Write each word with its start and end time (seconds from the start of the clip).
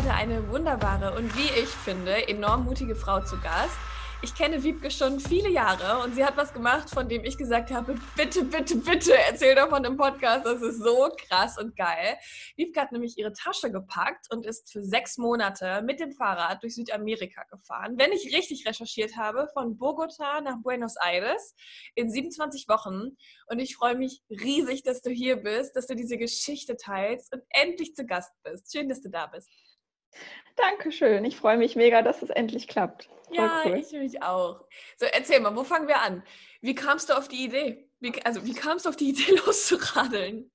Heute 0.00 0.14
eine 0.14 0.48
wunderbare 0.48 1.14
und 1.14 1.36
wie 1.36 1.60
ich 1.60 1.68
finde, 1.68 2.26
enorm 2.26 2.64
mutige 2.64 2.94
Frau 2.94 3.20
zu 3.20 3.38
Gast. 3.38 3.76
Ich 4.22 4.34
kenne 4.34 4.62
Wiebke 4.62 4.90
schon 4.90 5.20
viele 5.20 5.50
Jahre 5.50 6.02
und 6.02 6.14
sie 6.14 6.24
hat 6.24 6.38
was 6.38 6.54
gemacht, 6.54 6.88
von 6.88 7.06
dem 7.06 7.22
ich 7.22 7.36
gesagt 7.36 7.70
habe, 7.70 7.98
bitte, 8.16 8.44
bitte, 8.44 8.76
bitte 8.76 9.14
erzähl 9.28 9.54
davon 9.54 9.84
im 9.84 9.98
Podcast. 9.98 10.46
Das 10.46 10.62
ist 10.62 10.82
so 10.82 11.10
krass 11.18 11.58
und 11.58 11.76
geil. 11.76 12.16
Wiebke 12.56 12.80
hat 12.80 12.92
nämlich 12.92 13.18
ihre 13.18 13.34
Tasche 13.34 13.70
gepackt 13.70 14.26
und 14.32 14.46
ist 14.46 14.72
für 14.72 14.82
sechs 14.82 15.18
Monate 15.18 15.82
mit 15.82 16.00
dem 16.00 16.12
Fahrrad 16.12 16.62
durch 16.62 16.76
Südamerika 16.76 17.44
gefahren. 17.50 17.98
Wenn 17.98 18.12
ich 18.12 18.34
richtig 18.34 18.66
recherchiert 18.66 19.16
habe, 19.18 19.48
von 19.52 19.76
Bogota 19.76 20.40
nach 20.40 20.56
Buenos 20.62 20.96
Aires 20.96 21.54
in 21.94 22.10
27 22.10 22.68
Wochen. 22.68 23.16
Und 23.48 23.58
ich 23.58 23.76
freue 23.76 23.96
mich 23.96 24.22
riesig, 24.30 24.82
dass 24.82 25.02
du 25.02 25.10
hier 25.10 25.36
bist, 25.36 25.76
dass 25.76 25.86
du 25.86 25.94
diese 25.94 26.16
Geschichte 26.16 26.78
teilst 26.78 27.34
und 27.34 27.42
endlich 27.50 27.94
zu 27.94 28.06
Gast 28.06 28.32
bist. 28.42 28.72
Schön, 28.72 28.88
dass 28.88 29.02
du 29.02 29.10
da 29.10 29.26
bist. 29.26 29.48
Dankeschön. 30.56 31.24
Ich 31.24 31.36
freue 31.36 31.56
mich 31.56 31.76
mega, 31.76 32.02
dass 32.02 32.22
es 32.22 32.30
endlich 32.30 32.68
klappt. 32.68 33.08
Voll 33.28 33.36
ja, 33.36 33.62
cool. 33.64 33.78
ich 33.78 33.92
mich 33.92 34.22
auch. 34.22 34.64
So, 34.96 35.06
erzähl 35.06 35.40
mal, 35.40 35.56
wo 35.56 35.64
fangen 35.64 35.88
wir 35.88 36.00
an? 36.00 36.22
Wie 36.60 36.74
kamst 36.74 37.08
du 37.08 37.16
auf 37.16 37.28
die 37.28 37.44
Idee? 37.44 37.88
Wie, 38.00 38.12
also, 38.24 38.44
wie 38.44 38.54
kamst 38.54 38.84
du 38.84 38.90
auf 38.90 38.96
die 38.96 39.10
Idee, 39.10 39.36
loszuradeln? 39.46 40.50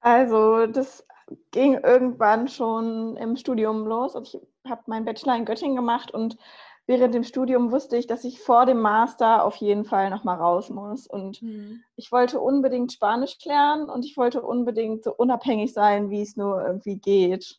Also, 0.00 0.66
das 0.66 1.06
ging 1.50 1.74
irgendwann 1.74 2.48
schon 2.48 3.16
im 3.16 3.36
Studium 3.36 3.86
los. 3.86 4.14
Also 4.14 4.46
ich 4.64 4.70
habe 4.70 4.82
meinen 4.86 5.04
Bachelor 5.04 5.36
in 5.36 5.44
Göttingen 5.44 5.76
gemacht 5.76 6.10
und 6.10 6.36
während 6.86 7.14
dem 7.14 7.24
Studium 7.24 7.72
wusste 7.72 7.96
ich, 7.96 8.06
dass 8.06 8.24
ich 8.24 8.40
vor 8.40 8.66
dem 8.66 8.80
Master 8.80 9.44
auf 9.44 9.56
jeden 9.56 9.84
Fall 9.84 10.10
nochmal 10.10 10.36
raus 10.36 10.68
muss. 10.70 11.06
Und 11.06 11.40
mhm. 11.42 11.82
ich 11.96 12.12
wollte 12.12 12.40
unbedingt 12.40 12.92
Spanisch 12.92 13.38
lernen 13.44 13.88
und 13.88 14.04
ich 14.04 14.16
wollte 14.16 14.42
unbedingt 14.42 15.04
so 15.04 15.14
unabhängig 15.14 15.72
sein, 15.72 16.10
wie 16.10 16.22
es 16.22 16.36
nur 16.36 16.64
irgendwie 16.64 16.96
geht. 16.96 17.58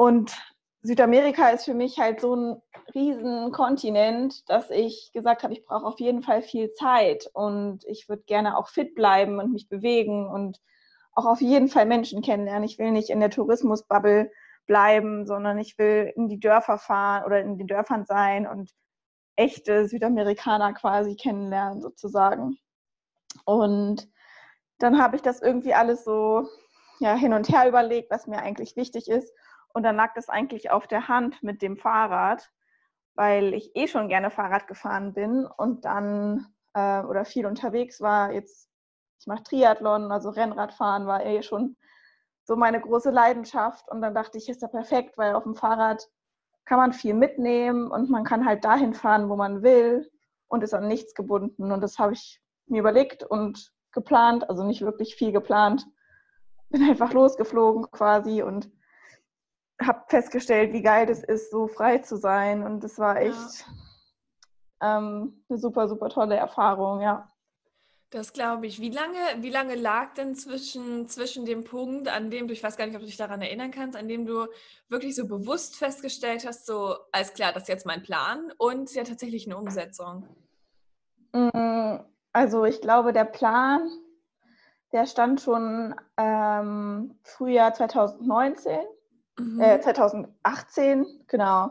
Und 0.00 0.34
Südamerika 0.80 1.50
ist 1.50 1.66
für 1.66 1.74
mich 1.74 1.98
halt 1.98 2.22
so 2.22 2.34
ein 2.34 2.62
riesen 2.94 3.52
Kontinent, 3.52 4.48
dass 4.48 4.70
ich 4.70 5.10
gesagt 5.12 5.42
habe, 5.42 5.52
ich 5.52 5.62
brauche 5.66 5.84
auf 5.84 6.00
jeden 6.00 6.22
Fall 6.22 6.40
viel 6.40 6.72
Zeit 6.72 7.28
und 7.34 7.84
ich 7.84 8.08
würde 8.08 8.22
gerne 8.22 8.56
auch 8.56 8.68
fit 8.68 8.94
bleiben 8.94 9.38
und 9.38 9.52
mich 9.52 9.68
bewegen 9.68 10.26
und 10.26 10.58
auch 11.12 11.26
auf 11.26 11.42
jeden 11.42 11.68
Fall 11.68 11.84
Menschen 11.84 12.22
kennenlernen. 12.22 12.64
Ich 12.64 12.78
will 12.78 12.92
nicht 12.92 13.10
in 13.10 13.20
der 13.20 13.28
Tourismusbubble 13.28 14.30
bleiben, 14.66 15.26
sondern 15.26 15.58
ich 15.58 15.76
will 15.76 16.10
in 16.16 16.28
die 16.28 16.40
Dörfer 16.40 16.78
fahren 16.78 17.26
oder 17.26 17.42
in 17.42 17.58
den 17.58 17.66
Dörfern 17.66 18.06
sein 18.06 18.46
und 18.46 18.70
echte 19.36 19.86
Südamerikaner 19.86 20.72
quasi 20.72 21.14
kennenlernen 21.14 21.82
sozusagen. 21.82 22.56
Und 23.44 24.08
dann 24.78 24.98
habe 24.98 25.16
ich 25.16 25.20
das 25.20 25.42
irgendwie 25.42 25.74
alles 25.74 26.04
so 26.04 26.48
ja, 27.00 27.14
hin 27.14 27.34
und 27.34 27.50
her 27.50 27.68
überlegt, 27.68 28.10
was 28.10 28.26
mir 28.26 28.38
eigentlich 28.38 28.76
wichtig 28.76 29.08
ist. 29.08 29.30
Und 29.72 29.82
dann 29.82 29.96
lag 29.96 30.14
das 30.14 30.28
eigentlich 30.28 30.70
auf 30.70 30.86
der 30.86 31.08
Hand 31.08 31.42
mit 31.42 31.62
dem 31.62 31.76
Fahrrad, 31.76 32.50
weil 33.14 33.54
ich 33.54 33.74
eh 33.76 33.86
schon 33.86 34.08
gerne 34.08 34.30
Fahrrad 34.30 34.66
gefahren 34.66 35.12
bin 35.12 35.46
und 35.46 35.84
dann 35.84 36.46
äh, 36.74 37.00
oder 37.02 37.24
viel 37.24 37.46
unterwegs 37.46 38.00
war. 38.00 38.32
Jetzt, 38.32 38.68
ich 39.20 39.26
mache 39.26 39.42
Triathlon, 39.44 40.10
also 40.10 40.30
Rennradfahren 40.30 41.06
war 41.06 41.24
eh 41.24 41.42
schon 41.42 41.76
so 42.44 42.56
meine 42.56 42.80
große 42.80 43.10
Leidenschaft. 43.10 43.88
Und 43.90 44.00
dann 44.02 44.14
dachte 44.14 44.38
ich, 44.38 44.48
ist 44.48 44.62
ja 44.62 44.68
perfekt, 44.68 45.16
weil 45.16 45.34
auf 45.34 45.44
dem 45.44 45.54
Fahrrad 45.54 46.08
kann 46.64 46.78
man 46.78 46.92
viel 46.92 47.14
mitnehmen 47.14 47.90
und 47.90 48.10
man 48.10 48.24
kann 48.24 48.46
halt 48.46 48.64
dahin 48.64 48.94
fahren, 48.94 49.28
wo 49.28 49.36
man 49.36 49.62
will 49.62 50.10
und 50.48 50.62
ist 50.62 50.74
an 50.74 50.88
nichts 50.88 51.14
gebunden. 51.14 51.72
Und 51.72 51.80
das 51.80 51.98
habe 51.98 52.12
ich 52.12 52.40
mir 52.66 52.80
überlegt 52.80 53.22
und 53.24 53.72
geplant, 53.92 54.48
also 54.48 54.64
nicht 54.64 54.82
wirklich 54.82 55.16
viel 55.16 55.32
geplant. 55.32 55.86
Bin 56.70 56.88
einfach 56.88 57.12
losgeflogen 57.12 57.90
quasi 57.90 58.42
und 58.42 58.70
habe 59.86 60.04
festgestellt, 60.08 60.72
wie 60.72 60.82
geil 60.82 61.06
das 61.06 61.22
ist, 61.22 61.50
so 61.50 61.66
frei 61.68 61.98
zu 61.98 62.16
sein. 62.16 62.62
Und 62.62 62.84
das 62.84 62.98
war 62.98 63.20
echt 63.20 63.64
ja. 64.80 64.98
ähm, 64.98 65.44
eine 65.48 65.58
super, 65.58 65.88
super 65.88 66.08
tolle 66.08 66.36
Erfahrung, 66.36 67.00
ja. 67.00 67.28
Das 68.10 68.32
glaube 68.32 68.66
ich. 68.66 68.80
Wie 68.80 68.90
lange, 68.90 69.18
wie 69.36 69.50
lange 69.50 69.76
lag 69.76 70.14
denn 70.14 70.34
zwischen, 70.34 71.08
zwischen 71.08 71.46
dem 71.46 71.62
Punkt, 71.62 72.08
an 72.08 72.28
dem 72.28 72.48
du, 72.48 72.52
ich 72.52 72.62
weiß 72.62 72.76
gar 72.76 72.86
nicht, 72.86 72.96
ob 72.96 73.02
du 73.02 73.06
dich 73.06 73.16
daran 73.16 73.40
erinnern 73.40 73.70
kannst, 73.70 73.96
an 73.96 74.08
dem 74.08 74.26
du 74.26 74.46
wirklich 74.88 75.14
so 75.14 75.28
bewusst 75.28 75.76
festgestellt 75.76 76.44
hast, 76.44 76.66
so, 76.66 76.96
alles 77.12 77.32
klar, 77.34 77.52
das 77.52 77.64
ist 77.64 77.68
jetzt 77.68 77.86
mein 77.86 78.02
Plan 78.02 78.52
und 78.58 78.92
ja 78.94 79.04
tatsächlich 79.04 79.46
eine 79.46 79.56
Umsetzung? 79.56 80.26
Mm, 81.32 81.98
also 82.32 82.64
ich 82.64 82.80
glaube, 82.80 83.12
der 83.12 83.26
Plan, 83.26 83.88
der 84.92 85.06
stand 85.06 85.40
schon 85.40 85.94
ähm, 86.16 87.16
Frühjahr 87.22 87.74
2019 87.74 88.80
mhm. 89.40 89.60
äh, 89.60 89.80
2018, 89.80 91.06
genau. 91.26 91.70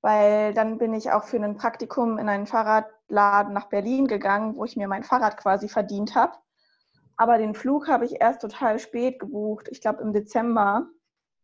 Weil 0.00 0.54
dann 0.54 0.78
bin 0.78 0.94
ich 0.94 1.12
auch 1.12 1.24
für 1.24 1.36
ein 1.36 1.56
Praktikum 1.56 2.18
in 2.18 2.28
einen 2.28 2.46
Fahrradladen 2.46 3.52
nach 3.52 3.68
Berlin 3.68 4.06
gegangen, 4.06 4.56
wo 4.56 4.64
ich 4.64 4.76
mir 4.76 4.88
mein 4.88 5.04
Fahrrad 5.04 5.36
quasi 5.36 5.68
verdient 5.68 6.14
habe. 6.14 6.32
Aber 7.16 7.36
den 7.36 7.54
Flug 7.54 7.88
habe 7.88 8.06
ich 8.06 8.20
erst 8.20 8.40
total 8.40 8.78
spät 8.78 9.18
gebucht, 9.18 9.68
ich 9.70 9.82
glaube 9.82 10.02
im 10.02 10.14
Dezember, 10.14 10.88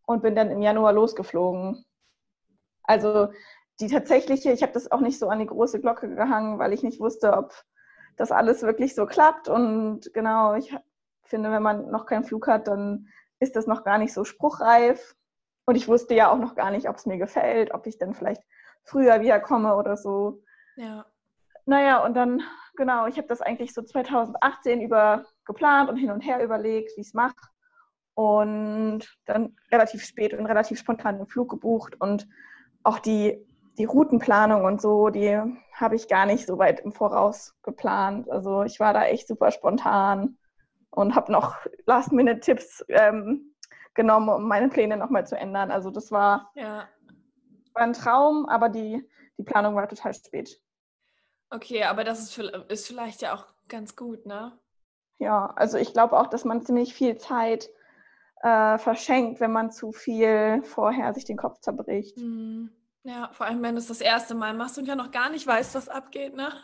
und 0.06 0.22
bin 0.22 0.34
dann 0.34 0.50
im 0.50 0.62
Januar 0.62 0.92
losgeflogen. 0.92 1.84
Also 2.84 3.28
die 3.80 3.88
tatsächliche, 3.88 4.52
ich 4.52 4.62
habe 4.62 4.72
das 4.72 4.90
auch 4.90 5.00
nicht 5.00 5.18
so 5.18 5.28
an 5.28 5.40
die 5.40 5.46
große 5.46 5.80
Glocke 5.80 6.08
gehangen, 6.08 6.58
weil 6.58 6.72
ich 6.72 6.82
nicht 6.82 7.00
wusste, 7.00 7.34
ob 7.34 7.52
das 8.16 8.32
alles 8.32 8.62
wirklich 8.62 8.94
so 8.94 9.04
klappt. 9.04 9.48
Und 9.48 10.12
genau, 10.14 10.54
ich 10.54 10.74
finde, 11.24 11.50
wenn 11.50 11.62
man 11.62 11.90
noch 11.90 12.06
keinen 12.06 12.24
Flug 12.24 12.46
hat, 12.46 12.68
dann 12.68 13.08
ist 13.38 13.56
das 13.56 13.66
noch 13.66 13.84
gar 13.84 13.98
nicht 13.98 14.14
so 14.14 14.24
spruchreif. 14.24 15.14
Und 15.66 15.74
ich 15.74 15.88
wusste 15.88 16.14
ja 16.14 16.30
auch 16.30 16.38
noch 16.38 16.54
gar 16.54 16.70
nicht, 16.70 16.88
ob 16.88 16.96
es 16.96 17.06
mir 17.06 17.18
gefällt, 17.18 17.74
ob 17.74 17.86
ich 17.86 17.98
dann 17.98 18.14
vielleicht 18.14 18.42
früher 18.84 19.20
wiederkomme 19.20 19.76
oder 19.76 19.96
so. 19.96 20.42
Ja. 20.76 21.04
Naja, 21.66 22.04
und 22.04 22.14
dann, 22.14 22.42
genau, 22.76 23.06
ich 23.06 23.18
habe 23.18 23.26
das 23.26 23.42
eigentlich 23.42 23.74
so 23.74 23.82
2018 23.82 24.80
über 24.80 25.24
geplant 25.44 25.90
und 25.90 25.96
hin 25.96 26.12
und 26.12 26.20
her 26.20 26.42
überlegt, 26.42 26.96
wie 26.96 27.00
ich 27.00 27.08
es 27.08 27.14
mache. 27.14 27.34
Und 28.14 29.00
dann 29.26 29.56
relativ 29.70 30.04
spät 30.04 30.32
und 30.32 30.46
relativ 30.46 30.78
spontan 30.78 31.18
den 31.18 31.26
Flug 31.26 31.50
gebucht 31.50 32.00
und 32.00 32.28
auch 32.84 33.00
die, 33.00 33.44
die 33.76 33.84
Routenplanung 33.84 34.64
und 34.64 34.80
so, 34.80 35.10
die 35.10 35.38
habe 35.72 35.96
ich 35.96 36.08
gar 36.08 36.24
nicht 36.24 36.46
so 36.46 36.56
weit 36.58 36.80
im 36.80 36.92
Voraus 36.92 37.54
geplant. 37.62 38.30
Also 38.30 38.62
ich 38.62 38.78
war 38.78 38.94
da 38.94 39.04
echt 39.04 39.26
super 39.26 39.50
spontan 39.50 40.38
und 40.90 41.14
habe 41.14 41.32
noch 41.32 41.56
Last-Minute-Tipps 41.84 42.84
ähm, 42.88 43.52
genommen, 43.96 44.28
um 44.28 44.46
meine 44.46 44.68
Pläne 44.68 44.96
nochmal 44.96 45.26
zu 45.26 45.36
ändern. 45.36 45.70
Also 45.70 45.90
das 45.90 46.12
war, 46.12 46.52
ja. 46.54 46.88
war 47.74 47.82
ein 47.82 47.92
Traum, 47.92 48.46
aber 48.46 48.68
die, 48.68 49.08
die 49.38 49.42
Planung 49.42 49.74
war 49.74 49.88
total 49.88 50.14
spät. 50.14 50.60
Okay, 51.50 51.84
aber 51.84 52.04
das 52.04 52.20
ist, 52.20 52.38
ist 52.68 52.86
vielleicht 52.86 53.22
ja 53.22 53.34
auch 53.34 53.46
ganz 53.68 53.96
gut, 53.96 54.26
ne? 54.26 54.58
Ja, 55.18 55.52
also 55.56 55.78
ich 55.78 55.92
glaube 55.92 56.18
auch, 56.18 56.26
dass 56.26 56.44
man 56.44 56.62
ziemlich 56.62 56.94
viel 56.94 57.16
Zeit 57.16 57.70
äh, 58.42 58.78
verschenkt, 58.78 59.40
wenn 59.40 59.52
man 59.52 59.70
zu 59.70 59.92
viel 59.92 60.62
vorher 60.62 61.14
sich 61.14 61.24
den 61.24 61.38
Kopf 61.38 61.60
zerbricht. 61.60 62.18
Mhm. 62.18 62.70
Ja, 63.02 63.30
vor 63.32 63.46
allem, 63.46 63.62
wenn 63.62 63.76
du 63.76 63.78
es 63.78 63.86
das 63.86 64.00
erste 64.00 64.34
Mal 64.34 64.52
machst 64.52 64.78
und 64.78 64.86
ja 64.86 64.96
noch 64.96 65.12
gar 65.12 65.30
nicht 65.30 65.46
weißt, 65.46 65.74
was 65.74 65.88
abgeht, 65.88 66.34
ne? 66.34 66.52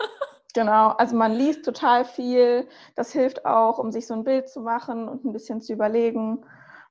Genau, 0.54 0.88
also 0.90 1.16
man 1.16 1.32
liest 1.32 1.64
total 1.64 2.04
viel. 2.04 2.68
Das 2.94 3.10
hilft 3.10 3.46
auch, 3.46 3.78
um 3.78 3.90
sich 3.90 4.06
so 4.06 4.12
ein 4.12 4.22
Bild 4.22 4.50
zu 4.50 4.60
machen 4.60 5.08
und 5.08 5.24
ein 5.24 5.32
bisschen 5.32 5.62
zu 5.62 5.72
überlegen 5.72 6.44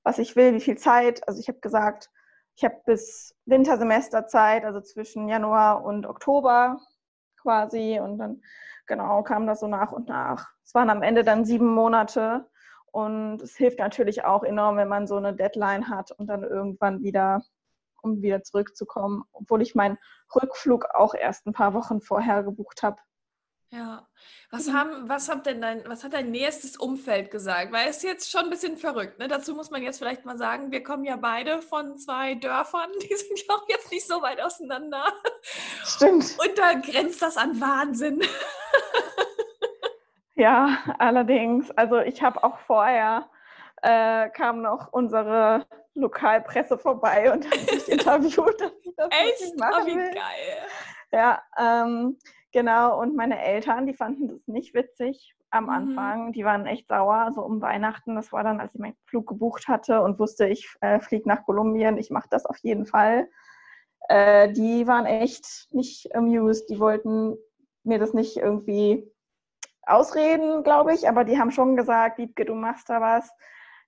was 0.03 0.19
ich 0.19 0.35
will, 0.35 0.53
wie 0.53 0.61
viel 0.61 0.77
Zeit. 0.77 1.27
Also 1.27 1.39
ich 1.39 1.47
habe 1.47 1.59
gesagt, 1.59 2.09
ich 2.55 2.63
habe 2.63 2.75
bis 2.85 3.35
Wintersemester 3.45 4.27
Zeit, 4.27 4.65
also 4.65 4.81
zwischen 4.81 5.27
Januar 5.27 5.83
und 5.83 6.05
Oktober 6.05 6.79
quasi. 7.41 7.99
Und 7.99 8.17
dann 8.17 8.41
genau 8.87 9.23
kam 9.23 9.47
das 9.47 9.59
so 9.61 9.67
nach 9.67 9.91
und 9.91 10.09
nach. 10.09 10.49
Es 10.63 10.73
waren 10.73 10.89
am 10.89 11.01
Ende 11.01 11.23
dann 11.23 11.45
sieben 11.45 11.73
Monate. 11.73 12.49
Und 12.91 13.41
es 13.41 13.55
hilft 13.55 13.79
natürlich 13.79 14.25
auch 14.25 14.43
enorm, 14.43 14.77
wenn 14.77 14.89
man 14.89 15.07
so 15.07 15.15
eine 15.15 15.33
Deadline 15.33 15.87
hat 15.87 16.11
und 16.11 16.27
dann 16.27 16.43
irgendwann 16.43 17.01
wieder, 17.01 17.41
um 18.01 18.21
wieder 18.21 18.43
zurückzukommen, 18.43 19.23
obwohl 19.31 19.61
ich 19.61 19.75
meinen 19.75 19.97
Rückflug 20.35 20.85
auch 20.93 21.13
erst 21.13 21.47
ein 21.47 21.53
paar 21.53 21.73
Wochen 21.73 22.01
vorher 22.01 22.43
gebucht 22.43 22.83
habe. 22.83 22.97
Ja. 23.71 24.05
Was, 24.51 24.67
mhm. 24.67 24.73
haben, 24.73 25.09
was, 25.09 25.29
hat 25.29 25.45
denn 25.45 25.61
dein, 25.61 25.83
was 25.87 26.03
hat 26.03 26.13
dein 26.13 26.29
nächstes 26.29 26.75
Umfeld 26.77 27.31
gesagt? 27.31 27.71
Weil 27.71 27.87
es 27.87 27.97
ist 27.97 28.03
jetzt 28.03 28.31
schon 28.31 28.43
ein 28.43 28.49
bisschen 28.49 28.77
verrückt. 28.77 29.17
Ne? 29.17 29.27
Dazu 29.27 29.55
muss 29.55 29.71
man 29.71 29.81
jetzt 29.81 29.97
vielleicht 29.97 30.25
mal 30.25 30.37
sagen, 30.37 30.71
wir 30.71 30.83
kommen 30.83 31.05
ja 31.05 31.15
beide 31.15 31.61
von 31.61 31.97
zwei 31.97 32.35
Dörfern, 32.35 32.89
die 33.01 33.15
sind 33.15 33.39
ja 33.47 33.55
auch 33.55 33.67
jetzt 33.69 33.91
nicht 33.91 34.05
so 34.05 34.21
weit 34.21 34.41
auseinander. 34.41 35.05
Stimmt. 35.85 36.37
Und 36.37 36.57
da 36.57 36.73
grenzt 36.73 37.21
das 37.21 37.37
an 37.37 37.59
Wahnsinn. 37.61 38.21
Ja, 40.41 40.79
allerdings. 40.97 41.69
Also 41.71 41.99
ich 41.99 42.23
habe 42.23 42.43
auch 42.43 42.57
vorher, 42.59 43.29
äh, 43.83 44.27
kam 44.29 44.63
noch 44.63 44.91
unsere 44.91 45.67
Lokalpresse 45.93 46.79
vorbei 46.79 47.31
und 47.31 47.45
hat 47.45 47.71
mich 47.71 47.87
interviewt, 47.87 48.59
dass 48.59 48.71
ich 48.83 48.95
das 48.95 49.09
Echt? 49.11 49.59
machen 49.59 49.83
oh, 49.83 49.85
wie 49.85 49.95
will. 49.95 50.11
geil. 50.11 50.57
Ja, 51.11 51.43
ähm, 51.59 52.17
Genau, 52.53 52.99
und 52.99 53.15
meine 53.15 53.41
Eltern, 53.41 53.87
die 53.87 53.93
fanden 53.93 54.27
das 54.27 54.45
nicht 54.47 54.73
witzig 54.73 55.35
am 55.51 55.65
mhm. 55.65 55.69
Anfang. 55.69 56.27
Mhm. 56.27 56.31
Die 56.33 56.45
waren 56.45 56.65
echt 56.65 56.87
sauer, 56.87 57.31
so 57.33 57.41
um 57.41 57.61
Weihnachten. 57.61 58.15
Das 58.15 58.31
war 58.31 58.43
dann, 58.43 58.59
als 58.59 58.73
ich 58.73 58.81
meinen 58.81 58.97
Flug 59.05 59.27
gebucht 59.27 59.67
hatte 59.67 60.01
und 60.01 60.19
wusste, 60.19 60.47
ich 60.47 60.67
äh, 60.81 60.99
fliege 60.99 61.27
nach 61.27 61.45
Kolumbien, 61.45 61.97
ich 61.97 62.09
mache 62.09 62.27
das 62.29 62.45
auf 62.45 62.57
jeden 62.57 62.85
Fall. 62.85 63.29
Äh, 64.09 64.51
die 64.51 64.87
waren 64.87 65.05
echt 65.05 65.67
nicht 65.71 66.13
amused. 66.15 66.69
Die 66.69 66.79
wollten 66.79 67.37
mir 67.83 67.99
das 67.99 68.13
nicht 68.13 68.37
irgendwie 68.37 69.09
ausreden, 69.83 70.63
glaube 70.63 70.93
ich, 70.93 71.07
aber 71.09 71.23
die 71.23 71.39
haben 71.39 71.51
schon 71.51 71.75
gesagt, 71.75 72.17
Wiebke, 72.17 72.45
du 72.45 72.53
machst 72.53 72.89
da 72.89 73.01
was. 73.01 73.31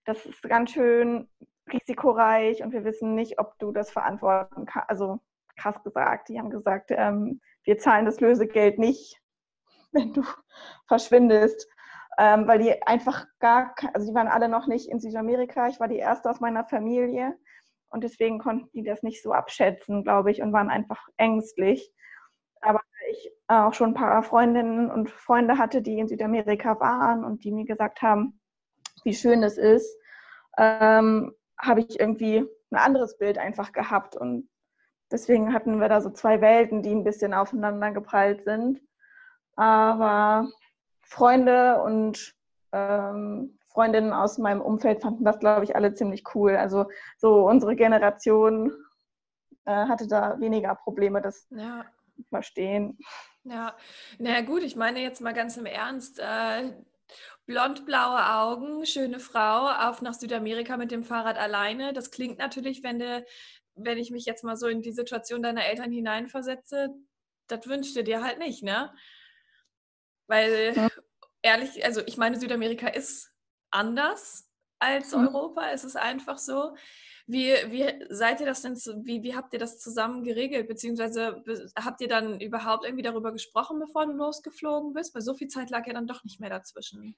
Das 0.05 0.25
ist 0.25 0.41
ganz 0.43 0.71
schön 0.71 1.29
risikoreich 1.71 2.63
und 2.63 2.73
wir 2.73 2.83
wissen 2.83 3.15
nicht, 3.15 3.39
ob 3.39 3.57
du 3.59 3.71
das 3.71 3.91
verantworten 3.91 4.65
kannst. 4.65 4.89
Also 4.89 5.19
krass 5.55 5.81
gesagt. 5.83 6.29
Die 6.29 6.39
haben 6.39 6.49
gesagt, 6.49 6.91
ähm, 6.91 7.39
wir 7.63 7.77
zahlen 7.77 8.05
das 8.05 8.19
Lösegeld 8.19 8.79
nicht, 8.79 9.19
wenn 9.91 10.13
du 10.13 10.23
verschwindest. 10.87 11.67
Ähm, 12.19 12.47
weil 12.47 12.59
die 12.59 12.79
einfach 12.83 13.25
gar, 13.39 13.73
also 13.93 14.07
die 14.07 14.13
waren 14.13 14.27
alle 14.27 14.47
noch 14.47 14.67
nicht 14.67 14.87
in 14.87 14.99
Südamerika. 14.99 15.67
Ich 15.67 15.79
war 15.79 15.87
die 15.87 15.97
erste 15.97 16.29
aus 16.29 16.39
meiner 16.39 16.63
Familie 16.63 17.35
und 17.89 18.03
deswegen 18.03 18.37
konnten 18.37 18.69
die 18.73 18.83
das 18.83 19.01
nicht 19.01 19.23
so 19.23 19.33
abschätzen, 19.33 20.03
glaube 20.03 20.29
ich, 20.29 20.41
und 20.43 20.53
waren 20.53 20.69
einfach 20.69 21.07
ängstlich. 21.17 21.91
Aber 22.61 22.81
ich 23.09 23.31
auch 23.47 23.73
schon 23.73 23.91
ein 23.91 23.93
paar 23.93 24.23
Freundinnen 24.23 24.89
und 24.89 25.09
Freunde 25.09 25.57
hatte, 25.57 25.81
die 25.81 25.99
in 25.99 26.07
Südamerika 26.07 26.79
waren 26.79 27.23
und 27.23 27.43
die 27.43 27.51
mir 27.51 27.65
gesagt 27.65 28.01
haben, 28.01 28.39
wie 29.03 29.13
schön 29.13 29.43
es 29.43 29.57
ist, 29.57 29.97
ähm, 30.57 31.33
habe 31.57 31.81
ich 31.81 31.99
irgendwie 31.99 32.45
ein 32.71 32.77
anderes 32.77 33.17
Bild 33.17 33.37
einfach 33.37 33.71
gehabt 33.71 34.15
und 34.15 34.49
Deswegen 35.13 35.53
hatten 35.53 35.79
wir 35.79 35.89
da 35.89 36.01
so 36.01 36.09
zwei 36.09 36.41
Welten, 36.41 36.81
die 36.81 36.89
ein 36.89 37.03
bisschen 37.03 37.35
aufeinander 37.35 37.91
geprallt 37.91 38.45
sind. 38.45 38.81
Aber 39.55 40.49
Freunde 41.03 41.83
und 41.83 42.33
ähm, 42.71 43.59
Freundinnen 43.67 44.11
aus 44.11 44.39
meinem 44.39 44.59
Umfeld 44.59 45.03
fanden 45.03 45.23
das, 45.23 45.37
glaube 45.37 45.65
ich, 45.65 45.75
alle 45.75 45.93
ziemlich 45.93 46.23
cool. 46.33 46.55
Also 46.55 46.87
so 47.17 47.47
unsere 47.47 47.75
Generation 47.75 48.73
äh, 49.65 49.71
hatte 49.87 50.07
da 50.07 50.39
weniger 50.39 50.73
Probleme, 50.73 51.21
das 51.21 51.45
ja. 51.51 51.85
verstehen. 52.29 52.97
Ja, 53.43 53.75
na 54.17 54.41
gut, 54.41 54.63
ich 54.63 54.75
meine 54.75 54.99
jetzt 54.99 55.21
mal 55.21 55.33
ganz 55.33 55.57
im 55.57 55.67
Ernst. 55.67 56.19
Äh, 56.19 56.73
blond-blaue 57.45 58.33
Augen, 58.33 58.85
schöne 58.87 59.19
Frau, 59.19 59.67
auf 59.67 60.01
nach 60.01 60.15
Südamerika 60.15 60.75
mit 60.77 60.89
dem 60.89 61.03
Fahrrad 61.03 61.37
alleine. 61.37 61.93
Das 61.93 62.09
klingt 62.09 62.39
natürlich, 62.39 62.81
wenn 62.81 62.97
du 62.97 63.23
wenn 63.75 63.97
ich 63.97 64.11
mich 64.11 64.25
jetzt 64.25 64.43
mal 64.43 64.55
so 64.55 64.67
in 64.67 64.81
die 64.81 64.91
Situation 64.91 65.41
deiner 65.41 65.65
Eltern 65.65 65.91
hineinversetze, 65.91 66.89
das 67.47 67.67
wünschst 67.67 67.95
du 67.95 68.03
dir 68.03 68.23
halt 68.23 68.39
nicht, 68.39 68.63
ne? 68.63 68.93
Weil 70.27 70.73
ja. 70.75 70.89
ehrlich, 71.41 71.83
also 71.85 72.01
ich 72.05 72.17
meine, 72.17 72.39
Südamerika 72.39 72.87
ist 72.87 73.31
anders 73.71 74.49
als 74.79 75.15
mhm. 75.15 75.27
Europa, 75.27 75.69
es 75.71 75.83
ist 75.83 75.97
einfach 75.97 76.37
so. 76.37 76.75
Wie, 77.25 77.53
wie 77.67 77.85
seid 78.09 78.41
ihr 78.41 78.45
das 78.45 78.61
denn, 78.63 78.75
wie, 79.05 79.23
wie 79.23 79.33
habt 79.33 79.53
ihr 79.53 79.59
das 79.59 79.79
zusammen 79.79 80.23
geregelt? 80.23 80.67
Beziehungsweise 80.67 81.41
habt 81.79 82.01
ihr 82.01 82.09
dann 82.09 82.41
überhaupt 82.41 82.83
irgendwie 82.83 83.03
darüber 83.03 83.31
gesprochen, 83.31 83.79
bevor 83.79 84.05
du 84.05 84.11
losgeflogen 84.11 84.93
bist? 84.93 85.15
Weil 85.15 85.21
so 85.21 85.33
viel 85.33 85.47
Zeit 85.47 85.69
lag 85.69 85.87
ja 85.87 85.93
dann 85.93 86.07
doch 86.07 86.25
nicht 86.25 86.41
mehr 86.41 86.49
dazwischen. 86.49 87.15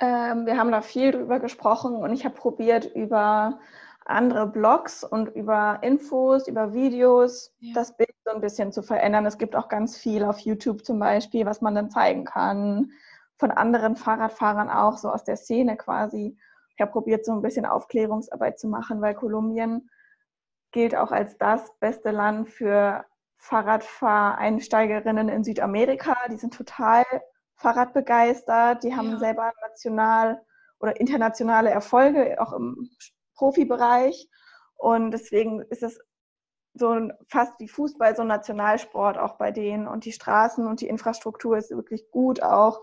Ähm, 0.00 0.46
wir 0.46 0.56
haben 0.56 0.72
da 0.72 0.82
viel 0.82 1.12
drüber 1.12 1.38
gesprochen 1.38 1.94
und 1.96 2.12
ich 2.12 2.24
habe 2.24 2.34
probiert, 2.34 2.86
über 2.94 3.60
andere 4.08 4.46
Blogs 4.46 5.04
und 5.04 5.28
über 5.28 5.78
Infos, 5.82 6.48
über 6.48 6.72
Videos 6.72 7.54
ja. 7.60 7.74
das 7.74 7.96
Bild 7.96 8.14
so 8.24 8.32
ein 8.32 8.40
bisschen 8.40 8.72
zu 8.72 8.82
verändern. 8.82 9.26
Es 9.26 9.38
gibt 9.38 9.54
auch 9.54 9.68
ganz 9.68 9.96
viel 9.96 10.24
auf 10.24 10.38
YouTube 10.40 10.84
zum 10.84 10.98
Beispiel, 10.98 11.46
was 11.46 11.60
man 11.60 11.74
dann 11.74 11.90
zeigen 11.90 12.24
kann. 12.24 12.90
Von 13.38 13.50
anderen 13.50 13.96
Fahrradfahrern 13.96 14.70
auch, 14.70 14.96
so 14.98 15.10
aus 15.10 15.24
der 15.24 15.36
Szene 15.36 15.76
quasi. 15.76 16.36
Ich 16.74 16.80
habe 16.80 16.90
probiert, 16.90 17.24
so 17.24 17.32
ein 17.32 17.42
bisschen 17.42 17.66
Aufklärungsarbeit 17.66 18.58
zu 18.58 18.68
machen, 18.68 19.00
weil 19.00 19.14
Kolumbien 19.14 19.90
gilt 20.72 20.94
auch 20.96 21.12
als 21.12 21.36
das 21.38 21.72
beste 21.78 22.10
Land 22.10 22.48
für 22.48 23.04
Fahrradfahreinsteigerinnen 23.36 25.28
in 25.28 25.44
Südamerika. 25.44 26.16
Die 26.30 26.36
sind 26.36 26.54
total 26.54 27.04
Fahrradbegeistert. 27.56 28.82
Die 28.84 28.94
haben 28.96 29.12
ja. 29.12 29.18
selber 29.18 29.52
national 29.62 30.40
oder 30.80 30.98
internationale 31.00 31.70
Erfolge, 31.70 32.40
auch 32.40 32.52
im 32.52 32.90
Profibereich. 33.38 34.28
Und 34.76 35.12
deswegen 35.12 35.62
ist 35.70 35.82
es 35.82 35.98
so 36.74 37.08
fast 37.28 37.58
wie 37.58 37.68
Fußball, 37.68 38.14
so 38.14 38.22
ein 38.22 38.28
Nationalsport 38.28 39.18
auch 39.18 39.36
bei 39.38 39.50
denen. 39.50 39.88
Und 39.88 40.04
die 40.04 40.12
Straßen 40.12 40.66
und 40.66 40.80
die 40.80 40.88
Infrastruktur 40.88 41.56
ist 41.56 41.70
wirklich 41.70 42.10
gut 42.10 42.42
auch, 42.42 42.80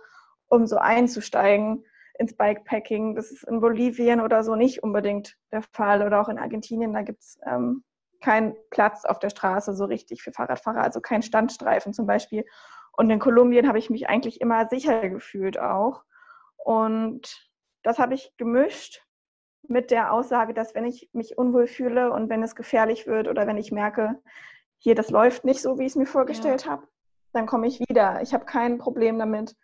um 0.47 0.65
so 0.65 0.77
einzusteigen 0.77 1.85
ins 2.17 2.35
Bikepacking. 2.35 3.15
Das 3.15 3.31
ist 3.31 3.43
in 3.43 3.59
Bolivien 3.61 4.21
oder 4.21 4.43
so 4.43 4.55
nicht 4.55 4.83
unbedingt 4.83 5.37
der 5.51 5.61
Fall. 5.61 6.01
Oder 6.01 6.21
auch 6.21 6.29
in 6.29 6.39
Argentinien, 6.39 6.93
da 6.93 7.01
gibt 7.01 7.21
es 7.21 7.37
ähm, 7.45 7.83
keinen 8.21 8.55
Platz 8.71 9.05
auf 9.05 9.19
der 9.19 9.29
Straße 9.29 9.75
so 9.75 9.85
richtig 9.85 10.23
für 10.23 10.31
Fahrradfahrer, 10.31 10.81
also 10.81 10.99
kein 10.99 11.21
Standstreifen 11.21 11.93
zum 11.93 12.07
Beispiel. 12.07 12.45
Und 12.93 13.09
in 13.09 13.19
Kolumbien 13.19 13.67
habe 13.67 13.77
ich 13.77 13.89
mich 13.89 14.07
eigentlich 14.07 14.41
immer 14.41 14.67
sicher 14.67 15.09
gefühlt 15.09 15.59
auch. 15.59 16.03
Und 16.57 17.49
das 17.83 17.99
habe 17.99 18.13
ich 18.13 18.33
gemischt 18.37 19.04
mit 19.69 19.91
der 19.91 20.11
Aussage, 20.11 20.53
dass 20.53 20.75
wenn 20.75 20.85
ich 20.85 21.09
mich 21.13 21.37
unwohl 21.37 21.67
fühle 21.67 22.11
und 22.11 22.29
wenn 22.29 22.43
es 22.43 22.55
gefährlich 22.55 23.07
wird 23.07 23.27
oder 23.27 23.47
wenn 23.47 23.57
ich 23.57 23.71
merke, 23.71 24.21
hier, 24.77 24.95
das 24.95 25.09
läuft 25.09 25.45
nicht 25.45 25.61
so, 25.61 25.79
wie 25.79 25.83
ich 25.83 25.93
es 25.93 25.95
mir 25.95 26.05
vorgestellt 26.05 26.65
ja. 26.65 26.71
habe, 26.71 26.87
dann 27.33 27.45
komme 27.45 27.67
ich 27.67 27.79
wieder. 27.79 28.21
Ich 28.21 28.33
habe 28.33 28.45
kein 28.45 28.77
Problem 28.77 29.19
damit, 29.19 29.55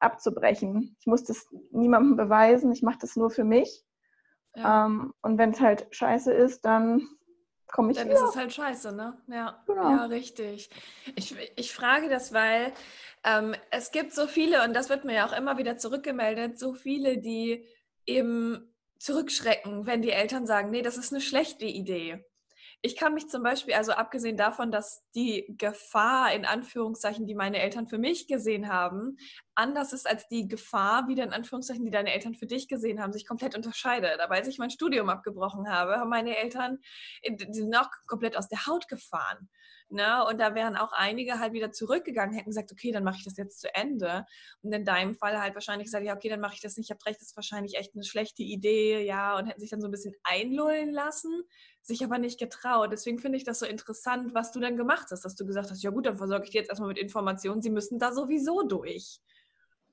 abzubrechen. 0.00 0.96
Ich 1.00 1.06
muss 1.06 1.24
das 1.24 1.46
niemandem 1.70 2.16
beweisen, 2.16 2.72
ich 2.72 2.82
mache 2.82 2.98
das 3.00 3.16
nur 3.16 3.30
für 3.30 3.44
mich. 3.44 3.84
Ja. 4.54 4.86
Ähm, 4.86 5.14
und 5.22 5.38
wenn 5.38 5.50
es 5.50 5.60
halt 5.60 5.86
scheiße 5.90 6.32
ist, 6.32 6.64
dann 6.64 7.08
komme 7.66 7.92
ich 7.92 7.98
Dann 7.98 8.08
wieder. 8.08 8.16
ist 8.16 8.30
es 8.30 8.36
halt 8.36 8.52
scheiße, 8.52 8.94
ne? 8.94 9.16
Ja, 9.26 9.62
genau. 9.66 9.90
ja 9.90 10.04
richtig. 10.06 10.70
Ich, 11.14 11.36
ich 11.56 11.74
frage 11.74 12.08
das, 12.08 12.32
weil 12.32 12.72
ähm, 13.24 13.54
es 13.70 13.90
gibt 13.90 14.12
so 14.12 14.26
viele, 14.26 14.64
und 14.64 14.74
das 14.74 14.88
wird 14.88 15.04
mir 15.04 15.14
ja 15.14 15.26
auch 15.26 15.36
immer 15.36 15.58
wieder 15.58 15.76
zurückgemeldet, 15.76 16.58
so 16.58 16.72
viele, 16.72 17.18
die 17.18 17.66
eben 18.06 18.72
zurückschrecken, 18.98 19.86
wenn 19.86 20.02
die 20.02 20.10
Eltern 20.10 20.46
sagen, 20.46 20.70
nee, 20.70 20.82
das 20.82 20.96
ist 20.96 21.12
eine 21.12 21.20
schlechte 21.20 21.66
Idee. 21.66 22.24
Ich 22.86 22.94
kann 22.94 23.14
mich 23.14 23.28
zum 23.28 23.42
Beispiel, 23.42 23.74
also 23.74 23.90
abgesehen 23.90 24.36
davon, 24.36 24.70
dass 24.70 25.02
die 25.16 25.44
Gefahr 25.58 26.32
in 26.32 26.44
Anführungszeichen, 26.44 27.26
die 27.26 27.34
meine 27.34 27.58
Eltern 27.58 27.88
für 27.88 27.98
mich 27.98 28.28
gesehen 28.28 28.68
haben, 28.68 29.16
anders 29.56 29.92
ist 29.92 30.08
als 30.08 30.28
die 30.28 30.46
Gefahr, 30.46 31.08
wieder 31.08 31.24
in 31.24 31.32
Anführungszeichen, 31.32 31.84
die 31.84 31.90
deine 31.90 32.12
Eltern 32.12 32.36
für 32.36 32.46
dich 32.46 32.68
gesehen 32.68 33.02
haben, 33.02 33.12
sich 33.12 33.26
komplett 33.26 33.56
unterscheidet. 33.56 34.20
Aber 34.20 34.36
als 34.36 34.46
ich 34.46 34.58
mein 34.58 34.70
Studium 34.70 35.08
abgebrochen 35.08 35.68
habe, 35.68 35.96
haben 35.96 36.10
meine 36.10 36.36
Eltern, 36.36 36.78
die 37.28 37.52
sind 37.54 37.74
auch 37.74 37.90
komplett 38.06 38.36
aus 38.36 38.46
der 38.46 38.66
Haut 38.66 38.86
gefahren. 38.86 39.48
Ne? 39.88 40.24
Und 40.24 40.38
da 40.38 40.54
wären 40.54 40.76
auch 40.76 40.92
einige 40.92 41.40
halt 41.40 41.54
wieder 41.54 41.72
zurückgegangen, 41.72 42.36
hätten 42.36 42.50
gesagt, 42.50 42.70
okay, 42.70 42.92
dann 42.92 43.02
mache 43.02 43.16
ich 43.18 43.24
das 43.24 43.36
jetzt 43.36 43.60
zu 43.60 43.74
Ende. 43.74 44.26
Und 44.62 44.72
in 44.72 44.84
deinem 44.84 45.16
Fall 45.16 45.40
halt 45.40 45.54
wahrscheinlich 45.54 45.86
gesagt, 45.86 46.04
ja, 46.04 46.14
okay, 46.14 46.28
dann 46.28 46.40
mache 46.40 46.54
ich 46.54 46.60
das 46.60 46.76
nicht. 46.76 46.86
Ich 46.86 46.90
habe 46.90 47.04
recht, 47.04 47.20
das 47.20 47.30
ist 47.30 47.36
wahrscheinlich 47.36 47.74
echt 47.76 47.94
eine 47.94 48.04
schlechte 48.04 48.44
Idee, 48.44 49.04
ja, 49.04 49.36
und 49.36 49.46
hätten 49.46 49.60
sich 49.60 49.70
dann 49.70 49.80
so 49.80 49.88
ein 49.88 49.92
bisschen 49.92 50.14
einlullen 50.22 50.90
lassen, 50.92 51.42
sich 51.86 52.04
aber 52.04 52.18
nicht 52.18 52.38
getraut. 52.38 52.90
Deswegen 52.92 53.18
finde 53.18 53.38
ich 53.38 53.44
das 53.44 53.58
so 53.58 53.66
interessant, 53.66 54.34
was 54.34 54.52
du 54.52 54.60
dann 54.60 54.76
gemacht 54.76 55.08
hast, 55.10 55.24
dass 55.24 55.36
du 55.36 55.46
gesagt 55.46 55.70
hast, 55.70 55.82
ja 55.82 55.90
gut, 55.90 56.06
dann 56.06 56.16
versorge 56.16 56.44
ich 56.44 56.50
dir 56.50 56.60
jetzt 56.60 56.70
erstmal 56.70 56.88
mit 56.88 56.98
Informationen, 56.98 57.62
sie 57.62 57.70
müssen 57.70 57.98
da 57.98 58.12
sowieso 58.12 58.62
durch. 58.62 59.20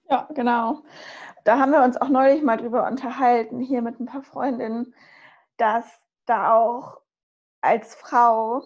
Ja, 0.09 0.27
genau. 0.33 0.83
Da 1.43 1.59
haben 1.59 1.71
wir 1.71 1.83
uns 1.83 1.97
auch 1.97 2.09
neulich 2.09 2.43
mal 2.43 2.57
drüber 2.57 2.87
unterhalten, 2.87 3.59
hier 3.59 3.81
mit 3.81 3.99
ein 3.99 4.05
paar 4.05 4.23
Freundinnen, 4.23 4.93
dass 5.57 5.85
da 6.25 6.53
auch 6.53 6.99
als 7.61 7.95
Frau 7.95 8.63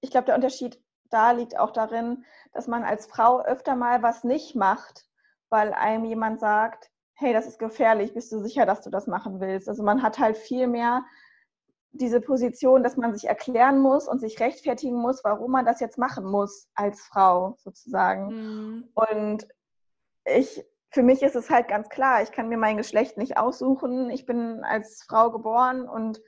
ich 0.00 0.10
glaube, 0.10 0.26
der 0.26 0.34
Unterschied 0.34 0.80
da 1.10 1.30
liegt 1.30 1.58
auch 1.58 1.70
darin, 1.70 2.24
dass 2.52 2.66
man 2.66 2.84
als 2.84 3.06
Frau 3.06 3.40
öfter 3.40 3.76
mal 3.76 4.02
was 4.02 4.24
nicht 4.24 4.54
macht, 4.54 5.06
weil 5.48 5.72
einem 5.72 6.04
jemand 6.04 6.40
sagt, 6.40 6.90
hey, 7.14 7.32
das 7.32 7.46
ist 7.46 7.58
gefährlich, 7.58 8.14
bist 8.14 8.30
du 8.30 8.38
sicher, 8.38 8.66
dass 8.66 8.82
du 8.82 8.90
das 8.90 9.06
machen 9.06 9.40
willst? 9.40 9.68
Also 9.68 9.82
man 9.82 10.02
hat 10.02 10.18
halt 10.18 10.36
viel 10.36 10.66
mehr 10.66 11.04
diese 11.92 12.20
Position, 12.20 12.82
dass 12.82 12.96
man 12.96 13.14
sich 13.14 13.28
erklären 13.28 13.80
muss 13.80 14.08
und 14.08 14.20
sich 14.20 14.40
rechtfertigen 14.40 14.96
muss, 14.96 15.24
warum 15.24 15.50
man 15.50 15.64
das 15.64 15.80
jetzt 15.80 15.98
machen 15.98 16.24
muss 16.24 16.68
als 16.74 17.00
Frau 17.00 17.56
sozusagen. 17.58 18.28
Mhm. 18.28 18.88
Und 18.94 19.48
ich, 20.24 20.64
für 20.90 21.02
mich 21.02 21.22
ist 21.22 21.36
es 21.36 21.50
halt 21.50 21.68
ganz 21.68 21.88
klar, 21.88 22.22
ich 22.22 22.32
kann 22.32 22.48
mir 22.48 22.58
mein 22.58 22.76
Geschlecht 22.76 23.16
nicht 23.16 23.38
aussuchen. 23.38 24.10
Ich 24.10 24.26
bin 24.26 24.62
als 24.64 25.02
Frau 25.08 25.30
geboren 25.30 25.88
und 25.88 26.20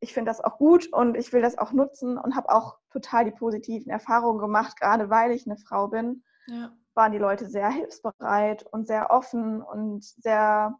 ich 0.00 0.12
finde 0.12 0.30
das 0.30 0.42
auch 0.42 0.58
gut 0.58 0.92
und 0.92 1.16
ich 1.16 1.32
will 1.32 1.42
das 1.42 1.56
auch 1.56 1.72
nutzen 1.72 2.18
und 2.18 2.36
habe 2.36 2.50
auch 2.50 2.78
total 2.90 3.24
die 3.24 3.30
positiven 3.30 3.90
Erfahrungen 3.90 4.38
gemacht, 4.38 4.78
gerade 4.78 5.08
weil 5.08 5.32
ich 5.32 5.46
eine 5.46 5.56
Frau 5.56 5.88
bin. 5.88 6.22
Ja. 6.46 6.72
Waren 6.94 7.12
die 7.12 7.18
Leute 7.18 7.46
sehr 7.46 7.70
hilfsbereit 7.70 8.64
und 8.70 8.86
sehr 8.86 9.10
offen 9.10 9.62
und 9.62 10.04
sehr 10.04 10.78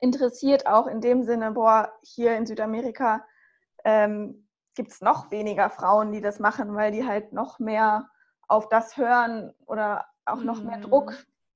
interessiert 0.00 0.66
auch 0.66 0.86
in 0.86 1.00
dem 1.00 1.22
Sinne, 1.22 1.52
boah, 1.52 1.92
hier 2.02 2.36
in 2.36 2.46
Südamerika 2.46 3.24
ähm, 3.84 4.48
gibt 4.74 4.90
es 4.90 5.00
noch 5.00 5.30
weniger 5.30 5.70
Frauen, 5.70 6.12
die 6.12 6.20
das 6.20 6.38
machen, 6.38 6.74
weil 6.74 6.92
die 6.92 7.06
halt 7.06 7.32
noch 7.32 7.58
mehr 7.58 8.08
auf 8.48 8.68
das 8.68 8.96
hören 8.96 9.52
oder 9.66 10.06
auch 10.24 10.42
noch 10.42 10.60
mhm. 10.60 10.66
mehr 10.66 10.78
Druck 10.78 11.14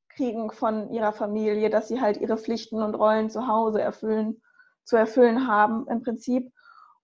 kriegen 0.09 0.50
von 0.50 0.90
ihrer 0.90 1.12
Familie, 1.12 1.71
dass 1.71 1.88
sie 1.88 2.00
halt 2.00 2.16
ihre 2.16 2.38
Pflichten 2.38 2.83
und 2.83 2.95
Rollen 2.95 3.30
zu 3.30 3.47
Hause 3.47 3.80
erfüllen, 3.83 4.42
zu 4.85 4.97
erfüllen 4.97 5.47
haben 5.47 5.87
im 5.88 6.02
Prinzip. 6.02 6.52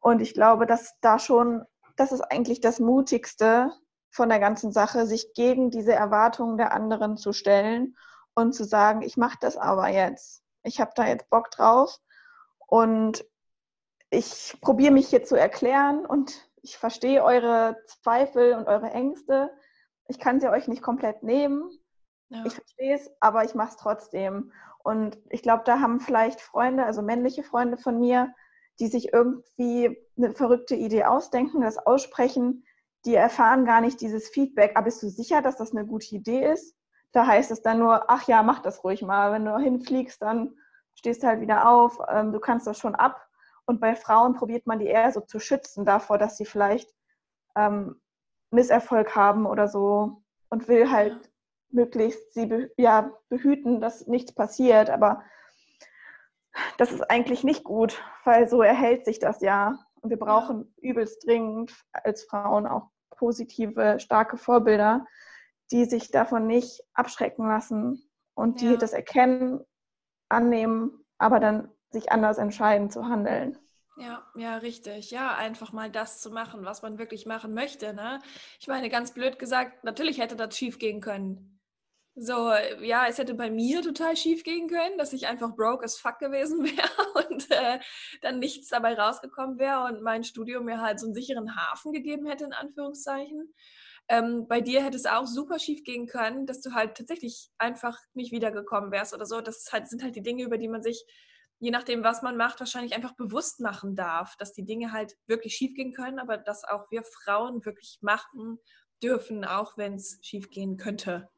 Und 0.00 0.20
ich 0.20 0.34
glaube, 0.34 0.66
dass 0.66 0.98
da 1.00 1.18
schon, 1.18 1.64
das 1.96 2.12
ist 2.12 2.22
eigentlich 2.22 2.60
das 2.60 2.80
Mutigste 2.80 3.70
von 4.10 4.28
der 4.28 4.40
ganzen 4.40 4.72
Sache, 4.72 5.06
sich 5.06 5.32
gegen 5.34 5.70
diese 5.70 5.92
Erwartungen 5.92 6.56
der 6.56 6.72
anderen 6.72 7.16
zu 7.16 7.32
stellen 7.32 7.96
und 8.34 8.54
zu 8.54 8.64
sagen, 8.64 9.02
ich 9.02 9.16
mache 9.16 9.38
das 9.40 9.56
aber 9.56 9.88
jetzt. 9.88 10.42
Ich 10.62 10.80
habe 10.80 10.92
da 10.94 11.06
jetzt 11.06 11.28
Bock 11.30 11.50
drauf 11.50 11.98
und 12.66 13.24
ich 14.12 14.56
probiere 14.60 14.92
mich 14.92 15.08
hier 15.08 15.24
zu 15.24 15.36
erklären 15.36 16.04
und 16.04 16.46
ich 16.62 16.76
verstehe 16.76 17.24
eure 17.24 17.76
Zweifel 17.86 18.54
und 18.54 18.68
eure 18.68 18.90
Ängste. 18.90 19.50
Ich 20.06 20.18
kann 20.18 20.38
sie 20.38 20.50
euch 20.50 20.68
nicht 20.68 20.82
komplett 20.82 21.22
nehmen. 21.22 21.70
Ja. 22.28 22.44
Ich 22.44 22.54
verstehe 22.54 22.94
es, 22.94 23.10
aber 23.20 23.44
ich 23.44 23.54
mache 23.54 23.70
es 23.70 23.76
trotzdem. 23.76 24.52
Und 24.84 25.18
ich 25.30 25.42
glaube, 25.42 25.62
da 25.64 25.80
haben 25.80 25.98
vielleicht 26.00 26.40
Freunde, 26.40 26.84
also 26.84 27.00
männliche 27.00 27.42
Freunde 27.42 27.78
von 27.78 27.98
mir, 27.98 28.34
die 28.80 28.88
sich 28.88 29.12
irgendwie 29.12 29.98
eine 30.16 30.32
verrückte 30.32 30.74
Idee 30.74 31.04
ausdenken, 31.04 31.62
das 31.62 31.78
aussprechen, 31.78 32.64
die 33.06 33.14
erfahren 33.14 33.64
gar 33.64 33.80
nicht 33.80 34.00
dieses 34.00 34.28
Feedback. 34.28 34.72
Aber 34.74 34.84
bist 34.84 35.02
du 35.02 35.08
sicher, 35.08 35.40
dass 35.40 35.56
das 35.56 35.72
eine 35.72 35.86
gute 35.86 36.14
Idee 36.14 36.52
ist? 36.52 36.76
Da 37.12 37.26
heißt 37.26 37.50
es 37.50 37.62
dann 37.62 37.78
nur, 37.78 38.10
ach 38.10 38.28
ja, 38.28 38.42
mach 38.42 38.60
das 38.60 38.84
ruhig 38.84 39.02
mal. 39.02 39.32
Wenn 39.32 39.46
du 39.46 39.56
hinfliegst, 39.56 40.20
dann 40.20 40.54
stehst 40.94 41.22
du 41.22 41.28
halt 41.28 41.40
wieder 41.40 41.68
auf. 41.68 41.98
Ähm, 42.10 42.32
du 42.32 42.40
kannst 42.40 42.66
das 42.66 42.78
schon 42.78 42.94
ab. 42.94 43.26
Und 43.66 43.80
bei 43.80 43.94
Frauen 43.94 44.34
probiert 44.34 44.66
man 44.66 44.78
die 44.78 44.86
eher 44.86 45.12
so 45.12 45.20
zu 45.20 45.38
schützen 45.38 45.84
davor, 45.84 46.18
dass 46.18 46.36
sie 46.36 46.44
vielleicht 46.44 46.92
ähm, 47.56 48.00
Misserfolg 48.50 49.14
haben 49.14 49.46
oder 49.46 49.68
so 49.68 50.22
und 50.50 50.68
will 50.68 50.90
halt 50.90 51.14
ja. 51.14 51.30
möglichst 51.70 52.34
sie 52.34 52.46
be 52.46 52.70
ja, 52.76 53.12
behüten, 53.28 53.80
dass 53.80 54.06
nichts 54.06 54.34
passiert. 54.34 54.90
Aber 54.90 55.22
das 56.78 56.92
ist 56.92 57.10
eigentlich 57.10 57.44
nicht 57.44 57.64
gut, 57.64 58.02
weil 58.24 58.48
so 58.48 58.62
erhält 58.62 59.04
sich 59.04 59.18
das 59.18 59.40
ja. 59.40 59.78
Und 60.00 60.10
wir 60.10 60.18
brauchen 60.18 60.74
übelst 60.78 61.26
dringend 61.26 61.72
als 61.92 62.24
Frauen 62.24 62.66
auch 62.66 62.90
positive, 63.10 64.00
starke 64.00 64.36
Vorbilder, 64.36 65.06
die 65.70 65.84
sich 65.84 66.10
davon 66.10 66.46
nicht 66.46 66.82
abschrecken 66.92 67.46
lassen 67.46 68.02
und 68.34 68.60
die 68.60 68.72
ja. 68.72 68.76
das 68.76 68.92
erkennen, 68.92 69.64
annehmen, 70.28 71.04
aber 71.18 71.38
dann 71.38 71.70
sich 71.92 72.12
anders 72.12 72.38
entscheiden 72.38 72.90
zu 72.90 73.06
handeln. 73.08 73.58
Ja, 73.96 74.26
ja, 74.34 74.56
richtig. 74.56 75.10
Ja, 75.10 75.34
einfach 75.34 75.72
mal 75.72 75.90
das 75.90 76.20
zu 76.20 76.30
machen, 76.30 76.64
was 76.64 76.82
man 76.82 76.98
wirklich 76.98 77.26
machen 77.26 77.52
möchte. 77.52 77.92
Ne? 77.92 78.20
Ich 78.58 78.66
meine, 78.66 78.88
ganz 78.88 79.12
blöd 79.12 79.38
gesagt, 79.38 79.84
natürlich 79.84 80.18
hätte 80.18 80.34
das 80.34 80.56
schief 80.56 80.78
gehen 80.78 81.00
können. 81.00 81.60
So, 82.14 82.52
ja, 82.82 83.06
es 83.06 83.16
hätte 83.16 83.34
bei 83.34 83.50
mir 83.50 83.80
total 83.80 84.16
schief 84.16 84.44
gehen 84.44 84.68
können, 84.68 84.98
dass 84.98 85.14
ich 85.14 85.26
einfach 85.26 85.54
broke 85.54 85.84
as 85.84 85.96
fuck 85.96 86.18
gewesen 86.18 86.62
wäre 86.64 87.26
und 87.28 87.50
äh, 87.50 87.80
dann 88.20 88.38
nichts 88.38 88.68
dabei 88.68 88.94
rausgekommen 88.94 89.58
wäre 89.58 89.84
und 89.84 90.02
mein 90.02 90.22
Studium 90.22 90.64
mir 90.66 90.80
halt 90.80 91.00
so 91.00 91.06
einen 91.06 91.14
sicheren 91.14 91.56
Hafen 91.56 91.92
gegeben 91.92 92.26
hätte, 92.26 92.44
in 92.44 92.52
Anführungszeichen. 92.52 93.54
Ähm, 94.08 94.46
bei 94.46 94.60
dir 94.60 94.82
hätte 94.82 94.96
es 94.96 95.06
auch 95.06 95.26
super 95.26 95.58
schief 95.58 95.84
gehen 95.84 96.06
können, 96.06 96.44
dass 96.44 96.60
du 96.60 96.72
halt 96.72 96.96
tatsächlich 96.96 97.50
einfach 97.56 97.98
nicht 98.12 98.32
wiedergekommen 98.32 98.90
wärst 98.90 99.14
oder 99.14 99.24
so. 99.24 99.40
Das 99.40 99.70
halt, 99.72 99.88
sind 99.88 100.02
halt 100.02 100.16
die 100.16 100.22
Dinge, 100.22 100.44
über 100.44 100.58
die 100.58 100.68
man 100.68 100.82
sich 100.82 101.06
je 101.62 101.70
nachdem, 101.70 102.02
was 102.02 102.22
man 102.22 102.36
macht, 102.36 102.58
wahrscheinlich 102.58 102.92
einfach 102.92 103.12
bewusst 103.14 103.60
machen 103.60 103.94
darf, 103.94 104.34
dass 104.36 104.52
die 104.52 104.64
Dinge 104.64 104.90
halt 104.90 105.16
wirklich 105.28 105.54
schief 105.54 105.74
gehen 105.74 105.92
können, 105.92 106.18
aber 106.18 106.36
dass 106.36 106.64
auch 106.64 106.90
wir 106.90 107.04
Frauen 107.04 107.64
wirklich 107.64 108.00
machen 108.02 108.58
dürfen, 109.00 109.44
auch 109.44 109.78
wenn 109.78 109.94
es 109.94 110.18
schief 110.22 110.50
gehen 110.50 110.76
könnte. 110.76 111.30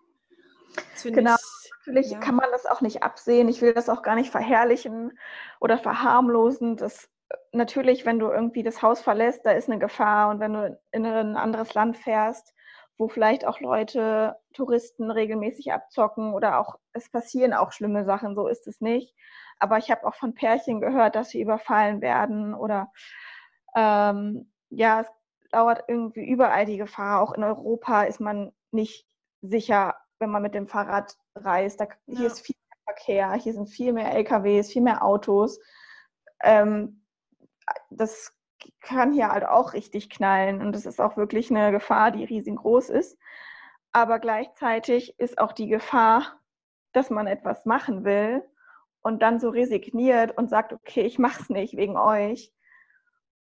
Genau, 1.02 1.34
ich, 1.34 1.70
natürlich 1.78 2.10
ja. 2.10 2.20
kann 2.20 2.36
man 2.36 2.50
das 2.52 2.64
auch 2.64 2.80
nicht 2.80 3.02
absehen. 3.02 3.50
Ich 3.50 3.60
will 3.60 3.74
das 3.74 3.90
auch 3.90 4.00
gar 4.00 4.14
nicht 4.14 4.30
verherrlichen 4.30 5.18
oder 5.60 5.76
verharmlosen. 5.76 6.78
Das, 6.78 7.10
natürlich, 7.52 8.06
wenn 8.06 8.18
du 8.18 8.28
irgendwie 8.30 8.62
das 8.62 8.80
Haus 8.80 9.02
verlässt, 9.02 9.44
da 9.44 9.50
ist 9.50 9.68
eine 9.68 9.78
Gefahr. 9.78 10.30
Und 10.30 10.40
wenn 10.40 10.54
du 10.54 10.80
in 10.90 11.04
ein 11.04 11.36
anderes 11.36 11.74
Land 11.74 11.98
fährst, 11.98 12.53
wo 12.98 13.08
vielleicht 13.08 13.44
auch 13.46 13.60
Leute, 13.60 14.36
Touristen 14.52 15.10
regelmäßig 15.10 15.72
abzocken 15.72 16.32
oder 16.32 16.60
auch, 16.60 16.78
es 16.92 17.10
passieren 17.10 17.52
auch 17.52 17.72
schlimme 17.72 18.04
Sachen, 18.04 18.34
so 18.34 18.46
ist 18.46 18.66
es 18.66 18.80
nicht. 18.80 19.14
Aber 19.58 19.78
ich 19.78 19.90
habe 19.90 20.06
auch 20.06 20.14
von 20.14 20.34
Pärchen 20.34 20.80
gehört, 20.80 21.14
dass 21.16 21.30
sie 21.30 21.40
überfallen 21.40 22.00
werden 22.00 22.54
oder 22.54 22.92
ähm, 23.76 24.50
ja, 24.70 25.00
es 25.00 25.08
dauert 25.50 25.84
irgendwie 25.88 26.24
überall 26.24 26.66
die 26.66 26.76
Gefahr. 26.76 27.20
Auch 27.20 27.32
in 27.32 27.44
Europa 27.44 28.04
ist 28.04 28.20
man 28.20 28.52
nicht 28.70 29.06
sicher, 29.42 29.96
wenn 30.18 30.30
man 30.30 30.42
mit 30.42 30.54
dem 30.54 30.68
Fahrrad 30.68 31.16
reist. 31.34 31.80
Da, 31.80 31.84
ja. 32.06 32.18
Hier 32.18 32.26
ist 32.26 32.40
viel 32.40 32.56
mehr 32.56 32.94
Verkehr, 32.94 33.32
hier 33.34 33.52
sind 33.52 33.68
viel 33.68 33.92
mehr 33.92 34.12
LKWs, 34.12 34.72
viel 34.72 34.82
mehr 34.82 35.04
Autos. 35.04 35.60
Ähm, 36.42 37.04
das 37.90 38.32
kann 38.80 39.12
hier 39.12 39.28
halt 39.28 39.44
auch 39.44 39.72
richtig 39.72 40.10
knallen 40.10 40.60
und 40.60 40.72
das 40.72 40.86
ist 40.86 41.00
auch 41.00 41.16
wirklich 41.16 41.50
eine 41.50 41.72
Gefahr, 41.72 42.10
die 42.10 42.24
riesengroß 42.24 42.90
ist. 42.90 43.18
Aber 43.92 44.18
gleichzeitig 44.18 45.18
ist 45.18 45.38
auch 45.38 45.52
die 45.52 45.68
Gefahr, 45.68 46.40
dass 46.92 47.10
man 47.10 47.26
etwas 47.26 47.64
machen 47.64 48.04
will 48.04 48.42
und 49.02 49.22
dann 49.22 49.38
so 49.38 49.50
resigniert 49.50 50.36
und 50.36 50.48
sagt, 50.48 50.72
okay, 50.72 51.02
ich 51.02 51.18
mache 51.18 51.42
es 51.42 51.50
nicht 51.50 51.76
wegen 51.76 51.96
euch. 51.96 52.52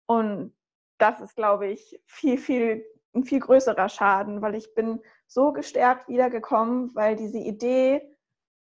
Und 0.05 0.53
das 0.99 1.21
ist, 1.21 1.35
glaube 1.35 1.67
ich, 1.67 1.99
viel, 2.05 2.37
viel, 2.37 2.85
ein 3.15 3.23
viel 3.23 3.39
größerer 3.39 3.89
Schaden, 3.89 4.41
weil 4.41 4.55
ich 4.55 4.73
bin 4.75 5.01
so 5.27 5.51
gestärkt 5.51 6.07
wiedergekommen, 6.07 6.93
weil 6.95 7.15
diese 7.15 7.39
Idee, 7.39 8.01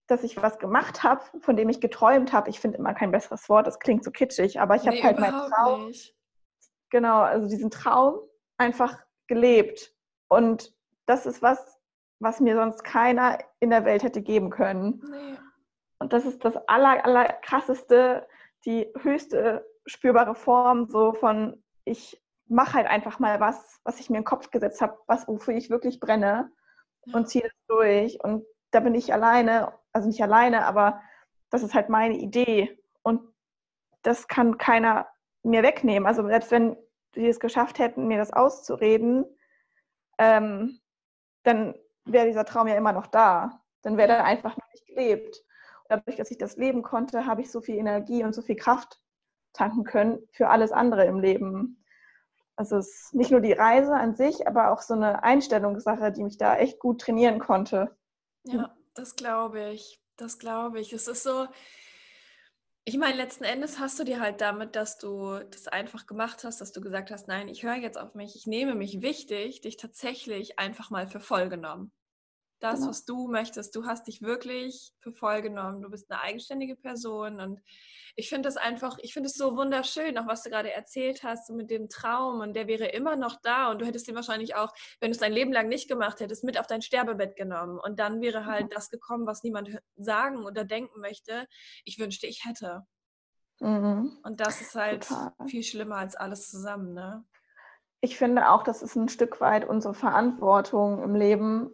dass 0.07 0.25
ich 0.25 0.43
was 0.43 0.59
gemacht 0.59 1.03
habe, 1.03 1.23
von 1.41 1.57
dem 1.57 1.69
ich 1.69 1.81
geträumt 1.81 2.33
habe, 2.33 2.51
ich 2.51 2.61
finde 2.61 2.79
immer 2.79 2.95
kein 2.95 3.11
besseres 3.11 3.49
Wort, 3.49 3.67
das 3.67 3.79
klingt 3.79 4.05
so 4.05 4.11
kitschig, 4.11 4.61
aber 4.61 4.77
ich 4.77 4.87
habe 4.87 4.97
nee, 4.97 5.03
halt 5.03 5.19
meinen 5.19 5.51
Traum, 5.51 5.87
nicht. 5.87 6.15
Genau, 6.91 7.21
also 7.21 7.49
diesen 7.49 7.71
Traum 7.71 8.21
einfach 8.59 8.99
gelebt. 9.27 9.95
Und 10.29 10.75
das 11.07 11.27
ist 11.27 11.43
was, 11.43 11.81
was 12.21 12.41
mir 12.41 12.57
sonst 12.57 12.85
keiner 12.85 13.39
in 13.61 13.71
der 13.71 13.85
Welt 13.85 14.03
hätte 14.03 14.23
geben 14.23 14.51
können. 14.51 15.03
Nee. 15.11 15.39
Und 15.99 16.13
das 16.13 16.25
ist 16.25 16.45
das 16.45 16.57
aller, 16.69 17.05
aller 17.05 17.33
krasseste, 17.43 18.27
die 18.65 18.87
höchste 19.01 19.67
spürbare 19.87 20.35
Form 20.35 20.87
so 20.87 21.13
von, 21.13 21.63
ich 21.85 22.23
mache 22.47 22.75
halt 22.75 22.87
einfach 22.87 23.19
mal 23.19 23.41
was, 23.41 23.81
was 23.85 24.01
ich 24.01 24.11
mir 24.11 24.19
in 24.19 24.23
den 24.23 24.29
Kopf 24.29 24.51
gesetzt 24.51 24.81
habe, 24.81 24.99
was 25.07 25.29
wofür 25.29 25.55
ich 25.55 25.71
wirklich 25.71 26.01
brenne 26.01 26.51
und 27.13 27.29
ziehe 27.29 27.45
das 27.45 27.53
durch. 27.69 28.23
Und 28.23 28.45
da 28.71 28.81
bin 28.81 28.95
ich 28.95 29.13
alleine, 29.13 29.73
also 29.93 30.09
nicht 30.09 30.23
alleine, 30.23 30.67
aber 30.67 31.01
das 31.51 31.63
ist 31.63 31.75
halt 31.75 31.89
meine 31.89 32.17
Idee. 32.17 32.79
Und 33.03 33.23
das 34.03 34.29
kann 34.29 34.59
keiner 34.59 35.07
mir 35.45 35.63
wegnehmen. 35.63 36.07
Also 36.07 36.27
selbst 36.27 36.51
wenn 36.51 36.77
sie 37.15 37.29
es 37.29 37.41
geschafft 37.41 37.79
hätten, 37.79 38.09
mir 38.09 38.19
das 38.19 38.33
auszureden, 38.33 39.25
ähm, 40.19 40.81
dann 41.45 41.75
wäre 42.05 42.27
dieser 42.27 42.45
Traum 42.45 42.67
ja 42.69 42.77
immer 42.77 42.93
noch 42.93 43.07
da. 43.07 43.63
Dann 43.83 43.97
wäre 43.97 44.13
er 44.13 44.25
einfach 44.25 44.57
noch 44.57 44.73
nicht 44.73 44.87
gelebt 44.87 45.45
dadurch, 45.89 46.17
dass 46.17 46.31
ich 46.31 46.39
das 46.39 46.57
leben 46.57 46.83
konnte, 46.83 47.27
habe 47.27 47.43
ich 47.43 47.51
so 47.51 47.61
viel 47.61 47.77
Energie 47.77 48.25
und 48.25 48.35
so 48.35 48.43
viel 48.43 48.57
Kraft 48.57 49.01
tanken 49.53 49.85
können 49.85 50.27
für 50.33 50.49
alles 50.49 50.73
andere 50.73 51.05
im 51.07 51.21
Leben. 51.21 51.85
Also 52.57 52.77
es 52.77 52.89
ist 52.89 53.15
nicht 53.15 53.31
nur 53.31 53.41
die 53.41 53.53
Reise 53.53 53.95
an 53.95 54.15
sich, 54.15 54.47
aber 54.47 54.71
auch 54.71 54.81
so 54.81 54.95
eine 54.95 55.23
Einstellungssache, 55.23 56.13
die 56.13 56.23
mich 56.23 56.39
da 56.39 56.57
echt 56.57 56.79
gut 56.79 57.01
trainieren 57.01 57.39
konnte. 57.39 57.97
Ja, 58.45 58.75
das 58.95 59.17
glaube 59.17 59.71
ich. 59.71 60.01
Das 60.17 60.39
glaube 60.39 60.81
ich. 60.81 60.93
Es 60.93 61.09
ist 61.09 61.25
so, 61.25 61.47
ich 62.87 62.99
meine, 62.99 63.17
letzten 63.17 63.45
Endes 63.45 63.79
hast 63.79 63.99
du 63.99 64.05
dir 64.05 64.21
halt 64.21 64.41
damit, 64.41 64.77
dass 64.77 64.99
du 64.99 65.39
das 65.51 65.69
einfach 65.69 66.07
gemacht 66.07 66.45
hast, 66.45 66.61
dass 66.61 66.73
du 66.73 66.81
gesagt 66.83 67.11
hast, 67.11 67.29
nein, 67.29 67.49
ich 67.49 67.63
höre 67.63 67.77
jetzt 67.77 67.99
auf 67.99 68.15
mich, 68.15 68.37
ich 68.37 68.47
nehme 68.47 68.75
mich 68.75 69.01
wichtig, 69.01 69.63
dich 69.63 69.77
tatsächlich 69.79 70.59
einfach 70.59 70.91
mal 70.91 71.07
für 71.07 71.21
voll 71.21 71.49
genommen. 71.49 71.93
Das, 72.61 72.77
genau. 72.77 72.89
was 72.89 73.05
du 73.05 73.29
möchtest. 73.29 73.75
Du 73.77 73.85
hast 73.87 74.07
dich 74.07 74.23
wirklich 74.23 74.93
für 75.01 75.13
voll 75.13 75.43
genommen. 75.43 75.83
Du 75.83 75.91
bist 75.91 76.11
eine 76.11 76.21
eigenständige 76.21 76.77
Person 76.77 77.41
und 77.41 77.61
ich 78.17 78.29
finde 78.29 78.49
das 78.49 78.57
einfach, 78.57 78.97
ich 79.03 79.13
finde 79.13 79.29
es 79.29 79.35
so 79.35 79.57
wunderschön, 79.57 80.17
auch 80.19 80.27
was 80.27 80.43
du 80.43 80.51
gerade 80.51 80.73
erzählt 80.73 81.25
hast, 81.25 81.49
so 81.49 81.55
mit 81.55 81.71
dem 81.71 81.89
Traum 81.89 82.41
und 82.41 82.55
der 82.55 82.67
wäre 82.67 82.87
immer 82.87 83.17
noch 83.17 83.41
da 83.43 83.71
und 83.71 83.81
du 83.81 83.87
hättest 83.87 84.07
den 84.07 84.15
wahrscheinlich 84.15 84.55
auch, 84.55 84.73
wenn 85.01 85.11
du 85.11 85.15
es 85.15 85.21
dein 85.21 85.33
Leben 85.33 85.53
lang 85.53 85.69
nicht 85.69 85.89
gemacht 85.89 86.21
hättest, 86.21 86.45
mit 86.45 86.59
auf 86.59 86.67
dein 86.67 86.83
Sterbebett 86.83 87.37
genommen 87.37 87.79
und 87.79 87.99
dann 87.99 88.21
wäre 88.21 88.47
halt 88.47 88.67
mhm. 88.67 88.71
das 88.71 88.91
gekommen, 88.91 89.27
was 89.27 89.43
niemand 89.43 89.77
sagen 89.97 90.45
oder 90.45 90.65
denken 90.65 91.01
möchte. 91.01 91.47
Ich 91.85 91.99
wünschte, 91.99 92.27
ich 92.27 92.45
hätte. 92.45 92.87
Mhm. 93.61 94.19
Und 94.23 94.41
das 94.41 94.61
ist 94.61 94.75
halt 94.75 95.09
Total. 95.09 95.33
viel 95.47 95.63
schlimmer 95.63 95.97
als 95.97 96.17
alles 96.17 96.51
zusammen, 96.51 96.95
ne? 96.95 97.25
Ich 98.01 98.19
finde 98.19 98.51
auch, 98.51 98.63
das 98.63 98.83
ist 98.83 98.97
ein 98.97 99.09
Stück 99.09 99.41
weit 99.41 99.67
unsere 99.67 99.95
Verantwortung 99.95 101.03
im 101.03 101.15
Leben, 101.15 101.71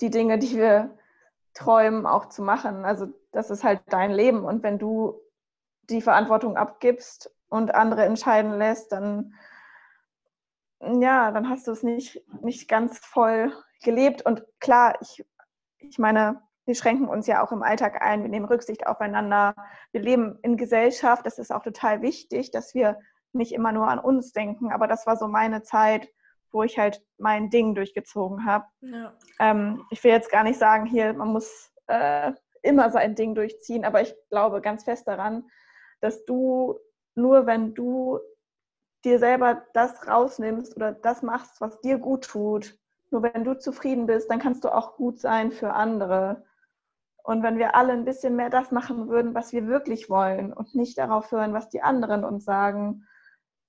die 0.00 0.10
Dinge, 0.10 0.38
die 0.38 0.56
wir 0.56 0.96
träumen, 1.54 2.06
auch 2.06 2.26
zu 2.26 2.42
machen. 2.42 2.84
Also 2.84 3.08
das 3.32 3.50
ist 3.50 3.64
halt 3.64 3.80
dein 3.88 4.12
Leben. 4.12 4.44
Und 4.44 4.62
wenn 4.62 4.78
du 4.78 5.20
die 5.90 6.02
Verantwortung 6.02 6.56
abgibst 6.56 7.34
und 7.48 7.74
andere 7.74 8.04
entscheiden 8.04 8.58
lässt, 8.58 8.92
dann 8.92 9.34
ja, 10.80 11.30
dann 11.32 11.48
hast 11.48 11.66
du 11.66 11.72
es 11.72 11.82
nicht, 11.82 12.22
nicht 12.42 12.68
ganz 12.68 12.98
voll 12.98 13.52
gelebt. 13.82 14.24
Und 14.24 14.44
klar, 14.60 14.96
ich, 15.00 15.24
ich 15.78 15.98
meine, 15.98 16.40
wir 16.64 16.74
schränken 16.74 17.08
uns 17.08 17.26
ja 17.26 17.42
auch 17.42 17.52
im 17.52 17.62
Alltag 17.62 18.02
ein, 18.02 18.22
wir 18.22 18.28
nehmen 18.28 18.46
Rücksicht 18.46 18.86
aufeinander, 18.86 19.54
wir 19.90 20.02
leben 20.02 20.38
in 20.42 20.56
Gesellschaft, 20.56 21.24
das 21.26 21.38
ist 21.38 21.52
auch 21.52 21.62
total 21.62 22.02
wichtig, 22.02 22.50
dass 22.50 22.74
wir 22.74 22.98
nicht 23.32 23.52
immer 23.52 23.72
nur 23.72 23.88
an 23.88 23.98
uns 23.98 24.32
denken, 24.32 24.72
aber 24.72 24.86
das 24.86 25.06
war 25.06 25.16
so 25.16 25.28
meine 25.28 25.62
Zeit, 25.62 26.08
wo 26.52 26.62
ich 26.62 26.78
halt 26.78 27.02
mein 27.18 27.50
Ding 27.50 27.74
durchgezogen 27.74 28.44
habe. 28.44 28.64
Ja. 28.80 29.14
Ähm, 29.40 29.84
ich 29.90 30.02
will 30.02 30.10
jetzt 30.10 30.30
gar 30.30 30.44
nicht 30.44 30.58
sagen, 30.58 30.86
hier, 30.86 31.12
man 31.12 31.28
muss 31.28 31.70
äh, 31.86 32.32
immer 32.62 32.90
sein 32.90 33.14
Ding 33.14 33.34
durchziehen, 33.34 33.84
aber 33.84 34.02
ich 34.02 34.14
glaube 34.30 34.60
ganz 34.60 34.84
fest 34.84 35.06
daran, 35.06 35.48
dass 36.00 36.24
du 36.24 36.78
nur 37.14 37.46
wenn 37.46 37.74
du 37.74 38.20
dir 39.04 39.18
selber 39.18 39.66
das 39.74 40.06
rausnimmst 40.06 40.76
oder 40.76 40.92
das 40.92 41.22
machst, 41.22 41.60
was 41.60 41.80
dir 41.80 41.98
gut 41.98 42.24
tut, 42.24 42.78
nur 43.10 43.22
wenn 43.22 43.44
du 43.44 43.58
zufrieden 43.58 44.06
bist, 44.06 44.30
dann 44.30 44.38
kannst 44.38 44.64
du 44.64 44.68
auch 44.68 44.96
gut 44.96 45.18
sein 45.18 45.50
für 45.50 45.72
andere. 45.72 46.44
Und 47.22 47.42
wenn 47.42 47.58
wir 47.58 47.74
alle 47.74 47.92
ein 47.92 48.04
bisschen 48.04 48.36
mehr 48.36 48.50
das 48.50 48.70
machen 48.70 49.08
würden, 49.08 49.34
was 49.34 49.52
wir 49.52 49.66
wirklich 49.66 50.08
wollen 50.08 50.52
und 50.52 50.74
nicht 50.74 50.98
darauf 50.98 51.30
hören, 51.30 51.52
was 51.52 51.68
die 51.68 51.82
anderen 51.82 52.24
uns 52.24 52.44
sagen, 52.44 53.06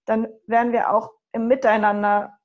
dann 0.05 0.27
wären 0.47 0.71
wir 0.71 0.93
auch 0.93 1.11
im 1.31 1.47
Miteinander 1.47 2.38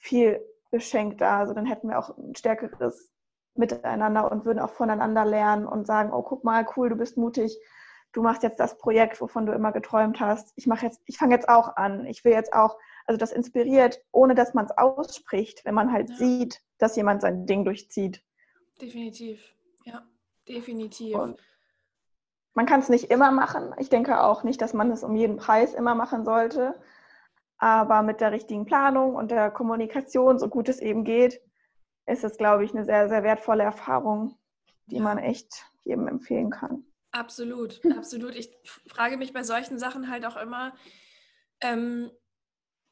viel 0.00 0.44
beschenkter. 0.70 1.30
Also 1.30 1.54
dann 1.54 1.66
hätten 1.66 1.88
wir 1.88 1.98
auch 1.98 2.16
ein 2.16 2.34
stärkeres 2.34 3.10
Miteinander 3.54 4.30
und 4.30 4.44
würden 4.44 4.58
auch 4.58 4.72
voneinander 4.72 5.24
lernen 5.24 5.66
und 5.66 5.86
sagen, 5.86 6.12
oh, 6.12 6.22
guck 6.22 6.44
mal, 6.44 6.66
cool, 6.76 6.88
du 6.88 6.96
bist 6.96 7.16
mutig, 7.16 7.58
du 8.12 8.22
machst 8.22 8.42
jetzt 8.42 8.58
das 8.58 8.78
Projekt, 8.78 9.20
wovon 9.20 9.46
du 9.46 9.52
immer 9.52 9.72
geträumt 9.72 10.20
hast. 10.20 10.52
Ich 10.56 10.66
mache 10.66 10.86
jetzt, 10.86 11.00
ich 11.06 11.18
fange 11.18 11.34
jetzt 11.34 11.48
auch 11.48 11.76
an. 11.76 12.06
Ich 12.06 12.24
will 12.24 12.32
jetzt 12.32 12.52
auch, 12.52 12.78
also 13.06 13.18
das 13.18 13.32
inspiriert, 13.32 14.00
ohne 14.12 14.34
dass 14.34 14.54
man 14.54 14.66
es 14.66 14.76
ausspricht, 14.76 15.64
wenn 15.64 15.74
man 15.74 15.92
halt 15.92 16.10
ja. 16.10 16.16
sieht, 16.16 16.60
dass 16.78 16.96
jemand 16.96 17.22
sein 17.22 17.46
Ding 17.46 17.64
durchzieht. 17.64 18.22
Definitiv, 18.80 19.54
ja, 19.84 20.02
definitiv. 20.48 21.16
Und 21.16 21.38
man 22.54 22.66
kann 22.66 22.80
es 22.80 22.88
nicht 22.88 23.10
immer 23.10 23.30
machen. 23.30 23.74
Ich 23.78 23.90
denke 23.90 24.22
auch 24.22 24.42
nicht, 24.42 24.60
dass 24.60 24.74
man 24.74 24.90
es 24.90 25.04
um 25.04 25.14
jeden 25.16 25.36
Preis 25.36 25.74
immer 25.74 25.94
machen 25.94 26.24
sollte. 26.24 26.80
Aber 27.60 28.00
mit 28.02 28.22
der 28.22 28.32
richtigen 28.32 28.64
Planung 28.64 29.14
und 29.14 29.30
der 29.30 29.50
Kommunikation, 29.50 30.38
so 30.38 30.48
gut 30.48 30.70
es 30.70 30.80
eben 30.80 31.04
geht, 31.04 31.42
ist 32.06 32.24
es, 32.24 32.38
glaube 32.38 32.64
ich, 32.64 32.74
eine 32.74 32.86
sehr, 32.86 33.10
sehr 33.10 33.22
wertvolle 33.22 33.62
Erfahrung, 33.62 34.38
die 34.86 34.96
ja. 34.96 35.02
man 35.02 35.18
echt 35.18 35.66
jedem 35.84 36.08
empfehlen 36.08 36.48
kann. 36.48 36.86
Absolut, 37.12 37.80
absolut. 37.96 38.34
Ich 38.34 38.50
frage 38.88 39.18
mich 39.18 39.34
bei 39.34 39.42
solchen 39.42 39.78
Sachen 39.78 40.10
halt 40.10 40.24
auch 40.24 40.38
immer, 40.38 40.74
ähm, 41.60 42.10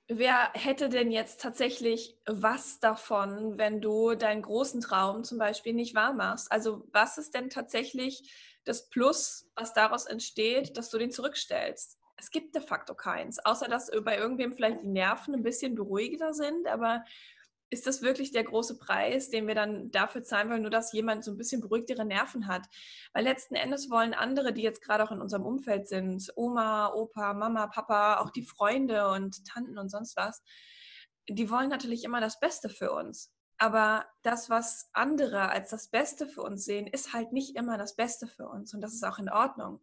wer 0.07 0.51
hätte 0.53 0.91
denn 0.91 1.11
jetzt 1.11 1.41
tatsächlich 1.41 2.19
was 2.27 2.79
davon, 2.79 3.57
wenn 3.57 3.81
du 3.81 4.17
deinen 4.17 4.43
großen 4.43 4.83
Traum 4.83 5.25
zum 5.25 5.39
Beispiel 5.39 5.73
nicht 5.73 5.95
wahr 5.95 6.13
machst? 6.13 6.53
Also 6.53 6.85
was 6.93 7.17
ist 7.17 7.35
denn 7.35 7.49
tatsächlich 7.49 8.31
das 8.65 8.91
Plus, 8.91 9.51
was 9.57 9.73
daraus 9.73 10.05
entsteht, 10.05 10.77
dass 10.77 10.91
du 10.91 10.99
den 10.99 11.11
zurückstellst? 11.11 11.99
Es 12.19 12.31
gibt 12.31 12.55
de 12.55 12.63
facto 12.63 12.95
keins, 12.95 13.39
außer 13.45 13.69
dass 13.69 13.91
bei 14.03 14.19
irgendwem 14.19 14.53
vielleicht 14.53 14.83
die 14.83 14.89
Nerven 14.89 15.35
ein 15.35 15.43
bisschen 15.43 15.75
beruhigender 15.75 16.35
sind, 16.35 16.67
aber 16.67 17.05
ist 17.71 17.87
das 17.87 18.01
wirklich 18.03 18.33
der 18.33 18.45
große 18.45 18.79
Preis, 18.79 19.29
den 19.29 19.47
wir 19.47 19.55
dann 19.55 19.91
dafür 19.91 20.23
zahlen 20.23 20.49
wollen, 20.49 20.63
nur 20.63 20.71
dass 20.71 20.93
jemand 20.93 21.23
so 21.23 21.31
ein 21.31 21.37
bisschen 21.37 21.61
beruhigtere 21.61 22.05
Nerven 22.05 22.47
hat? 22.47 22.67
Weil 23.13 23.25
letzten 23.25 23.55
Endes 23.57 23.91
wollen 23.91 24.15
andere, 24.15 24.53
die 24.53 24.63
jetzt 24.63 24.83
gerade 24.83 25.05
auch 25.05 25.13
in 25.13 25.21
unserem 25.21 25.45
Umfeld 25.45 25.87
sind, 25.87 26.33
Oma, 26.35 26.93
Opa, 26.95 27.35
Mama, 27.35 27.67
Papa, 27.67 28.21
auch 28.21 28.31
die 28.31 28.45
Freunde 28.45 29.09
und 29.11 29.45
Tanten 29.47 29.79
und 29.79 29.91
sonst 29.91 30.17
was, 30.17 30.43
die 31.29 31.51
wollen 31.51 31.69
natürlich 31.69 32.05
immer 32.05 32.21
das 32.21 32.41
Beste 32.41 32.71
für 32.71 32.93
uns. 32.93 33.31
Aber 33.59 34.07
das, 34.23 34.49
was 34.49 34.89
andere 34.93 35.51
als 35.51 35.71
das 35.71 35.89
Beste 35.89 36.27
für 36.27 36.43
uns 36.43 36.65
sehen, 36.65 36.87
ist 36.87 37.13
halt 37.13 37.33
nicht 37.33 37.57
immer 37.57 37.77
das 37.77 37.97
Beste 37.97 38.27
für 38.27 38.49
uns. 38.49 38.73
Und 38.73 38.81
das 38.81 38.95
ist 38.95 39.05
auch 39.05 39.19
in 39.19 39.29
Ordnung. 39.29 39.81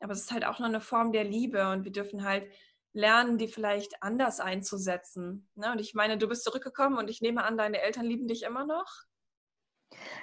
Aber 0.00 0.12
es 0.12 0.20
ist 0.20 0.32
halt 0.32 0.44
auch 0.44 0.58
noch 0.58 0.68
eine 0.68 0.80
Form 0.80 1.12
der 1.12 1.24
Liebe 1.24 1.70
und 1.70 1.84
wir 1.84 1.92
dürfen 1.92 2.24
halt 2.24 2.50
lernen, 2.92 3.38
die 3.38 3.48
vielleicht 3.48 4.02
anders 4.02 4.40
einzusetzen. 4.40 5.48
Ne? 5.54 5.72
Und 5.72 5.80
ich 5.80 5.94
meine, 5.94 6.18
du 6.18 6.28
bist 6.28 6.44
zurückgekommen 6.44 6.98
und 6.98 7.08
ich 7.08 7.20
nehme 7.20 7.44
an, 7.44 7.56
deine 7.56 7.80
Eltern 7.80 8.04
lieben 8.04 8.28
dich 8.28 8.42
immer 8.42 8.66
noch. 8.66 8.88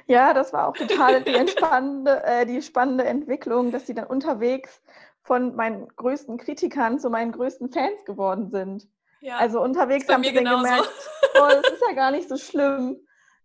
Ja, 0.08 0.34
das 0.34 0.54
war 0.54 0.68
auch 0.68 0.78
total 0.78 1.24
die, 1.24 1.34
entspannende, 1.34 2.24
äh, 2.26 2.46
die 2.46 2.62
spannende 2.62 3.06
Entwicklung, 3.06 3.72
dass 3.72 3.88
sie 3.88 3.94
dann 3.94 4.08
unterwegs 4.08 4.82
von 5.24 5.56
meinen 5.56 5.88
größten 5.96 6.38
Kritikern 6.38 7.00
zu 7.00 7.10
meinen 7.10 7.32
größten 7.32 7.72
Fans 7.72 8.06
geworden 8.06 8.50
sind. 8.50 8.88
Ja, 9.22 9.38
also 9.38 9.62
unterwegs 9.62 10.08
haben 10.08 10.24
sie 10.24 10.34
dann 10.34 10.46
gemerkt, 10.46 10.92
oh, 11.36 11.48
das 11.50 11.72
ist 11.72 11.84
ja 11.88 11.96
gar 11.96 12.12
nicht 12.12 12.30
so 12.30 12.38
schlimm. 12.38 13.00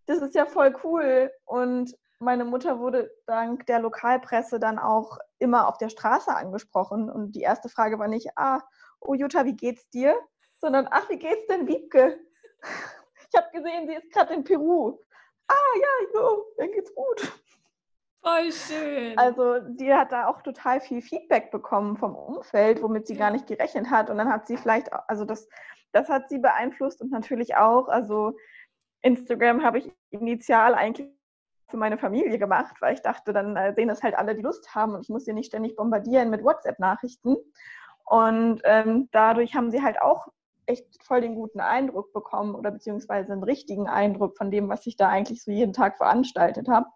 Das 0.05 0.21
ist 0.21 0.35
ja 0.35 0.45
voll 0.45 0.77
cool. 0.85 1.31
Und 1.47 1.97
meine 2.20 2.44
Mutter 2.44 2.78
wurde 2.78 3.11
dank 3.26 3.66
der 3.66 3.80
Lokalpresse 3.80 4.61
dann 4.61 4.78
auch 4.78 5.18
immer 5.38 5.68
auf 5.68 5.78
der 5.78 5.88
Straße 5.88 6.35
angesprochen. 6.35 7.11
Und 7.11 7.33
die 7.33 7.40
erste 7.40 7.68
Frage 7.68 7.98
war 7.98 8.09
nicht, 8.09 8.28
ah, 8.37 8.61
oh 9.00 9.14
Jutta, 9.14 9.46
wie 9.46 9.56
geht's 9.56 9.88
dir? 9.88 10.14
Sondern, 10.59 10.87
ach, 10.90 11.09
wie 11.09 11.18
geht's 11.18 11.46
denn 11.48 11.66
Wiebke? 11.66 12.18
Ich 13.33 13.40
habe 13.40 13.52
gesehen, 13.52 13.87
sie 13.87 13.94
ist 13.94 14.11
gerade 14.12 14.35
in 14.35 14.42
Peru. 14.42 14.98
Ah, 15.46 15.54
ja, 15.80 16.20
jo, 16.20 16.46
mir 16.59 16.68
geht's 16.72 16.92
gut. 16.92 17.33
Voll 18.24 18.50
schön. 18.50 19.16
Also 19.16 19.61
die 19.61 19.94
hat 19.94 20.11
da 20.11 20.26
auch 20.26 20.42
total 20.42 20.80
viel 20.80 21.00
Feedback 21.00 21.52
bekommen 21.52 21.96
vom 21.96 22.16
Umfeld, 22.16 22.83
womit 22.83 23.06
sie 23.06 23.14
ja. 23.14 23.20
gar 23.20 23.30
nicht 23.30 23.46
gerechnet 23.46 23.88
hat. 23.88 24.11
Und 24.11 24.18
dann 24.18 24.33
hat 24.33 24.48
sie 24.48 24.56
vielleicht, 24.56 24.92
also 25.09 25.24
das, 25.24 25.48
das 25.92 26.09
hat 26.09 26.28
sie 26.28 26.38
beeinflusst 26.38 27.00
und 27.02 27.12
natürlich 27.12 27.54
auch, 27.54 27.87
also 27.87 28.37
Instagram 29.02 29.62
habe 29.62 29.78
ich 29.78 29.92
initial 30.11 30.74
eigentlich 30.74 31.09
für 31.70 31.76
meine 31.76 31.98
Familie 31.98 32.38
gemacht, 32.38 32.76
weil 32.80 32.94
ich 32.94 33.02
dachte, 33.02 33.33
dann 33.33 33.56
äh, 33.56 33.74
sehen 33.74 33.88
das 33.88 34.02
halt 34.02 34.16
alle, 34.16 34.35
die 34.35 34.42
Lust 34.42 34.74
haben 34.74 34.94
und 34.94 35.02
ich 35.02 35.09
muss 35.09 35.24
sie 35.24 35.33
nicht 35.33 35.46
ständig 35.46 35.76
bombardieren 35.76 36.30
mit 36.30 36.44
WhatsApp-Nachrichten. 36.44 37.37
Und 38.04 38.61
ähm, 38.64 39.09
dadurch 39.12 39.54
haben 39.54 39.70
sie 39.70 39.83
halt 39.83 40.00
auch 40.02 40.28
echt 40.66 41.02
voll 41.02 41.20
den 41.20 41.35
guten 41.35 41.61
Eindruck 41.61 42.12
bekommen 42.12 42.54
oder 42.54 42.70
beziehungsweise 42.70 43.33
einen 43.33 43.42
richtigen 43.42 43.88
Eindruck 43.88 44.37
von 44.37 44.50
dem, 44.50 44.68
was 44.68 44.87
ich 44.87 44.96
da 44.96 45.09
eigentlich 45.09 45.42
so 45.42 45.50
jeden 45.50 45.72
Tag 45.72 45.96
veranstaltet 45.96 46.68
habe. 46.68 46.87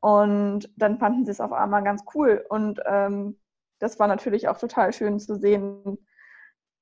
Und 0.00 0.68
dann 0.76 0.98
fanden 0.98 1.24
sie 1.24 1.30
es 1.30 1.40
auf 1.40 1.52
einmal 1.52 1.82
ganz 1.82 2.04
cool. 2.14 2.44
Und 2.48 2.80
ähm, 2.86 3.38
das 3.78 3.98
war 3.98 4.06
natürlich 4.06 4.48
auch 4.48 4.58
total 4.58 4.92
schön 4.92 5.18
zu 5.18 5.36
sehen, 5.36 5.98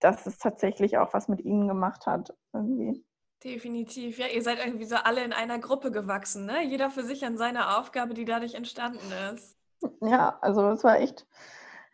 dass 0.01 0.27
es 0.27 0.39
tatsächlich 0.39 0.99
auch 0.99 1.15
was 1.15 1.29
mit 1.29 1.41
ihnen 1.41 1.69
gemacht 1.69 2.07
hat. 2.07 2.35
Irgendwie. 2.53 3.05
Definitiv. 3.45 4.19
Ja, 4.19 4.27
ihr 4.27 4.43
seid 4.43 4.65
irgendwie 4.65 4.85
so 4.85 4.97
alle 4.97 5.25
in 5.25 5.33
einer 5.33 5.59
Gruppe 5.59 5.91
gewachsen, 5.91 6.47
ne? 6.47 6.65
Jeder 6.65 6.91
für 6.91 7.03
sich 7.03 7.25
an 7.25 7.37
seiner 7.37 7.79
Aufgabe, 7.79 8.15
die 8.15 8.25
dadurch 8.25 8.55
entstanden 8.55 9.13
ist. 9.35 9.57
Ja, 10.01 10.39
also 10.41 10.71
es 10.71 10.85
war 10.85 11.01
echt, 11.01 11.27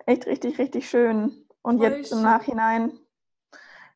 echt 0.04 0.26
richtig, 0.26 0.58
richtig 0.58 0.90
schön. 0.90 1.46
Und 1.62 1.78
Voll 1.78 1.88
jetzt 1.88 2.10
schön. 2.10 2.18
im 2.18 2.24
Nachhinein 2.24 2.98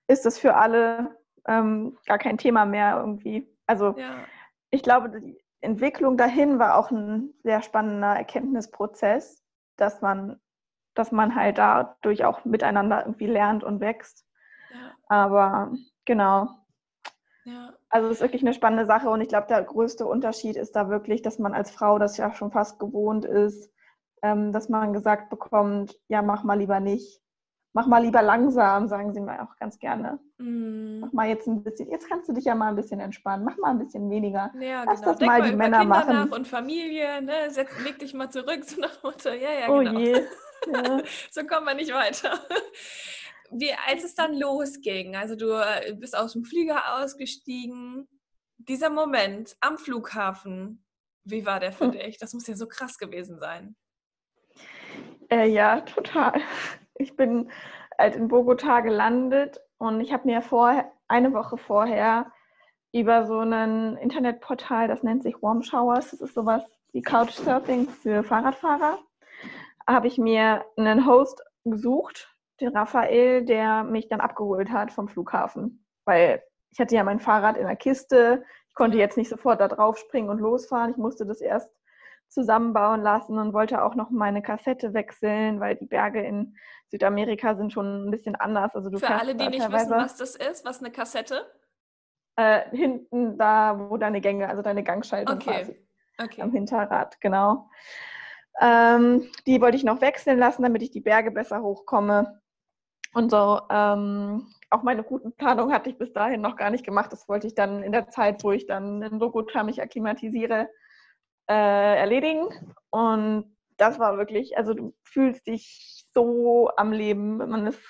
ist 0.07 0.25
es 0.25 0.39
für 0.39 0.55
alle 0.55 1.17
ähm, 1.47 1.99
gar 2.07 2.19
kein 2.19 2.39
Thema 2.39 2.65
mehr 2.65 2.97
irgendwie. 2.97 3.47
Also 3.67 3.95
ja. 3.99 4.25
ich 4.71 4.83
glaube, 4.83 5.11
die 5.21 5.39
Entwicklung 5.61 6.17
dahin 6.17 6.59
war 6.59 6.77
auch 6.77 6.91
ein 6.91 7.35
sehr 7.43 7.63
spannender 7.63 8.15
Erkenntnisprozess, 8.17 9.43
dass 9.77 10.01
man, 10.01 10.41
dass 10.95 11.13
man 11.13 11.35
halt 11.35 11.59
dadurch 11.59 12.25
auch 12.25 12.45
miteinander 12.45 13.05
irgendwie 13.05 13.27
lernt 13.27 13.63
und 13.63 13.81
wächst. 13.81 14.27
Ja. 14.73 14.95
Aber 15.09 15.73
genau, 16.05 16.49
ja. 17.45 17.73
Also 17.89 18.09
es 18.09 18.15
ist 18.17 18.21
wirklich 18.23 18.43
eine 18.43 18.55
spannende 18.55 18.87
Sache 18.87 19.09
und 19.11 19.21
ich 19.21 19.29
glaube, 19.29 19.47
der 19.49 19.63
größte 19.63 20.07
Unterschied 20.07 20.57
ist 20.57 20.77
da 20.77 20.89
wirklich, 20.89 21.23
dass 21.23 21.39
man 21.39 21.55
als 21.55 21.71
Frau 21.71 21.99
das 21.99 22.17
ja 22.17 22.33
schon 22.35 22.51
fast 22.53 22.79
gewohnt 22.79 23.25
ist, 23.25 23.71
ähm, 24.23 24.53
dass 24.53 24.69
man 24.69 24.93
gesagt 24.93 25.31
bekommt, 25.31 25.99
ja, 26.09 26.23
mach 26.23 26.45
mal 26.45 26.59
lieber 26.59 26.81
nicht. 26.81 27.21
mach 27.75 27.87
mal 27.87 28.03
lieber 28.03 28.23
langsam, 28.23 28.87
sagen 28.89 29.13
sie 29.15 29.21
mir 29.21 29.43
auch 29.43 29.57
ganz 29.57 29.79
gerne. 29.79 30.19
Mm. 30.39 31.01
Mach 31.01 31.13
mal 31.13 31.29
jetzt 31.29 31.47
ein 31.49 31.63
bisschen, 31.63 31.91
jetzt 31.91 32.07
kannst 32.09 32.29
du 32.29 32.33
dich 32.35 32.45
ja 32.45 32.55
mal 32.55 32.69
ein 32.69 32.77
bisschen 32.77 33.01
entspannen, 33.01 33.45
mach 33.45 33.57
mal 33.57 33.71
ein 33.71 33.79
bisschen 33.79 34.11
weniger. 34.11 34.53
Ja, 34.61 34.85
Lass 34.85 35.01
genau. 35.01 35.13
das 35.13 35.19
Denk 35.19 35.31
mal 35.31 35.43
die 35.43 35.57
Männer 35.57 35.81
Kinder 35.81 35.97
machen. 35.97 36.15
nach 36.31 36.37
und 36.37 36.47
Familie, 36.47 37.23
ne? 37.23 37.51
Setz, 37.51 37.71
leg 37.83 37.99
dich 37.99 38.13
mal 38.15 38.31
zurück, 38.31 38.63
so 38.65 38.81
nach 38.81 39.03
Motto. 39.03 39.31
Ja, 39.31 39.51
ja, 39.61 39.69
oh 39.69 39.79
genau. 39.79 39.99
je. 39.99 40.23
Ja. 40.73 41.01
So 41.33 41.45
kommen 41.45 41.67
wir 41.67 41.75
nicht 41.75 41.93
weiter. 41.93 42.39
Wie, 43.53 43.73
als 43.87 44.05
es 44.05 44.15
dann 44.15 44.35
losging, 44.35 45.15
also 45.17 45.37
du 45.37 45.53
äh, 45.53 45.95
bist 45.95 46.17
aus 46.17 46.33
dem 46.33 46.45
Flieger 46.45 46.97
ausgestiegen, 46.97 48.09
dieser 48.57 48.91
Moment 48.91 49.57
am 49.61 49.77
Flughafen, 49.79 50.85
wie 51.25 51.45
war 51.47 51.61
der 51.61 51.73
für 51.73 51.85
Hm. 51.85 51.93
dich? 51.93 52.19
Das 52.19 52.33
muss 52.33 52.47
ja 52.47 52.55
so 52.55 52.67
krass 52.67 52.99
gewesen 52.99 53.39
sein. 53.39 53.77
Äh, 55.31 55.49
ja, 55.49 55.81
total. 55.81 56.41
Ich 56.95 57.17
bin 57.17 57.51
halt 57.99 58.17
in 58.17 58.29
Bogotá 58.29 58.81
gelandet 58.83 59.61
und 59.79 60.01
ich 60.01 60.13
habe 60.13 60.27
mir 60.27 60.43
vorher, 60.43 60.91
eine 61.09 61.33
Woche 61.33 61.59
vorher 61.59 62.33
über 62.93 63.27
so 63.27 63.41
ein 63.41 63.97
Internetportal, 63.97 64.89
das 64.89 65.03
nennt 65.03 65.23
sich 65.23 65.43
Warm 65.43 65.63
Showers, 65.63 66.11
das 66.11 66.21
ist 66.21 66.35
sowas 66.35 66.63
wie 66.93 67.03
Couchsurfing 67.03 67.89
für 67.89 68.23
Fahrradfahrer, 68.23 68.99
habe 69.87 70.07
ich 70.07 70.19
mir 70.19 70.65
einen 70.77 71.07
Host 71.07 71.43
gesucht, 71.65 72.32
den 72.63 72.77
Raphael, 72.77 73.45
der 73.45 73.85
mich 73.85 74.09
dann 74.09 74.21
abgeholt 74.21 74.71
hat 74.71 74.93
vom 74.93 75.09
Flughafen. 75.09 75.85
Weil 76.05 76.43
ich 76.71 76.81
hatte 76.81 76.95
ja 76.95 77.05
mein 77.05 77.21
Fahrrad 77.21 77.57
in 77.57 77.67
der 77.67 77.77
Kiste, 77.77 78.45
ich 78.69 78.75
konnte 78.75 78.97
jetzt 78.97 79.17
nicht 79.17 79.29
sofort 79.29 79.61
da 79.61 79.69
drauf 79.69 79.99
springen 79.99 80.31
und 80.31 80.39
losfahren, 80.41 80.91
ich 80.91 80.97
musste 80.97 81.27
das 81.27 81.41
erst 81.41 81.71
zusammenbauen 82.29 83.03
lassen 83.03 83.39
und 83.39 83.53
wollte 83.53 83.83
auch 83.85 83.95
noch 83.95 84.09
meine 84.11 84.41
Kassette 84.41 84.95
wechseln, 84.95 85.61
weil 85.61 85.77
die 85.77 85.85
Berge 85.85 86.23
in 86.23 86.57
Südamerika 86.91 87.55
sind 87.55 87.73
schon 87.73 88.07
ein 88.09 88.11
bisschen 88.11 88.37
anders. 88.37 88.75
Also 88.75 88.89
du 88.89 88.99
Für 88.99 89.11
alle, 89.11 89.35
die 89.35 89.49
nicht 89.49 89.71
wissen, 89.71 89.91
was 89.91 90.17
das 90.17 90.37
ist, 90.37 90.65
was 90.65 90.81
eine 90.81 90.91
Kassette? 90.91 91.47
äh, 92.37 92.63
hinten 92.71 93.37
da, 93.39 93.91
wo 93.91 93.97
deine 93.97 94.21
Gänge, 94.21 94.49
also 94.49 94.63
deine 94.63 94.83
Gangschaltung 94.83 95.37
Okay. 95.37 95.53
quasi 95.53 95.87
am 96.19 96.27
Okay. 96.27 96.51
Hinterrad, 96.51 97.21
genau. 97.21 97.69
Ähm, 98.61 99.29
die 99.47 99.61
wollte 99.61 99.77
ich 99.77 99.85
noch 99.85 100.01
wechseln 100.01 100.39
lassen, 100.39 100.63
damit 100.63 100.83
ich 100.83 100.91
die 100.91 101.01
Berge 101.01 101.31
besser 101.31 101.63
hochkomme. 101.63 102.42
Und 103.15 103.31
so, 103.31 103.61
ähm, 103.69 104.47
auch 104.71 104.83
meine 104.83 105.03
Routenplanung 105.03 105.73
hatte 105.73 105.91
ich 105.91 105.99
bis 105.99 106.13
dahin 106.13 106.41
noch 106.41 106.57
gar 106.57 106.71
nicht 106.71 106.85
gemacht. 106.85 107.13
Das 107.13 107.29
wollte 107.29 107.47
ich 107.47 107.55
dann 107.55 107.83
in 107.83 107.93
der 107.93 108.09
Zeit, 108.09 108.43
wo 108.43 108.53
ich 108.53 108.67
dann 108.67 109.03
in 109.03 109.21
Bogotá 109.21 109.65
mich 109.65 109.83
akklimatisiere, 109.83 110.69
äh, 111.49 111.99
erledigen. 111.99 112.49
Und 112.91 113.55
das 113.77 113.99
war 113.99 114.17
wirklich, 114.17 114.57
also 114.57 114.73
du 114.75 114.95
fühlst 115.03 115.47
dich 115.47 116.07
so 116.15 116.71
am 116.77 116.93
Leben. 116.93 117.37
Man 117.37 117.67
ist, 117.67 117.81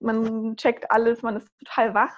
man 0.00 0.56
checkt 0.56 0.90
alles, 0.90 1.22
man 1.22 1.36
ist 1.36 1.48
total 1.58 1.94
wach. 1.94 2.16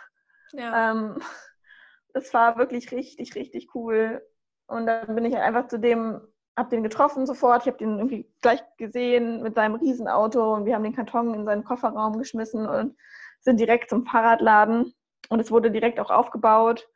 Ja. 0.52 0.92
Ähm, 0.92 1.18
das 2.14 2.32
war 2.32 2.56
wirklich 2.56 2.90
richtig, 2.92 3.34
richtig 3.34 3.74
cool. 3.74 4.22
Und 4.66 4.87
dann 4.87 5.14
bin 5.14 5.26
ich 5.26 5.37
einfach 5.37 5.68
zu 5.68 5.78
dem, 5.78 6.20
hab 6.58 6.70
den 6.70 6.82
getroffen 6.82 7.26
sofort. 7.26 7.62
Ich 7.62 7.68
habe 7.68 7.78
den 7.78 7.98
irgendwie 7.98 8.28
gleich 8.42 8.60
gesehen 8.76 9.42
mit 9.42 9.54
seinem 9.54 9.76
Riesenauto 9.76 10.54
und 10.54 10.66
wir 10.66 10.74
haben 10.74 10.82
den 10.82 10.94
Karton 10.94 11.34
in 11.34 11.44
seinen 11.44 11.64
Kofferraum 11.64 12.18
geschmissen 12.18 12.66
und 12.66 12.96
sind 13.40 13.60
direkt 13.60 13.90
zum 13.90 14.04
Fahrradladen. 14.04 14.92
Und 15.28 15.40
es 15.40 15.50
wurde 15.50 15.70
direkt 15.70 16.00
auch 16.00 16.10
aufgebaut 16.10 16.88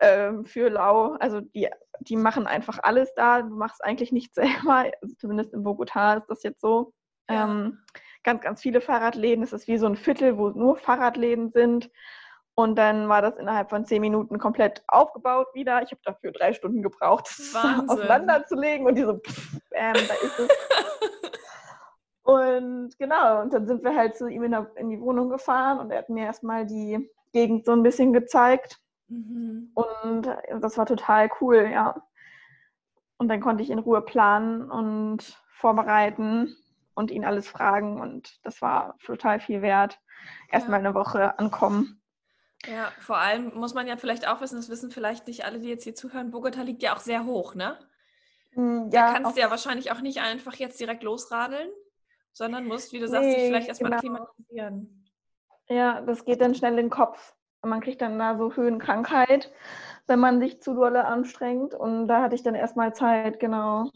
ähm, 0.00 0.44
für 0.44 0.68
Lau. 0.68 1.16
Also 1.20 1.40
die, 1.40 1.68
die 2.00 2.16
machen 2.16 2.46
einfach 2.46 2.78
alles 2.82 3.12
da. 3.14 3.42
Du 3.42 3.54
machst 3.54 3.82
eigentlich 3.84 4.12
nichts 4.12 4.34
selber. 4.34 4.90
Also 5.00 5.14
zumindest 5.18 5.54
in 5.54 5.64
Bogotá 5.64 6.18
ist 6.18 6.28
das 6.28 6.42
jetzt 6.42 6.60
so. 6.60 6.92
Ja. 7.30 7.44
Ähm, 7.44 7.78
ganz, 8.22 8.42
ganz 8.42 8.60
viele 8.60 8.80
Fahrradläden. 8.80 9.44
Es 9.44 9.52
ist 9.52 9.68
wie 9.68 9.78
so 9.78 9.86
ein 9.86 9.96
Viertel, 9.96 10.36
wo 10.36 10.50
nur 10.50 10.76
Fahrradläden 10.76 11.50
sind. 11.50 11.90
Und 12.56 12.76
dann 12.76 13.08
war 13.08 13.20
das 13.20 13.36
innerhalb 13.36 13.70
von 13.70 13.84
zehn 13.84 14.00
Minuten 14.00 14.38
komplett 14.38 14.84
aufgebaut 14.86 15.48
wieder. 15.54 15.82
Ich 15.82 15.90
habe 15.90 16.00
dafür 16.04 16.30
drei 16.30 16.52
Stunden 16.52 16.82
gebraucht, 16.82 17.28
das 17.52 17.88
auseinanderzulegen 17.88 18.86
und 18.86 18.94
die 18.94 19.02
so, 19.02 19.18
pff, 19.18 19.58
bam, 19.70 19.94
da 19.94 20.14
ist 20.14 20.38
es. 20.38 20.48
und 22.22 22.98
genau, 22.98 23.42
und 23.42 23.52
dann 23.52 23.66
sind 23.66 23.82
wir 23.82 23.96
halt 23.96 24.16
zu 24.16 24.28
ihm 24.28 24.44
in, 24.44 24.52
der, 24.52 24.70
in 24.76 24.90
die 24.90 25.00
Wohnung 25.00 25.30
gefahren 25.30 25.80
und 25.80 25.90
er 25.90 25.98
hat 25.98 26.08
mir 26.08 26.26
erstmal 26.26 26.64
die 26.64 27.10
Gegend 27.32 27.64
so 27.66 27.72
ein 27.72 27.82
bisschen 27.82 28.12
gezeigt. 28.12 28.78
Mhm. 29.08 29.72
Und 29.74 30.28
das 30.60 30.78
war 30.78 30.86
total 30.86 31.28
cool, 31.40 31.68
ja. 31.72 31.96
Und 33.16 33.28
dann 33.28 33.40
konnte 33.40 33.62
ich 33.62 33.70
in 33.70 33.78
Ruhe 33.80 34.02
planen 34.02 34.70
und 34.70 35.42
vorbereiten 35.48 36.56
und 36.94 37.10
ihn 37.10 37.24
alles 37.24 37.48
fragen. 37.48 38.00
Und 38.00 38.38
das 38.44 38.62
war 38.62 38.96
total 39.04 39.40
viel 39.40 39.62
wert. 39.62 40.00
Erstmal 40.50 40.78
eine 40.78 40.94
Woche 40.94 41.38
ankommen. 41.38 42.00
Ja, 42.70 42.92
vor 43.00 43.18
allem 43.18 43.52
muss 43.54 43.74
man 43.74 43.86
ja 43.86 43.96
vielleicht 43.96 44.26
auch 44.28 44.40
wissen, 44.40 44.56
das 44.56 44.68
wissen 44.70 44.90
vielleicht 44.90 45.26
nicht 45.26 45.44
alle, 45.44 45.58
die 45.60 45.68
jetzt 45.68 45.84
hier 45.84 45.94
zuhören, 45.94 46.30
Bogota 46.30 46.62
liegt 46.62 46.82
ja 46.82 46.94
auch 46.94 47.00
sehr 47.00 47.24
hoch, 47.24 47.54
ne? 47.54 47.76
Da 48.56 48.88
Ja, 48.90 49.12
kannst 49.12 49.30
auch- 49.30 49.34
du 49.34 49.40
ja 49.40 49.50
wahrscheinlich 49.50 49.90
auch 49.92 50.00
nicht 50.00 50.20
einfach 50.20 50.54
jetzt 50.54 50.78
direkt 50.80 51.02
losradeln, 51.02 51.68
sondern 52.32 52.66
musst, 52.66 52.92
wie 52.92 53.00
du 53.00 53.08
sagst, 53.08 53.28
dich 53.28 53.42
vielleicht 53.46 53.68
erstmal 53.68 53.90
genau. 53.90 53.98
akklimatisieren. 53.98 55.10
ja, 55.68 56.00
das 56.02 56.24
geht 56.24 56.40
dann 56.40 56.54
schnell 56.54 56.72
in 56.72 56.76
den 56.88 56.90
Kopf. 56.90 57.34
Man 57.62 57.80
kriegt 57.80 58.02
dann 58.02 58.18
da 58.18 58.36
so 58.36 58.52
Höhenkrankheit, 58.54 59.50
wenn 60.06 60.18
man 60.18 60.38
sich 60.38 60.60
zu 60.60 60.74
dolle 60.74 61.06
anstrengt. 61.06 61.74
Und 61.74 62.08
da 62.08 62.22
hatte 62.22 62.34
ich 62.34 62.42
dann 62.42 62.54
erstmal 62.54 62.94
Zeit, 62.94 63.40
genau. 63.40 63.90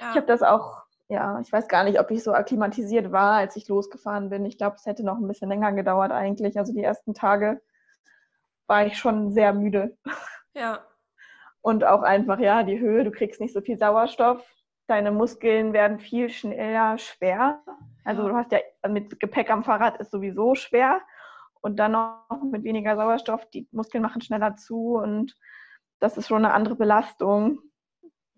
Ja. 0.00 0.10
Ich 0.10 0.16
habe 0.16 0.26
das 0.26 0.42
auch, 0.42 0.82
ja, 1.08 1.40
ich 1.40 1.50
weiß 1.50 1.66
gar 1.68 1.82
nicht, 1.84 1.98
ob 1.98 2.10
ich 2.10 2.22
so 2.22 2.34
akklimatisiert 2.34 3.10
war, 3.10 3.36
als 3.38 3.56
ich 3.56 3.66
losgefahren 3.68 4.28
bin. 4.28 4.44
Ich 4.44 4.58
glaube, 4.58 4.76
es 4.76 4.84
hätte 4.84 5.02
noch 5.02 5.16
ein 5.16 5.26
bisschen 5.26 5.48
länger 5.48 5.72
gedauert 5.72 6.12
eigentlich. 6.12 6.58
Also 6.58 6.74
die 6.74 6.82
ersten 6.84 7.14
Tage 7.14 7.62
war 8.70 8.86
ich 8.86 8.96
schon 8.96 9.32
sehr 9.32 9.52
müde. 9.52 9.98
ja. 10.54 10.78
Und 11.60 11.84
auch 11.84 12.02
einfach, 12.02 12.38
ja, 12.38 12.62
die 12.62 12.78
Höhe, 12.78 13.02
du 13.02 13.10
kriegst 13.10 13.40
nicht 13.40 13.52
so 13.52 13.60
viel 13.60 13.76
Sauerstoff. 13.76 14.42
Deine 14.86 15.10
Muskeln 15.10 15.72
werden 15.72 15.98
viel 15.98 16.30
schneller 16.30 16.96
schwer. 16.96 17.62
Also 18.04 18.28
du 18.28 18.34
hast 18.34 18.52
ja 18.52 18.60
mit 18.88 19.20
Gepäck 19.20 19.50
am 19.50 19.64
Fahrrad 19.64 19.98
ist 20.00 20.12
sowieso 20.12 20.54
schwer. 20.54 21.00
Und 21.60 21.78
dann 21.80 21.92
noch 21.92 22.42
mit 22.50 22.62
weniger 22.64 22.96
Sauerstoff, 22.96 23.44
die 23.50 23.68
Muskeln 23.72 24.02
machen 24.02 24.22
schneller 24.22 24.56
zu 24.56 24.94
und 24.94 25.36
das 25.98 26.16
ist 26.16 26.28
schon 26.28 26.44
eine 26.44 26.54
andere 26.54 26.76
Belastung, 26.76 27.58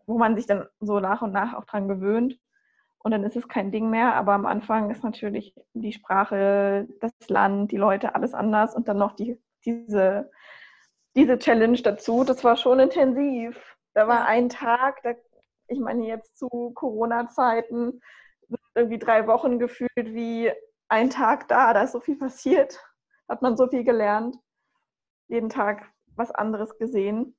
wo 0.06 0.18
man 0.18 0.34
sich 0.34 0.46
dann 0.46 0.66
so 0.80 0.98
nach 0.98 1.22
und 1.22 1.32
nach 1.32 1.54
auch 1.54 1.64
dran 1.64 1.86
gewöhnt. 1.86 2.38
Und 2.98 3.12
dann 3.12 3.22
ist 3.22 3.36
es 3.36 3.46
kein 3.46 3.70
Ding 3.70 3.90
mehr, 3.90 4.14
aber 4.14 4.32
am 4.32 4.46
Anfang 4.46 4.90
ist 4.90 5.04
natürlich 5.04 5.54
die 5.74 5.92
Sprache, 5.92 6.88
das 7.00 7.12
Land, 7.28 7.70
die 7.70 7.76
Leute, 7.76 8.14
alles 8.16 8.34
anders 8.34 8.74
und 8.74 8.88
dann 8.88 8.98
noch 8.98 9.12
die, 9.12 9.38
diese, 9.64 10.30
diese 11.16 11.38
Challenge 11.38 11.80
dazu. 11.82 12.24
Das 12.24 12.44
war 12.44 12.56
schon 12.56 12.80
intensiv. 12.80 13.76
Da 13.94 14.08
war 14.08 14.26
ein 14.26 14.48
Tag, 14.48 15.02
da, 15.02 15.14
ich 15.68 15.78
meine 15.78 16.06
jetzt 16.06 16.36
zu 16.38 16.48
Corona-Zeiten, 16.74 18.00
irgendwie 18.74 18.98
drei 18.98 19.26
Wochen 19.26 19.58
gefühlt 19.58 19.90
wie 19.96 20.52
ein 20.88 21.10
Tag 21.10 21.48
da, 21.48 21.72
da 21.72 21.82
ist 21.82 21.92
so 21.92 22.00
viel 22.00 22.16
passiert, 22.16 22.78
hat 23.28 23.42
man 23.42 23.56
so 23.56 23.66
viel 23.68 23.84
gelernt, 23.84 24.36
jeden 25.28 25.48
Tag 25.48 25.90
was 26.16 26.30
anderes 26.30 26.76
gesehen. 26.78 27.34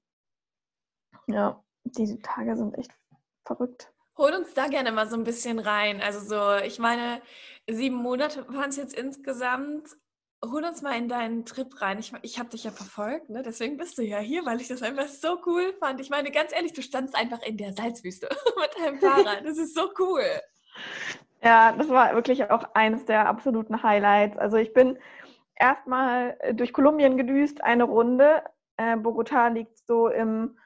Ja, 1.28 1.64
diese 1.84 2.20
Tage 2.20 2.56
sind 2.56 2.76
echt 2.78 2.92
verrückt. 3.46 3.94
Hol 4.18 4.34
uns 4.34 4.54
da 4.54 4.68
gerne 4.68 4.92
mal 4.92 5.08
so 5.08 5.16
ein 5.16 5.24
bisschen 5.24 5.60
rein. 5.60 6.02
Also 6.02 6.20
so, 6.20 6.66
ich 6.66 6.80
meine, 6.80 7.22
sieben 7.70 7.96
Monate 7.96 8.48
waren 8.50 8.70
es 8.70 8.78
jetzt 8.78 8.94
insgesamt. 8.94 9.96
Hol 10.52 10.66
uns 10.66 10.82
mal 10.82 10.98
in 10.98 11.08
deinen 11.08 11.46
Trip 11.46 11.70
rein. 11.82 12.00
Ich, 12.00 12.12
ich 12.22 12.38
habe 12.38 12.50
dich 12.50 12.66
ja 12.66 12.72
verfolgt, 12.72 13.30
ne? 13.30 13.44
deswegen 13.44 13.78
bist 13.78 13.98
du 13.98 14.02
ja 14.02 14.20
hier, 14.20 14.46
weil 14.46 14.60
ich 14.60 14.68
das 14.68 14.82
einfach 14.82 15.08
so 15.08 15.40
cool 15.46 15.74
fand. 15.80 16.02
Ich 16.02 16.10
meine, 16.10 16.32
ganz 16.32 16.52
ehrlich, 16.54 16.74
du 16.74 16.82
standst 16.82 17.16
einfach 17.16 17.42
in 17.44 17.58
der 17.58 17.72
Salzwüste 17.72 18.28
mit 18.60 18.78
deinem 18.78 19.00
Fahrrad. 19.00 19.46
Das 19.46 19.58
ist 19.58 19.74
so 19.74 19.90
cool. 20.00 20.26
Ja, 21.42 21.72
das 21.72 21.88
war 21.90 22.14
wirklich 22.14 22.50
auch 22.50 22.64
eines 22.74 23.06
der 23.06 23.28
absoluten 23.28 23.84
Highlights. 23.84 24.38
Also 24.38 24.58
ich 24.58 24.74
bin 24.74 24.98
erstmal 25.56 26.38
durch 26.54 26.74
Kolumbien 26.74 27.16
gedüst, 27.16 27.64
eine 27.64 27.86
Runde. 27.86 28.44
Äh, 28.78 28.98
Bogotá 28.98 29.50
liegt 29.50 29.78
so 29.78 30.08
im, 30.08 30.58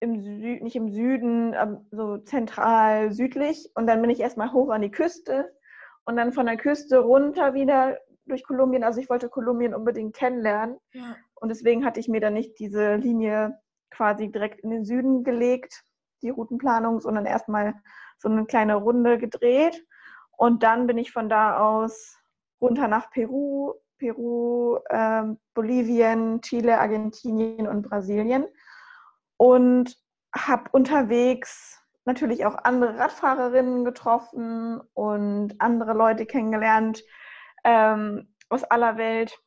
im 0.00 0.20
Sü 0.20 0.60
nicht 0.62 0.76
im 0.76 0.90
Süden, 0.90 1.54
ähm, 1.54 1.86
so 1.90 2.18
zentral 2.18 3.12
südlich. 3.12 3.70
Und 3.74 3.86
dann 3.86 4.02
bin 4.02 4.10
ich 4.10 4.20
erstmal 4.20 4.52
hoch 4.52 4.70
an 4.70 4.82
die 4.82 4.90
Küste 4.90 5.50
und 6.04 6.16
dann 6.16 6.32
von 6.32 6.46
der 6.46 6.56
Küste 6.56 6.98
runter 6.98 7.54
wieder 7.54 7.98
durch 8.26 8.44
Kolumbien. 8.44 8.84
Also 8.84 9.00
ich 9.00 9.10
wollte 9.10 9.28
Kolumbien 9.28 9.74
unbedingt 9.74 10.14
kennenlernen. 10.14 10.78
Ja. 10.92 11.16
Und 11.34 11.48
deswegen 11.48 11.84
hatte 11.84 12.00
ich 12.00 12.08
mir 12.08 12.20
dann 12.20 12.34
nicht 12.34 12.58
diese 12.58 12.96
Linie 12.96 13.58
quasi 13.90 14.30
direkt 14.30 14.60
in 14.60 14.70
den 14.70 14.84
Süden 14.84 15.24
gelegt, 15.24 15.84
die 16.22 16.30
Routenplanung, 16.30 17.00
sondern 17.00 17.26
erstmal 17.26 17.74
so 18.18 18.28
eine 18.28 18.46
kleine 18.46 18.76
Runde 18.76 19.18
gedreht. 19.18 19.84
Und 20.36 20.62
dann 20.62 20.86
bin 20.86 20.98
ich 20.98 21.12
von 21.12 21.28
da 21.28 21.58
aus 21.58 22.16
runter 22.60 22.88
nach 22.88 23.10
Peru, 23.10 23.74
Peru, 23.98 24.78
ähm, 24.90 25.38
Bolivien, 25.54 26.40
Chile, 26.42 26.78
Argentinien 26.78 27.68
und 27.68 27.82
Brasilien. 27.82 28.46
Und 29.36 29.96
habe 30.34 30.70
unterwegs 30.72 31.80
natürlich 32.04 32.46
auch 32.46 32.56
andere 32.64 32.98
Radfahrerinnen 32.98 33.84
getroffen 33.84 34.80
und 34.94 35.60
andere 35.60 35.92
Leute 35.92 36.26
kennengelernt 36.26 37.04
ähm, 37.64 38.34
aus 38.48 38.64
aller 38.64 38.96
Welt. 38.96 39.38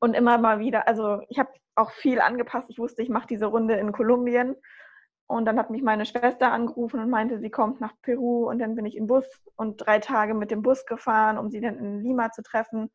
Und 0.00 0.14
immer 0.14 0.38
mal 0.38 0.58
wieder, 0.58 0.86
also 0.88 1.20
ich 1.28 1.38
habe 1.38 1.50
auch 1.74 1.90
viel 1.92 2.20
angepasst. 2.20 2.66
Ich 2.68 2.78
wusste, 2.78 3.02
ich 3.02 3.08
mache 3.08 3.26
diese 3.28 3.46
Runde 3.46 3.74
in 3.76 3.92
Kolumbien. 3.92 4.56
Und 5.26 5.44
dann 5.44 5.58
hat 5.58 5.70
mich 5.70 5.82
meine 5.82 6.06
Schwester 6.06 6.52
angerufen 6.52 7.00
und 7.00 7.10
meinte, 7.10 7.38
sie 7.38 7.50
kommt 7.50 7.80
nach 7.80 7.92
Peru. 8.02 8.48
Und 8.48 8.58
dann 8.58 8.74
bin 8.74 8.86
ich 8.86 8.96
im 8.96 9.06
Bus 9.06 9.26
und 9.56 9.76
drei 9.76 9.98
Tage 9.98 10.34
mit 10.34 10.50
dem 10.50 10.62
Bus 10.62 10.86
gefahren, 10.86 11.38
um 11.38 11.50
sie 11.50 11.60
dann 11.60 11.78
in 11.78 12.02
Lima 12.02 12.32
zu 12.32 12.42
treffen. 12.42 12.90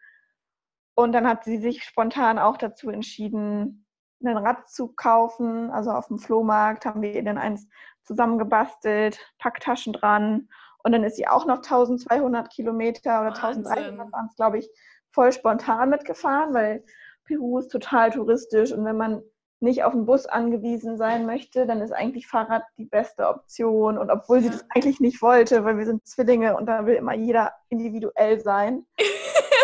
Und 0.95 1.13
dann 1.13 1.27
hat 1.27 1.43
sie 1.43 1.57
sich 1.57 1.83
spontan 1.83 2.39
auch 2.39 2.57
dazu 2.57 2.89
entschieden, 2.89 3.85
ein 4.23 4.37
Rad 4.37 4.69
zu 4.69 4.93
kaufen. 4.93 5.69
Also 5.71 5.91
auf 5.91 6.07
dem 6.07 6.19
Flohmarkt 6.19 6.85
haben 6.85 7.01
wir 7.01 7.13
ihr 7.13 7.23
dann 7.23 7.37
eins 7.37 7.67
zusammengebastelt, 8.03 9.19
Packtaschen 9.39 9.93
dran. 9.93 10.49
Und 10.83 10.91
dann 10.91 11.03
ist 11.03 11.15
sie 11.15 11.27
auch 11.27 11.45
noch 11.45 11.57
1200 11.57 12.49
Kilometer 12.49 13.21
oder 13.21 13.31
Wahnsinn. 13.41 13.65
1300 13.65 14.11
waren 14.11 14.27
es, 14.29 14.35
glaube 14.35 14.59
ich, 14.59 14.69
voll 15.11 15.31
spontan 15.31 15.89
mitgefahren, 15.89 16.53
weil 16.53 16.83
Peru 17.25 17.59
ist 17.59 17.69
total 17.69 18.11
touristisch. 18.11 18.71
Und 18.73 18.83
wenn 18.83 18.97
man 18.97 19.23
nicht 19.61 19.83
auf 19.85 19.93
den 19.93 20.05
Bus 20.05 20.25
angewiesen 20.25 20.97
sein 20.97 21.25
möchte, 21.25 21.65
dann 21.65 21.81
ist 21.81 21.93
eigentlich 21.93 22.27
Fahrrad 22.27 22.63
die 22.77 22.85
beste 22.85 23.27
Option. 23.29 23.97
Und 23.97 24.11
obwohl 24.11 24.37
ja. 24.37 24.43
sie 24.43 24.49
das 24.49 24.65
eigentlich 24.75 24.99
nicht 24.99 25.21
wollte, 25.21 25.63
weil 25.63 25.77
wir 25.77 25.85
sind 25.85 26.05
Zwillinge 26.05 26.57
und 26.57 26.65
da 26.65 26.85
will 26.85 26.95
immer 26.95 27.15
jeder 27.15 27.53
individuell 27.69 28.41
sein, 28.41 28.85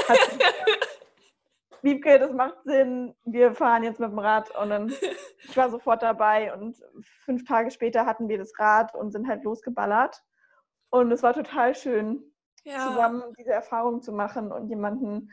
hat 0.07 0.17
sie 0.31 0.39
Wiebke, 1.81 2.19
das 2.19 2.31
macht 2.33 2.57
Sinn, 2.63 3.13
wir 3.25 3.53
fahren 3.53 3.83
jetzt 3.83 3.99
mit 3.99 4.11
dem 4.11 4.19
Rad. 4.19 4.55
Und 4.55 4.69
dann, 4.69 4.93
ich 5.43 5.57
war 5.57 5.69
sofort 5.69 6.01
dabei 6.01 6.53
und 6.53 6.77
fünf 7.25 7.45
Tage 7.45 7.71
später 7.71 8.05
hatten 8.05 8.29
wir 8.29 8.37
das 8.37 8.57
Rad 8.57 8.95
und 8.95 9.11
sind 9.11 9.27
halt 9.27 9.43
losgeballert. 9.43 10.21
Und 10.89 11.11
es 11.11 11.23
war 11.23 11.33
total 11.33 11.75
schön, 11.75 12.23
ja. 12.63 12.87
zusammen 12.87 13.23
diese 13.37 13.51
Erfahrung 13.51 14.01
zu 14.01 14.11
machen 14.11 14.51
und 14.51 14.69
jemanden 14.69 15.31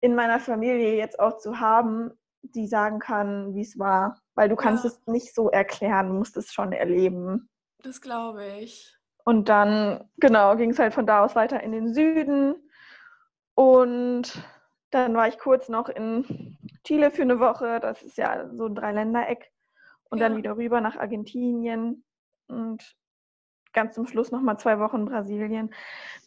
in 0.00 0.14
meiner 0.14 0.40
Familie 0.40 0.96
jetzt 0.96 1.18
auch 1.18 1.38
zu 1.38 1.60
haben, 1.60 2.12
die 2.42 2.66
sagen 2.66 2.98
kann, 2.98 3.54
wie 3.54 3.62
es 3.62 3.78
war. 3.78 4.20
Weil 4.34 4.48
du 4.48 4.56
kannst 4.56 4.84
ja. 4.84 4.90
es 4.90 5.06
nicht 5.06 5.34
so 5.34 5.50
erklären, 5.50 6.08
du 6.08 6.14
musst 6.14 6.36
es 6.36 6.52
schon 6.52 6.72
erleben. 6.72 7.48
Das 7.82 8.00
glaube 8.00 8.46
ich. 8.60 8.96
Und 9.24 9.48
dann, 9.48 10.08
genau, 10.16 10.56
ging 10.56 10.70
es 10.70 10.78
halt 10.78 10.94
von 10.94 11.06
da 11.06 11.24
aus 11.24 11.36
weiter 11.36 11.62
in 11.62 11.72
den 11.72 11.92
Süden. 11.92 12.54
Und 13.54 14.42
dann 14.90 15.14
war 15.14 15.28
ich 15.28 15.38
kurz 15.38 15.68
noch 15.68 15.88
in 15.88 16.56
Chile 16.84 17.10
für 17.10 17.22
eine 17.22 17.40
Woche. 17.40 17.80
Das 17.80 18.02
ist 18.02 18.16
ja 18.16 18.48
so 18.54 18.66
ein 18.66 18.74
Dreiländereck. 18.74 19.50
Und 20.10 20.18
ja. 20.18 20.28
dann 20.28 20.38
wieder 20.38 20.56
rüber 20.56 20.80
nach 20.80 20.96
Argentinien 20.96 22.04
und 22.46 22.96
ganz 23.72 23.94
zum 23.94 24.06
Schluss 24.06 24.30
nochmal 24.30 24.58
zwei 24.58 24.78
Wochen 24.78 25.04
Brasilien. 25.04 25.72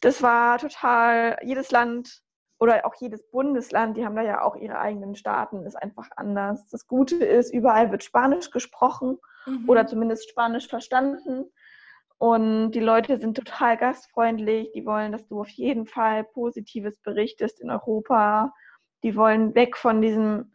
Das 0.02 0.22
war 0.22 0.58
total, 0.58 1.38
jedes 1.44 1.72
Land 1.72 2.22
oder 2.60 2.86
auch 2.86 2.94
jedes 3.00 3.28
Bundesland, 3.32 3.98
die 3.98 4.06
haben 4.06 4.16
da 4.16 4.22
ja 4.22 4.44
auch 4.44 4.56
ihre 4.56 4.78
eigenen 4.78 5.16
Staaten, 5.16 5.66
ist 5.66 5.76
einfach 5.76 6.10
anders. 6.16 6.68
Das 6.68 6.86
Gute 6.86 7.16
ist, 7.16 7.52
überall 7.52 7.92
wird 7.92 8.04
Spanisch 8.04 8.52
gesprochen 8.52 9.18
mhm. 9.48 9.68
oder 9.68 9.88
zumindest 9.88 10.30
Spanisch 10.30 10.68
verstanden. 10.68 11.46
Und 12.20 12.72
die 12.74 12.80
Leute 12.80 13.18
sind 13.18 13.36
total 13.36 13.78
gastfreundlich. 13.78 14.72
Die 14.76 14.86
wollen, 14.86 15.12
dass 15.12 15.26
du 15.26 15.42
auf 15.42 15.50
jeden 15.50 15.88
Fall 15.88 16.24
Positives 16.24 17.00
berichtest 17.00 17.60
in 17.60 17.72
Europa. 17.72 18.54
Die 19.04 19.16
wollen 19.16 19.56
weg 19.56 19.76
von 19.76 20.04
diesem 20.04 20.54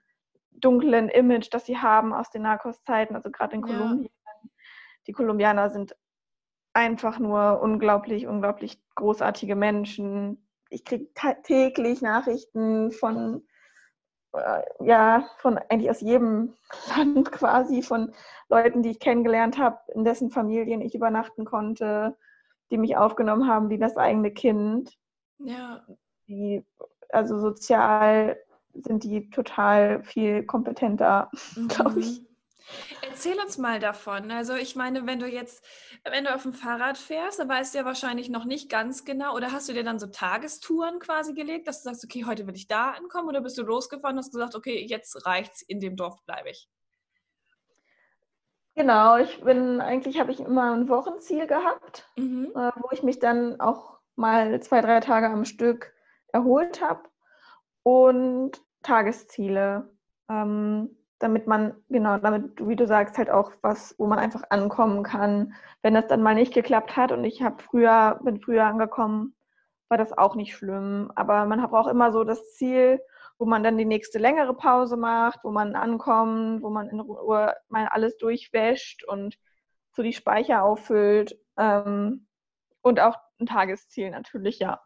dunklen 0.53 1.09
Image, 1.09 1.49
das 1.51 1.67
sie 1.67 1.77
haben 1.77 2.15
aus 2.15 2.31
den 2.31 2.43
Narcos-Zeiten, 2.43 3.17
also 3.17 3.33
gerade 3.33 3.57
in 3.57 3.67
ja. 3.67 3.77
Kolumbien. 3.77 4.13
Die 5.09 5.13
Kolumbianer 5.13 5.71
sind 5.71 5.97
einfach 6.77 7.19
nur 7.19 7.61
unglaublich, 7.63 8.27
unglaublich 8.27 8.79
großartige 8.95 9.57
Menschen. 9.57 10.47
Ich 10.69 10.85
kriege 10.85 11.09
täglich 11.43 12.03
Nachrichten 12.03 12.93
von 12.93 13.43
äh, 14.33 14.63
ja, 14.81 15.27
von 15.39 15.59
eigentlich 15.59 15.91
aus 15.91 16.03
jedem 16.03 16.55
Land 16.97 17.33
quasi, 17.33 17.83
von 17.83 18.13
Leuten, 18.49 18.83
die 18.83 18.91
ich 18.91 19.01
kennengelernt 19.01 19.59
habe, 19.59 19.79
in 19.95 20.05
dessen 20.05 20.31
Familien 20.31 20.83
ich 20.83 20.95
übernachten 20.95 21.45
konnte, 21.45 22.17
die 22.71 22.79
mich 22.79 22.97
aufgenommen 22.97 23.49
haben 23.49 23.71
wie 23.71 23.79
das 23.79 23.97
eigene 23.97 24.31
Kind. 24.31 24.99
Ja. 25.39 25.87
Die, 26.29 26.65
also 27.09 27.39
sozial 27.39 28.37
sind 28.75 29.05
die 29.05 29.31
total 29.31 30.03
viel 30.03 30.45
kompetenter, 30.45 31.31
mhm. 31.57 31.69
glaube 31.69 32.01
ich. 32.01 32.23
Erzähl 33.03 33.39
uns 33.41 33.59
mal 33.59 33.79
davon. 33.79 34.31
Also 34.31 34.55
ich 34.55 34.77
meine, 34.77 35.07
wenn 35.07 35.19
du 35.19 35.27
jetzt, 35.27 35.65
wenn 36.05 36.25
du 36.25 36.35
auf 36.35 36.43
dem 36.43 36.53
Fahrrad 36.53 36.99
fährst, 36.99 37.39
dann 37.39 37.49
weißt 37.49 37.75
du 37.75 37.79
ja 37.79 37.85
wahrscheinlich 37.85 38.29
noch 38.29 38.45
nicht 38.45 38.69
ganz 38.69 39.05
genau, 39.05 39.35
oder 39.35 39.53
hast 39.53 39.69
du 39.69 39.73
dir 39.73 39.85
dann 39.85 39.99
so 39.99 40.07
Tagestouren 40.07 40.99
quasi 40.99 41.33
gelegt, 41.35 41.69
dass 41.69 41.83
du 41.83 41.91
sagst, 41.91 42.05
okay, 42.05 42.25
heute 42.25 42.47
will 42.47 42.57
ich 42.57 42.69
da 42.69 42.91
ankommen, 42.91 43.29
oder 43.29 43.41
bist 43.41 43.59
du 43.59 43.63
losgefahren 43.63 44.17
und 44.17 44.25
hast 44.25 44.33
gesagt, 44.33 44.55
okay, 44.55 44.85
jetzt 44.85 45.27
reicht's, 45.27 45.63
in 45.63 45.81
dem 45.81 45.97
Dorf 45.97 46.25
bleibe 46.25 46.51
ich? 46.51 46.69
Genau, 48.75 49.17
ich 49.17 49.41
bin, 49.41 49.81
eigentlich 49.81 50.21
habe 50.21 50.33
ich 50.33 50.41
immer 50.41 50.75
ein 50.75 50.89
Wochenziel 50.91 51.47
gehabt, 51.47 52.07
mhm. 52.17 52.53
äh, 52.55 52.73
wo 52.77 52.89
ich 52.93 53.03
mich 53.03 53.19
dann 53.19 53.59
auch 53.59 54.01
mal 54.17 54.61
zwei, 54.61 54.83
drei 54.83 55.01
Tage 55.01 55.29
am 55.29 55.47
Stück 55.47 55.95
erholt 56.29 56.83
habe 56.83 57.09
und 57.83 58.61
Tagesziele. 58.83 59.91
Ähm, 60.29 60.97
damit 61.19 61.47
man, 61.47 61.75
genau, 61.89 62.19
damit, 62.19 62.67
wie 62.67 62.77
du 62.77 62.87
sagst, 62.87 63.17
halt 63.17 63.31
auch 63.31 63.53
was, 63.63 63.95
wo 63.99 64.07
man 64.07 64.19
einfach 64.19 64.43
ankommen 64.51 65.03
kann. 65.03 65.55
Wenn 65.83 65.95
das 65.95 66.07
dann 66.09 66.23
mal 66.23 66.35
nicht 66.35 66.53
geklappt 66.53 66.97
hat 66.97 67.13
und 67.13 67.25
ich 67.25 67.43
habe 67.43 67.63
früher, 67.63 68.21
bin 68.23 68.41
früher 68.41 68.65
angekommen, 68.65 69.35
war 69.89 69.99
das 69.99 70.17
auch 70.17 70.35
nicht 70.35 70.55
schlimm. 70.55 71.11
Aber 71.15 71.47
man 71.47 71.63
hat 71.63 71.73
auch 71.73 71.87
immer 71.87 72.13
so 72.13 72.25
das 72.25 72.55
Ziel, 72.55 73.01
wo 73.39 73.47
man 73.47 73.63
dann 73.63 73.79
die 73.79 73.85
nächste 73.85 74.19
längere 74.19 74.55
Pause 74.55 74.97
macht, 74.97 75.41
wo 75.43 75.51
man 75.51 75.75
ankommt, 75.75 76.63
wo 76.63 76.71
man 76.71 76.89
in 76.89 77.01
Ruhe 77.01 77.55
mal 77.69 77.87
alles 77.89 78.17
durchwäscht 78.19 79.05
und 79.05 79.37
so 79.93 80.03
die 80.03 80.13
Speicher 80.13 80.63
auffüllt. 80.63 81.39
Ähm, 81.59 82.27
und 82.83 83.01
auch 83.01 83.17
ein 83.41 83.47
Tagesziel 83.47 84.11
natürlich, 84.11 84.59
ja. 84.59 84.81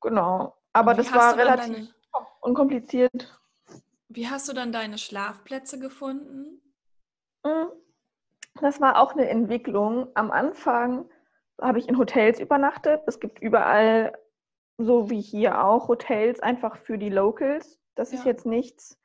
Genau. 0.00 0.56
Aber 0.72 0.94
das 0.94 1.12
war 1.12 1.36
relativ 1.36 1.88
unkompliziert. 2.40 3.38
Wie 4.18 4.28
hast 4.28 4.48
du 4.48 4.52
dann 4.52 4.72
deine 4.72 4.98
Schlafplätze 4.98 5.78
gefunden? 5.78 6.60
Hm, 7.46 7.68
das 8.60 8.80
war 8.80 9.00
auch 9.00 9.12
eine 9.12 9.28
Entwicklung. 9.28 10.08
Am 10.14 10.32
Anfang 10.32 11.08
habe 11.60 11.78
ich 11.78 11.88
in 11.88 11.98
Hotels 11.98 12.40
übernachtet. 12.40 13.00
Es 13.06 13.20
gibt 13.20 13.38
überall, 13.38 14.18
so 14.76 15.08
wie 15.08 15.20
hier 15.20 15.64
auch, 15.64 15.86
Hotels 15.86 16.40
einfach 16.40 16.78
für 16.78 16.98
die 16.98 17.10
Locals. 17.10 17.78
Das 17.94 18.10
ja. 18.10 18.18
ist 18.18 18.24
jetzt 18.24 18.44
nichts. 18.44 19.00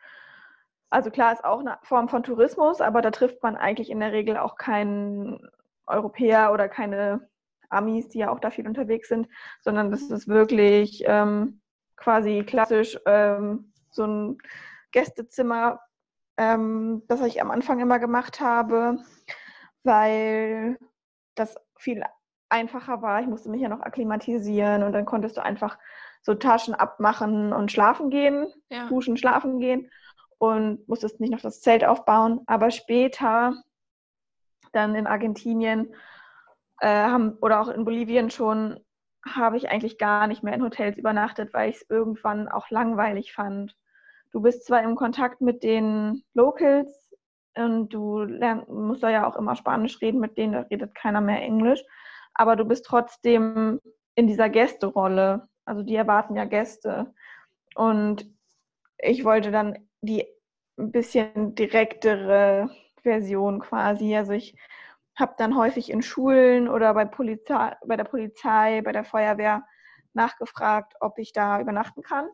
Also 0.90 1.12
klar 1.12 1.32
ist 1.32 1.46
auch 1.46 1.60
eine 1.60 1.78
Form 1.84 2.10
von 2.10 2.24
Tourismus, 2.24 2.82
aber 2.82 3.04
da 3.04 3.12
trifft 3.12 3.44
man 3.44 3.56
eigentlich 3.56 3.92
in 3.92 4.00
der 4.00 4.14
Regel 4.14 4.38
auch 4.38 4.56
keinen 4.56 5.48
Europäer 5.86 6.52
oder 6.52 6.68
keine 6.68 7.30
Amis, 7.70 8.10
die 8.10 8.18
ja 8.18 8.32
auch 8.32 8.40
da 8.40 8.50
viel 8.50 8.66
unterwegs 8.66 9.10
sind, 9.10 9.28
sondern 9.62 9.92
das 9.92 10.10
ist 10.10 10.28
wirklich 10.28 11.04
ähm, 11.06 11.62
quasi 11.98 12.44
klassisch 12.48 12.98
ähm, 13.06 13.72
so 13.92 14.08
ein 14.08 14.38
Gästezimmer, 14.94 15.82
ähm, 16.38 17.04
das 17.08 17.22
ich 17.22 17.42
am 17.42 17.52
Anfang 17.52 17.80
immer 17.80 18.00
gemacht 18.00 18.40
habe, 18.40 19.00
weil 19.84 20.80
das 21.36 21.56
viel 21.78 22.04
einfacher 22.50 23.02
war. 23.02 23.20
Ich 23.20 23.28
musste 23.28 23.50
mich 23.50 23.62
ja 23.62 23.68
noch 23.68 23.82
akklimatisieren 23.82 24.84
und 24.84 24.94
dann 24.94 25.06
konntest 25.06 25.36
du 25.36 25.44
einfach 25.44 25.78
so 26.22 26.36
Taschen 26.36 26.74
abmachen 26.74 27.52
und 27.52 27.72
schlafen 27.72 28.10
gehen, 28.10 28.48
ja. 28.70 28.88
duschen, 28.88 29.18
schlafen 29.18 29.60
gehen 29.60 29.92
und 30.38 30.88
musstest 30.88 31.20
nicht 31.20 31.32
noch 31.32 31.42
das 31.42 31.60
Zelt 31.60 31.84
aufbauen. 31.84 32.42
Aber 32.46 32.72
später, 32.72 33.62
dann 34.72 34.96
in 34.96 35.08
Argentinien 35.08 35.94
äh, 36.80 36.88
haben, 36.88 37.34
oder 37.42 37.60
auch 37.60 37.68
in 37.68 37.84
Bolivien 37.84 38.30
schon, 38.30 38.80
habe 39.26 39.58
ich 39.58 39.70
eigentlich 39.70 39.98
gar 39.98 40.28
nicht 40.28 40.44
mehr 40.44 40.54
in 40.54 40.64
Hotels 40.64 40.98
übernachtet, 40.98 41.54
weil 41.54 41.70
ich 41.70 41.78
es 41.78 41.90
irgendwann 41.90 42.48
auch 42.48 42.70
langweilig 42.70 43.34
fand 43.34 43.76
du 44.34 44.42
bist 44.42 44.66
zwar 44.66 44.84
im 44.84 44.96
Kontakt 44.96 45.40
mit 45.42 45.64
den 45.64 46.24
Locals 46.34 47.16
und 47.56 47.90
du 47.90 48.24
lern, 48.24 48.66
musst 48.68 49.04
da 49.04 49.10
ja 49.10 49.28
auch 49.28 49.36
immer 49.36 49.56
Spanisch 49.56 50.02
reden, 50.02 50.20
mit 50.20 50.38
denen 50.38 50.54
da 50.54 50.62
redet 50.62 50.96
keiner 50.96 51.22
mehr 51.22 51.42
Englisch, 51.42 51.84
aber 52.34 52.56
du 52.56 52.66
bist 52.66 52.86
trotzdem 52.86 53.80
in 54.16 54.28
dieser 54.28 54.50
Gästerolle. 54.50 55.48
Also 55.66 55.84
die 55.84 55.96
erwarten 55.96 56.36
ja 56.36 56.46
Gäste. 56.46 57.14
Und 57.76 58.28
ich 58.98 59.24
wollte 59.24 59.52
dann 59.52 59.88
die 60.02 60.26
ein 60.78 60.92
bisschen 60.92 61.56
direktere 61.56 62.70
Version 63.04 63.60
quasi. 63.60 64.16
Also 64.16 64.34
ich 64.34 64.58
habe 65.16 65.36
dann 65.38 65.56
häufig 65.56 65.92
in 65.92 66.02
Schulen 66.02 66.68
oder 66.68 66.94
bei, 66.96 67.06
Polizei, 67.06 67.76
bei 67.86 67.96
der 67.96 68.04
Polizei, 68.04 68.82
bei 68.82 68.92
der 68.92 69.04
Feuerwehr 69.04 69.64
nachgefragt, 70.14 70.96
ob 71.00 71.20
ich 71.20 71.34
da 71.34 71.62
übernachten 71.62 72.02
kann 72.02 72.28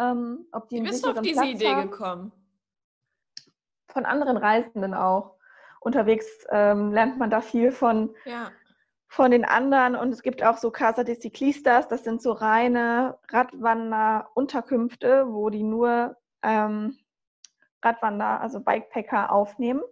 ähm, 0.00 0.46
ob 0.52 0.68
die 0.68 0.76
Wie 0.76 0.82
bist 0.82 1.04
du 1.04 1.10
auf 1.10 1.20
diese 1.20 1.40
Platz 1.40 1.48
Idee 1.48 1.74
haben. 1.74 1.90
gekommen? 1.90 2.32
Von 3.88 4.06
anderen 4.06 4.36
Reisenden 4.36 4.94
auch. 4.94 5.36
Unterwegs 5.80 6.26
ähm, 6.50 6.92
lernt 6.92 7.18
man 7.18 7.30
da 7.30 7.40
viel 7.40 7.72
von 7.72 8.14
ja. 8.24 8.50
von 9.08 9.30
den 9.30 9.44
anderen. 9.44 9.96
Und 9.96 10.12
es 10.12 10.22
gibt 10.22 10.42
auch 10.42 10.56
so 10.56 10.70
Casa 10.70 11.04
de 11.04 11.20
Ciclistas, 11.20 11.88
das 11.88 12.04
sind 12.04 12.22
so 12.22 12.32
reine 12.32 13.18
Radwanderunterkünfte, 13.28 15.26
wo 15.28 15.50
die 15.50 15.62
nur 15.62 16.16
ähm, 16.42 16.98
Radwander, 17.82 18.40
also 18.40 18.60
Bikepacker 18.60 19.32
aufnehmen. 19.32 19.82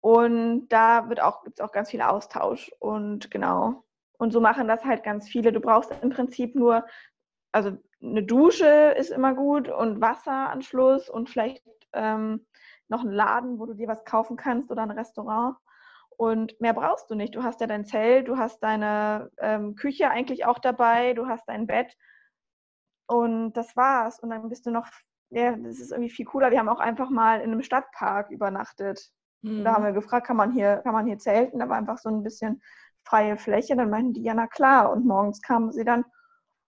Und 0.00 0.68
da 0.68 1.08
wird 1.08 1.20
auch, 1.20 1.44
gibt 1.44 1.58
es 1.58 1.64
auch 1.64 1.72
ganz 1.72 1.90
viel 1.90 2.02
Austausch. 2.02 2.70
Und 2.78 3.30
genau. 3.30 3.84
Und 4.18 4.32
so 4.32 4.40
machen 4.40 4.68
das 4.68 4.84
halt 4.84 5.02
ganz 5.02 5.28
viele. 5.28 5.52
Du 5.52 5.60
brauchst 5.60 5.92
im 6.02 6.10
Prinzip 6.10 6.54
nur, 6.54 6.84
also 7.52 7.78
eine 8.04 8.22
Dusche 8.22 8.94
ist 8.96 9.10
immer 9.10 9.34
gut 9.34 9.68
und 9.68 10.00
Wasseranschluss 10.00 11.08
und 11.08 11.30
vielleicht 11.30 11.62
ähm, 11.92 12.46
noch 12.88 13.00
einen 13.00 13.12
Laden, 13.12 13.58
wo 13.58 13.66
du 13.66 13.74
dir 13.74 13.88
was 13.88 14.04
kaufen 14.04 14.36
kannst 14.36 14.70
oder 14.70 14.82
ein 14.82 14.90
Restaurant. 14.90 15.56
Und 16.16 16.60
mehr 16.60 16.74
brauchst 16.74 17.10
du 17.10 17.14
nicht. 17.14 17.34
Du 17.34 17.42
hast 17.42 17.60
ja 17.60 17.66
dein 17.66 17.86
Zelt, 17.86 18.28
du 18.28 18.36
hast 18.36 18.62
deine 18.62 19.30
ähm, 19.38 19.74
Küche 19.74 20.10
eigentlich 20.10 20.44
auch 20.44 20.58
dabei, 20.58 21.12
du 21.14 21.26
hast 21.26 21.48
dein 21.48 21.66
Bett. 21.66 21.96
Und 23.06 23.54
das 23.54 23.76
war's. 23.76 24.20
Und 24.20 24.30
dann 24.30 24.48
bist 24.48 24.66
du 24.66 24.70
noch, 24.70 24.86
ja, 25.30 25.56
das 25.56 25.80
ist 25.80 25.90
irgendwie 25.90 26.10
viel 26.10 26.26
cooler. 26.26 26.50
Wir 26.50 26.60
haben 26.60 26.68
auch 26.68 26.78
einfach 26.78 27.10
mal 27.10 27.40
in 27.40 27.50
einem 27.50 27.62
Stadtpark 27.62 28.30
übernachtet. 28.30 29.10
Mhm. 29.42 29.64
Da 29.64 29.74
haben 29.74 29.84
wir 29.84 29.92
gefragt, 29.92 30.26
kann 30.26 30.36
man 30.36 30.52
hier, 30.52 30.76
kann 30.78 30.92
man 30.92 31.06
hier 31.06 31.18
zelten? 31.18 31.58
Da 31.58 31.68
war 31.68 31.76
einfach 31.76 31.98
so 31.98 32.10
ein 32.10 32.22
bisschen 32.22 32.62
freie 33.04 33.36
Fläche. 33.36 33.74
Dann 33.74 33.90
meinten 33.90 34.12
die, 34.12 34.22
ja, 34.22 34.34
na 34.34 34.46
klar. 34.46 34.92
Und 34.92 35.04
morgens 35.04 35.42
kamen 35.42 35.72
sie 35.72 35.84
dann 35.84 36.04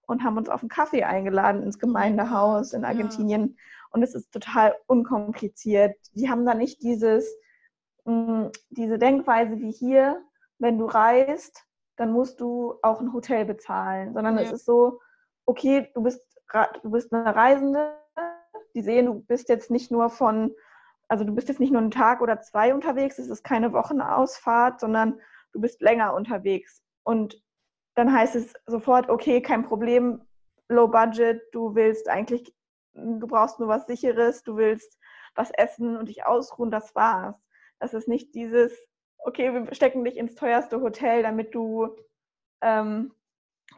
und 0.06 0.22
haben 0.22 0.36
uns 0.36 0.48
auf 0.48 0.62
einen 0.62 0.68
Kaffee 0.68 1.04
eingeladen 1.04 1.62
ins 1.62 1.78
Gemeindehaus 1.78 2.72
in 2.72 2.84
Argentinien. 2.84 3.48
Ja. 3.48 3.54
Und 3.90 4.02
es 4.02 4.14
ist 4.14 4.32
total 4.32 4.74
unkompliziert. 4.86 5.96
Die 6.14 6.28
haben 6.30 6.46
da 6.46 6.54
nicht 6.54 6.82
dieses, 6.82 7.28
mh, 8.04 8.50
diese 8.70 8.98
Denkweise 8.98 9.58
wie 9.58 9.72
hier, 9.72 10.22
wenn 10.58 10.78
du 10.78 10.86
reist, 10.86 11.64
dann 11.96 12.12
musst 12.12 12.40
du 12.40 12.74
auch 12.82 13.00
ein 13.00 13.12
Hotel 13.12 13.44
bezahlen, 13.44 14.14
sondern 14.14 14.36
ja. 14.36 14.42
es 14.42 14.52
ist 14.52 14.66
so, 14.66 15.00
okay, 15.46 15.90
du 15.94 16.02
bist, 16.02 16.20
du 16.82 16.90
bist 16.90 17.12
eine 17.12 17.34
Reisende, 17.34 17.96
die 18.74 18.82
sehen, 18.82 19.06
du 19.06 19.20
bist 19.20 19.48
jetzt 19.48 19.70
nicht 19.70 19.90
nur 19.90 20.10
von, 20.10 20.54
also 21.08 21.24
du 21.24 21.34
bist 21.34 21.48
jetzt 21.48 21.60
nicht 21.60 21.72
nur 21.72 21.80
einen 21.80 21.90
Tag 21.90 22.20
oder 22.20 22.40
zwei 22.40 22.74
unterwegs, 22.74 23.18
es 23.18 23.28
ist 23.28 23.42
keine 23.42 23.72
Wochenausfahrt, 23.72 24.80
sondern 24.80 25.20
du 25.52 25.60
bist 25.60 25.80
länger 25.80 26.14
unterwegs. 26.14 26.82
Und 27.02 27.42
dann 27.96 28.12
heißt 28.12 28.36
es 28.36 28.52
sofort, 28.66 29.08
okay, 29.08 29.40
kein 29.42 29.64
Problem, 29.64 30.22
low 30.68 30.86
budget, 30.86 31.42
du 31.52 31.74
willst 31.74 32.08
eigentlich, 32.08 32.54
du 32.94 33.26
brauchst 33.26 33.58
nur 33.58 33.68
was 33.68 33.86
sicheres, 33.86 34.42
du 34.42 34.56
willst 34.56 34.98
was 35.34 35.50
essen 35.50 35.96
und 35.96 36.08
dich 36.08 36.24
ausruhen, 36.24 36.70
das 36.70 36.94
war's. 36.94 37.36
Das 37.78 37.94
ist 37.94 38.06
nicht 38.06 38.34
dieses, 38.34 38.72
okay, 39.18 39.52
wir 39.52 39.74
stecken 39.74 40.04
dich 40.04 40.16
ins 40.16 40.34
teuerste 40.34 40.80
Hotel, 40.80 41.22
damit 41.22 41.54
du, 41.54 41.96
ähm, 42.60 43.14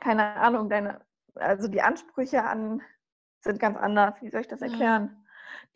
keine 0.01 0.35
Ahnung, 0.37 0.69
deine, 0.69 1.01
also 1.35 1.69
die 1.69 1.83
Ansprüche 1.83 2.45
an 2.45 2.83
sind 3.41 3.61
ganz 3.61 3.77
anders. 3.77 4.15
Wie 4.21 4.31
soll 4.31 4.41
ich 4.41 4.49
das 4.49 4.63
erklären? 4.63 5.25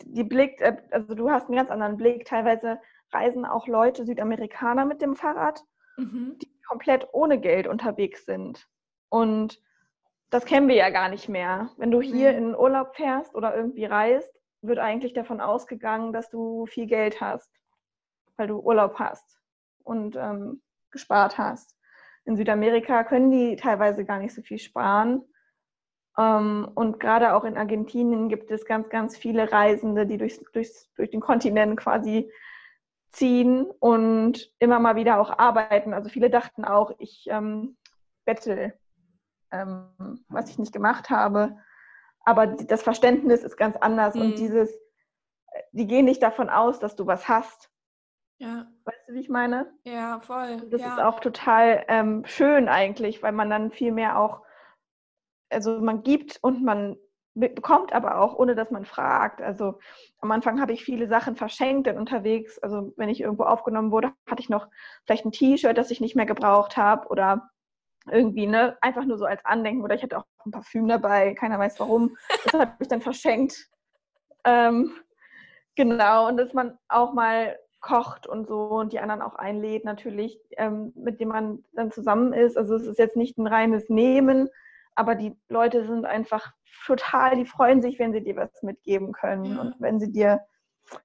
Ja. 0.00 0.06
Die 0.06 0.24
Blick, 0.24 0.60
äh, 0.60 0.76
also 0.90 1.14
du 1.14 1.30
hast 1.30 1.46
einen 1.46 1.56
ganz 1.56 1.70
anderen 1.70 1.96
Blick. 1.96 2.24
Teilweise 2.24 2.80
reisen 3.12 3.44
auch 3.44 3.66
Leute, 3.68 4.04
Südamerikaner 4.04 4.84
mit 4.84 5.00
dem 5.00 5.14
Fahrrad, 5.14 5.64
mhm. 5.96 6.38
die 6.40 6.51
komplett 6.72 7.08
ohne 7.12 7.38
Geld 7.38 7.66
unterwegs 7.66 8.24
sind. 8.26 8.68
Und 9.08 9.60
das 10.30 10.44
kennen 10.44 10.68
wir 10.68 10.76
ja 10.76 10.90
gar 10.90 11.08
nicht 11.08 11.28
mehr. 11.28 11.70
Wenn 11.76 11.90
du 11.90 12.00
hier 12.00 12.32
mhm. 12.32 12.38
in 12.38 12.44
den 12.44 12.56
Urlaub 12.56 12.96
fährst 12.96 13.34
oder 13.34 13.54
irgendwie 13.54 13.84
reist, 13.84 14.32
wird 14.62 14.78
eigentlich 14.78 15.12
davon 15.12 15.40
ausgegangen, 15.40 16.12
dass 16.12 16.30
du 16.30 16.66
viel 16.66 16.86
Geld 16.86 17.20
hast 17.20 17.50
weil 18.36 18.48
du 18.48 18.58
Urlaub 18.58 18.98
hast 18.98 19.40
und 19.84 20.16
ähm, 20.16 20.62
gespart 20.90 21.38
hast. 21.38 21.76
In 22.24 22.36
Südamerika 22.36 23.04
können 23.04 23.30
die 23.30 23.56
teilweise 23.56 24.04
gar 24.04 24.18
nicht 24.18 24.34
so 24.34 24.42
viel 24.42 24.58
sparen. 24.58 25.22
Ähm, 26.18 26.68
und 26.74 27.00
gerade 27.00 27.34
auch 27.34 27.44
in 27.44 27.56
Argentinien 27.56 28.28
gibt 28.28 28.50
es 28.50 28.64
ganz, 28.64 28.88
ganz 28.90 29.16
viele 29.16 29.50
Reisende, 29.50 30.06
die 30.06 30.18
durchs, 30.18 30.40
durchs, 30.52 30.92
durch 30.94 31.10
den 31.10 31.20
Kontinent 31.20 31.78
quasi 31.78 32.30
ziehen 33.12 33.66
und 33.78 34.50
immer 34.58 34.78
mal 34.78 34.96
wieder 34.96 35.20
auch 35.20 35.38
arbeiten. 35.38 35.94
Also 35.94 36.08
viele 36.08 36.30
dachten 36.30 36.64
auch, 36.64 36.92
ich 36.98 37.26
ähm, 37.28 37.76
bettel, 38.24 38.74
ähm, 39.50 40.24
was 40.28 40.48
ich 40.50 40.58
nicht 40.58 40.72
gemacht 40.72 41.10
habe. 41.10 41.56
Aber 42.24 42.46
das 42.46 42.82
Verständnis 42.82 43.42
ist 43.42 43.56
ganz 43.56 43.76
anders 43.76 44.14
mhm. 44.14 44.22
und 44.22 44.38
dieses, 44.38 44.70
die 45.72 45.86
gehen 45.86 46.04
nicht 46.04 46.22
davon 46.22 46.48
aus, 46.48 46.78
dass 46.78 46.96
du 46.96 47.06
was 47.06 47.28
hast, 47.28 47.72
ja. 48.42 48.66
Weißt 48.84 49.08
du, 49.08 49.14
wie 49.14 49.20
ich 49.20 49.28
meine? 49.28 49.72
Ja, 49.84 50.18
voll. 50.18 50.68
Das 50.68 50.80
ja. 50.80 50.88
ist 50.88 51.00
auch 51.00 51.20
total 51.20 51.84
ähm, 51.86 52.24
schön 52.26 52.68
eigentlich, 52.68 53.22
weil 53.22 53.30
man 53.30 53.48
dann 53.48 53.70
viel 53.70 53.92
mehr 53.92 54.18
auch, 54.18 54.42
also 55.48 55.80
man 55.80 56.02
gibt 56.02 56.40
und 56.42 56.64
man 56.64 56.96
bekommt 57.34 57.92
aber 57.92 58.18
auch, 58.18 58.34
ohne 58.34 58.54
dass 58.54 58.70
man 58.70 58.84
fragt. 58.84 59.40
Also 59.40 59.78
am 60.20 60.30
Anfang 60.30 60.60
habe 60.60 60.72
ich 60.72 60.84
viele 60.84 61.08
Sachen 61.08 61.36
verschenkt 61.36 61.88
und 61.88 61.96
unterwegs, 61.96 62.58
also 62.58 62.92
wenn 62.96 63.08
ich 63.08 63.20
irgendwo 63.20 63.44
aufgenommen 63.44 63.90
wurde, 63.90 64.12
hatte 64.28 64.42
ich 64.42 64.50
noch 64.50 64.68
vielleicht 65.06 65.24
ein 65.24 65.32
T-Shirt, 65.32 65.76
das 65.76 65.90
ich 65.90 66.00
nicht 66.00 66.16
mehr 66.16 66.26
gebraucht 66.26 66.76
habe 66.76 67.08
oder 67.08 67.50
irgendwie, 68.10 68.46
ne, 68.46 68.76
einfach 68.80 69.04
nur 69.04 69.16
so 69.16 69.24
als 69.24 69.44
Andenken 69.44 69.82
oder 69.82 69.94
ich 69.94 70.02
hatte 70.02 70.18
auch 70.18 70.24
ein 70.44 70.50
Parfüm 70.50 70.88
dabei, 70.88 71.34
keiner 71.34 71.58
weiß 71.58 71.78
warum. 71.80 72.16
Das 72.44 72.60
habe 72.60 72.72
ich 72.80 72.88
dann 72.88 73.00
verschenkt. 73.00 73.68
Ähm, 74.44 74.92
genau, 75.76 76.28
und 76.28 76.36
dass 76.36 76.52
man 76.52 76.76
auch 76.88 77.12
mal 77.12 77.56
kocht 77.80 78.26
und 78.26 78.46
so 78.46 78.66
und 78.68 78.92
die 78.92 79.00
anderen 79.00 79.22
auch 79.22 79.34
einlädt 79.36 79.84
natürlich, 79.84 80.40
ähm, 80.56 80.92
mit 80.96 81.20
dem 81.20 81.28
man 81.28 81.64
dann 81.72 81.90
zusammen 81.90 82.32
ist. 82.32 82.56
Also 82.56 82.74
es 82.76 82.86
ist 82.86 82.98
jetzt 82.98 83.16
nicht 83.16 83.38
ein 83.38 83.46
reines 83.46 83.88
Nehmen, 83.88 84.48
aber 84.94 85.14
die 85.14 85.36
Leute 85.48 85.86
sind 85.86 86.04
einfach 86.04 86.52
total, 86.86 87.36
die 87.36 87.46
freuen 87.46 87.82
sich, 87.82 87.98
wenn 87.98 88.12
sie 88.12 88.22
dir 88.22 88.36
was 88.36 88.62
mitgeben 88.62 89.12
können 89.12 89.44
ja. 89.44 89.60
und 89.60 89.74
wenn 89.78 90.00
sie 90.00 90.12
dir 90.12 90.40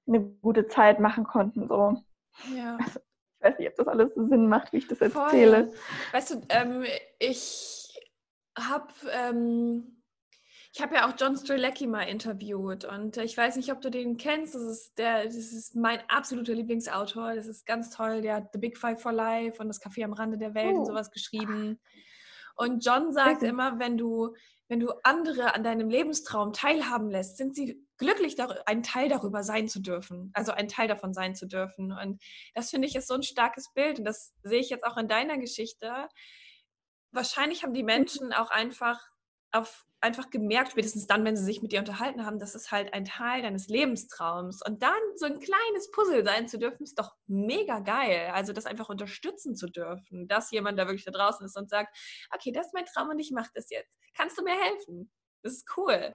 eine 0.06 0.20
gute 0.20 0.66
Zeit 0.68 1.00
machen 1.00 1.24
konnten. 1.24 1.68
So. 1.68 2.02
Ja. 2.54 2.78
Also, 2.78 3.00
ich 3.40 3.44
weiß 3.44 3.58
nicht, 3.58 3.68
ob 3.68 3.76
das 3.76 3.86
alles 3.86 4.14
Sinn 4.14 4.48
macht, 4.48 4.72
wie 4.72 4.78
ich 4.78 4.88
das 4.88 5.00
erzähle. 5.00 5.68
Voll. 5.68 5.78
Weißt 6.12 6.30
du, 6.30 6.42
ähm, 6.48 6.84
ich 7.20 7.88
habe 8.58 8.92
ähm 9.12 9.98
ich 10.74 10.82
habe 10.82 10.94
ja 10.94 11.08
auch 11.08 11.14
John 11.18 11.36
Strelecki 11.36 11.86
mal 11.86 12.02
interviewt 12.02 12.84
und 12.84 13.16
ich 13.16 13.36
weiß 13.36 13.56
nicht, 13.56 13.72
ob 13.72 13.80
du 13.80 13.90
den 13.90 14.16
kennst. 14.16 14.54
Das 14.54 14.62
ist, 14.62 14.98
der, 14.98 15.24
das 15.24 15.34
ist 15.34 15.74
mein 15.74 15.98
absoluter 16.08 16.54
Lieblingsautor. 16.54 17.34
Das 17.34 17.46
ist 17.46 17.66
ganz 17.66 17.90
toll. 17.90 18.20
Der 18.20 18.36
hat 18.36 18.52
The 18.52 18.58
Big 18.58 18.76
Five 18.76 19.00
for 19.00 19.12
Life 19.12 19.60
und 19.60 19.68
das 19.68 19.82
Café 19.82 20.04
am 20.04 20.12
Rande 20.12 20.38
der 20.38 20.54
Welt 20.54 20.74
oh. 20.74 20.80
und 20.80 20.86
sowas 20.86 21.10
geschrieben. 21.10 21.80
Und 22.58 22.84
John 22.84 23.12
sagt 23.12 23.44
immer, 23.44 23.78
wenn 23.78 23.96
du, 23.96 24.34
wenn 24.66 24.80
du 24.80 24.90
andere 25.04 25.54
an 25.54 25.62
deinem 25.62 25.88
Lebenstraum 25.88 26.52
teilhaben 26.52 27.08
lässt, 27.08 27.36
sind 27.36 27.54
sie 27.54 27.80
glücklich, 27.98 28.36
ein 28.66 28.82
Teil 28.82 29.08
darüber 29.08 29.44
sein 29.44 29.68
zu 29.68 29.80
dürfen, 29.80 30.32
also 30.34 30.50
ein 30.50 30.66
Teil 30.66 30.88
davon 30.88 31.14
sein 31.14 31.36
zu 31.36 31.46
dürfen. 31.46 31.92
Und 31.92 32.20
das 32.54 32.70
finde 32.70 32.88
ich 32.88 32.96
ist 32.96 33.06
so 33.06 33.14
ein 33.14 33.22
starkes 33.22 33.72
Bild 33.72 34.00
und 34.00 34.04
das 34.04 34.34
sehe 34.42 34.58
ich 34.58 34.70
jetzt 34.70 34.84
auch 34.84 34.96
in 34.96 35.06
deiner 35.06 35.38
Geschichte. 35.38 36.08
Wahrscheinlich 37.12 37.62
haben 37.62 37.74
die 37.74 37.84
Menschen 37.84 38.32
auch 38.32 38.50
einfach 38.50 39.00
auf 39.52 39.86
einfach 40.00 40.30
gemerkt, 40.30 40.72
spätestens 40.72 41.06
dann, 41.06 41.24
wenn 41.24 41.36
sie 41.36 41.44
sich 41.44 41.62
mit 41.62 41.72
dir 41.72 41.80
unterhalten 41.80 42.24
haben, 42.24 42.38
das 42.38 42.54
ist 42.54 42.70
halt 42.70 42.94
ein 42.94 43.04
Teil 43.04 43.42
deines 43.42 43.68
Lebenstraums. 43.68 44.62
Und 44.64 44.82
dann 44.82 44.92
so 45.16 45.26
ein 45.26 45.40
kleines 45.40 45.90
Puzzle 45.90 46.24
sein 46.24 46.48
zu 46.48 46.58
dürfen, 46.58 46.84
ist 46.84 46.98
doch 46.98 47.16
mega 47.26 47.80
geil. 47.80 48.30
Also 48.32 48.52
das 48.52 48.66
einfach 48.66 48.88
unterstützen 48.88 49.56
zu 49.56 49.68
dürfen, 49.68 50.28
dass 50.28 50.50
jemand 50.50 50.78
da 50.78 50.86
wirklich 50.86 51.04
da 51.04 51.10
draußen 51.10 51.44
ist 51.44 51.56
und 51.56 51.68
sagt, 51.68 51.96
okay, 52.32 52.52
das 52.52 52.66
ist 52.66 52.74
mein 52.74 52.86
Traum 52.86 53.08
und 53.08 53.18
ich 53.18 53.32
mache 53.32 53.50
das 53.54 53.70
jetzt. 53.70 53.92
Kannst 54.14 54.38
du 54.38 54.44
mir 54.44 54.54
helfen? 54.54 55.10
Das 55.42 55.54
ist 55.54 55.76
cool. 55.76 56.14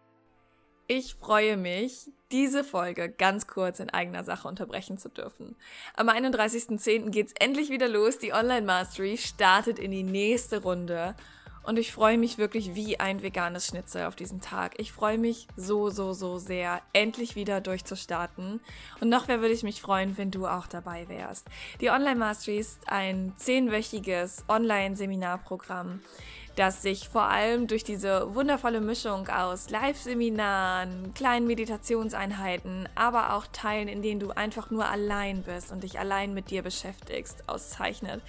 Ich 0.88 1.16
freue 1.16 1.56
mich, 1.56 2.12
diese 2.32 2.64
Folge 2.64 3.10
ganz 3.10 3.48
kurz 3.48 3.80
in 3.80 3.90
eigener 3.90 4.26
Sache 4.26 4.50
unterbrechen 4.50 4.98
zu 4.98 5.08
dürfen. 5.08 5.56
Am 5.96 6.10
31.10. 6.10 7.10
geht 7.10 7.28
es 7.28 7.34
endlich 7.40 7.70
wieder 7.70 7.88
los. 7.88 8.18
Die 8.18 8.34
Online 8.34 8.66
Mastery 8.66 9.18
startet 9.18 9.80
in 9.80 9.92
die 9.92 10.04
nächste 10.04 10.62
Runde. 10.62 11.16
Und 11.64 11.80
ich 11.80 11.94
freue 11.94 12.18
mich 12.18 12.38
wirklich 12.38 12.76
wie 12.76 13.00
ein 13.00 13.24
veganes 13.24 13.68
Schnitzel 13.68 14.06
auf 14.06 14.18
diesen 14.18 14.42
Tag. 14.42 14.74
Ich 14.78 14.92
freue 14.92 15.18
mich 15.18 15.48
so, 15.56 15.90
so, 15.90 16.12
so 16.12 16.38
sehr, 16.38 16.82
endlich 16.92 17.38
wieder 17.38 17.62
durchzustarten. 17.62 18.60
Und 19.00 19.10
noch 19.10 19.30
mehr 19.30 19.40
würde 19.40 19.54
ich 19.54 19.64
mich 19.64 19.82
freuen, 19.82 20.18
wenn 20.18 20.30
du 20.30 20.46
auch 20.46 20.68
dabei 20.68 21.08
wärst. 21.08 21.48
Die 21.80 21.90
Online 21.90 22.18
Mastery 22.18 22.58
ist 22.58 22.80
ein 22.88 23.34
zehnwöchiges 23.38 24.44
Online-Seminarprogramm, 24.50 26.02
das 26.58 26.82
sich 26.82 27.08
vor 27.08 27.24
allem 27.24 27.68
durch 27.68 27.86
diese 27.86 28.36
wundervolle 28.36 28.82
Mischung 28.82 29.30
aus 29.30 29.70
Live-Seminaren, 29.70 31.14
kleinen 31.14 31.48
Meditationseinheiten, 31.48 32.90
aber 32.94 33.34
auch 33.36 33.48
Teilen, 33.54 33.88
in 33.88 34.02
denen 34.02 34.20
du 34.20 34.32
einfach 34.32 34.70
nur 34.70 34.86
allein 34.86 35.44
bist 35.44 35.72
und 35.72 35.84
dich 35.84 35.98
allein 35.98 36.34
mit 36.34 36.50
dir 36.50 36.62
beschäftigst, 36.62 37.48
auszeichnet. 37.48 38.22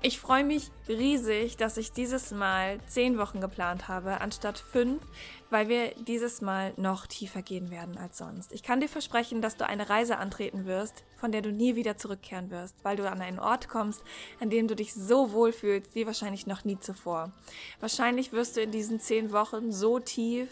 Ich 0.00 0.20
freue 0.20 0.44
mich 0.44 0.70
riesig, 0.88 1.56
dass 1.56 1.76
ich 1.76 1.90
dieses 1.90 2.30
Mal 2.30 2.78
zehn 2.86 3.18
Wochen 3.18 3.40
geplant 3.40 3.88
habe, 3.88 4.20
anstatt 4.20 4.56
fünf, 4.56 5.02
weil 5.50 5.68
wir 5.68 5.90
dieses 6.06 6.40
Mal 6.40 6.72
noch 6.76 7.08
tiefer 7.08 7.42
gehen 7.42 7.72
werden 7.72 7.98
als 7.98 8.18
sonst. 8.18 8.52
Ich 8.52 8.62
kann 8.62 8.78
dir 8.78 8.88
versprechen, 8.88 9.42
dass 9.42 9.56
du 9.56 9.66
eine 9.66 9.90
Reise 9.90 10.18
antreten 10.18 10.66
wirst, 10.66 11.02
von 11.16 11.32
der 11.32 11.42
du 11.42 11.50
nie 11.50 11.74
wieder 11.74 11.96
zurückkehren 11.96 12.52
wirst, 12.52 12.76
weil 12.84 12.96
du 12.96 13.10
an 13.10 13.20
einen 13.20 13.40
Ort 13.40 13.68
kommst, 13.68 14.04
an 14.38 14.50
dem 14.50 14.68
du 14.68 14.76
dich 14.76 14.94
so 14.94 15.32
wohl 15.32 15.52
fühlst 15.52 15.96
wie 15.96 16.06
wahrscheinlich 16.06 16.46
noch 16.46 16.64
nie 16.64 16.78
zuvor. 16.78 17.32
Wahrscheinlich 17.80 18.30
wirst 18.30 18.56
du 18.56 18.60
in 18.60 18.70
diesen 18.70 19.00
zehn 19.00 19.32
Wochen 19.32 19.72
so 19.72 19.98
tief 19.98 20.48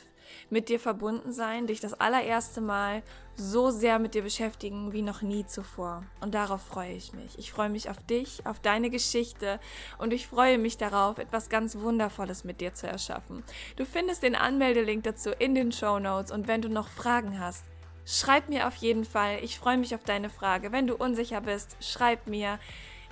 mit 0.51 0.68
dir 0.68 0.81
verbunden 0.81 1.33
sein, 1.33 1.66
dich 1.66 1.81
das 1.81 1.95
allererste 1.95 2.61
Mal 2.61 3.03
so 3.37 3.70
sehr 3.70 3.99
mit 3.99 4.14
dir 4.14 4.22
beschäftigen 4.22 4.93
wie 4.93 5.03
noch 5.03 5.22
nie 5.22 5.47
zuvor. 5.47 6.05
Und 6.20 6.35
darauf 6.35 6.62
freue 6.62 6.93
ich 6.93 7.12
mich. 7.12 7.39
Ich 7.39 7.53
freue 7.53 7.68
mich 7.68 7.91
auf 7.91 8.03
dich, 8.03 8.45
auf 8.47 8.61
deine 8.61 8.91
Geschichte 8.91 9.61
und 9.99 10.12
ich 10.12 10.27
freue 10.27 10.59
mich 10.59 10.79
darauf, 10.79 11.18
etwas 11.18 11.49
ganz 11.49 11.77
Wundervolles 11.79 12.45
mit 12.45 12.61
dir 12.61 12.74
zu 12.74 12.87
erschaffen. 12.87 13.45
Du 13.77 13.85
findest 13.85 14.22
den 14.22 14.35
Anmeldelink 14.35 15.05
dazu 15.05 15.31
in 15.31 15.55
den 15.55 15.72
Show 15.72 15.99
Notes 15.99 16.33
und 16.33 16.49
wenn 16.49 16.62
du 16.62 16.68
noch 16.68 16.89
Fragen 16.89 17.39
hast, 17.39 17.64
schreib 18.07 18.49
mir 18.49 18.68
auf 18.68 18.77
jeden 18.77 19.05
Fall. 19.05 19.39
Ich 19.43 19.59
freue 19.59 19.77
mich 19.77 19.95
auf 19.95 20.05
deine 20.05 20.31
Frage. 20.31 20.72
Wenn 20.72 20.87
du 20.87 20.97
unsicher 20.97 21.41
bist, 21.41 21.77
schreib 21.81 22.27
mir. 22.27 22.59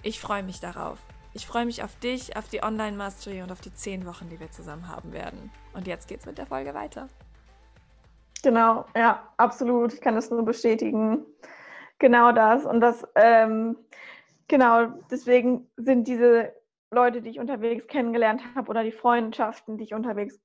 Ich 0.03 0.21
freue 0.21 0.43
mich 0.43 0.61
darauf. 0.61 0.99
Ich 1.37 1.49
freue 1.49 1.67
mich 1.67 1.83
auf 1.83 1.97
dich, 1.97 2.37
auf 2.37 2.49
die 2.49 2.63
Online 2.63 2.97
Mastery 2.97 3.43
und 3.43 3.51
auf 3.51 3.61
die 3.61 3.75
zehn 3.75 4.07
Wochen, 4.07 4.29
die 4.29 4.39
wir 4.39 4.53
zusammen 4.53 4.89
haben 4.89 5.13
werden. 5.13 5.51
Und 5.75 5.89
jetzt 5.89 6.07
geht's 6.07 6.27
mit 6.27 6.39
der 6.39 6.47
Folge 6.47 6.75
weiter. 6.75 7.09
Genau, 8.45 8.85
ja, 8.95 9.29
absolut. 9.37 9.93
Ich 9.93 10.01
kann 10.01 10.15
das 10.15 10.31
nur 10.31 10.45
bestätigen. 10.45 11.27
Genau 11.99 12.31
das. 12.31 12.65
Und 12.65 12.81
das, 12.81 13.05
ähm, 13.17 13.77
genau, 14.47 14.87
deswegen 15.11 15.69
sind 15.77 16.07
diese 16.07 16.53
Leute, 16.93 17.21
die 17.21 17.31
ich 17.31 17.41
unterwegs 17.41 17.89
kennengelernt 17.89 18.43
habe 18.55 18.71
oder 18.71 18.85
die 18.85 18.93
Freundschaften, 18.93 19.77
die 19.77 19.85
ich 19.85 19.95
unterwegs 19.95 20.39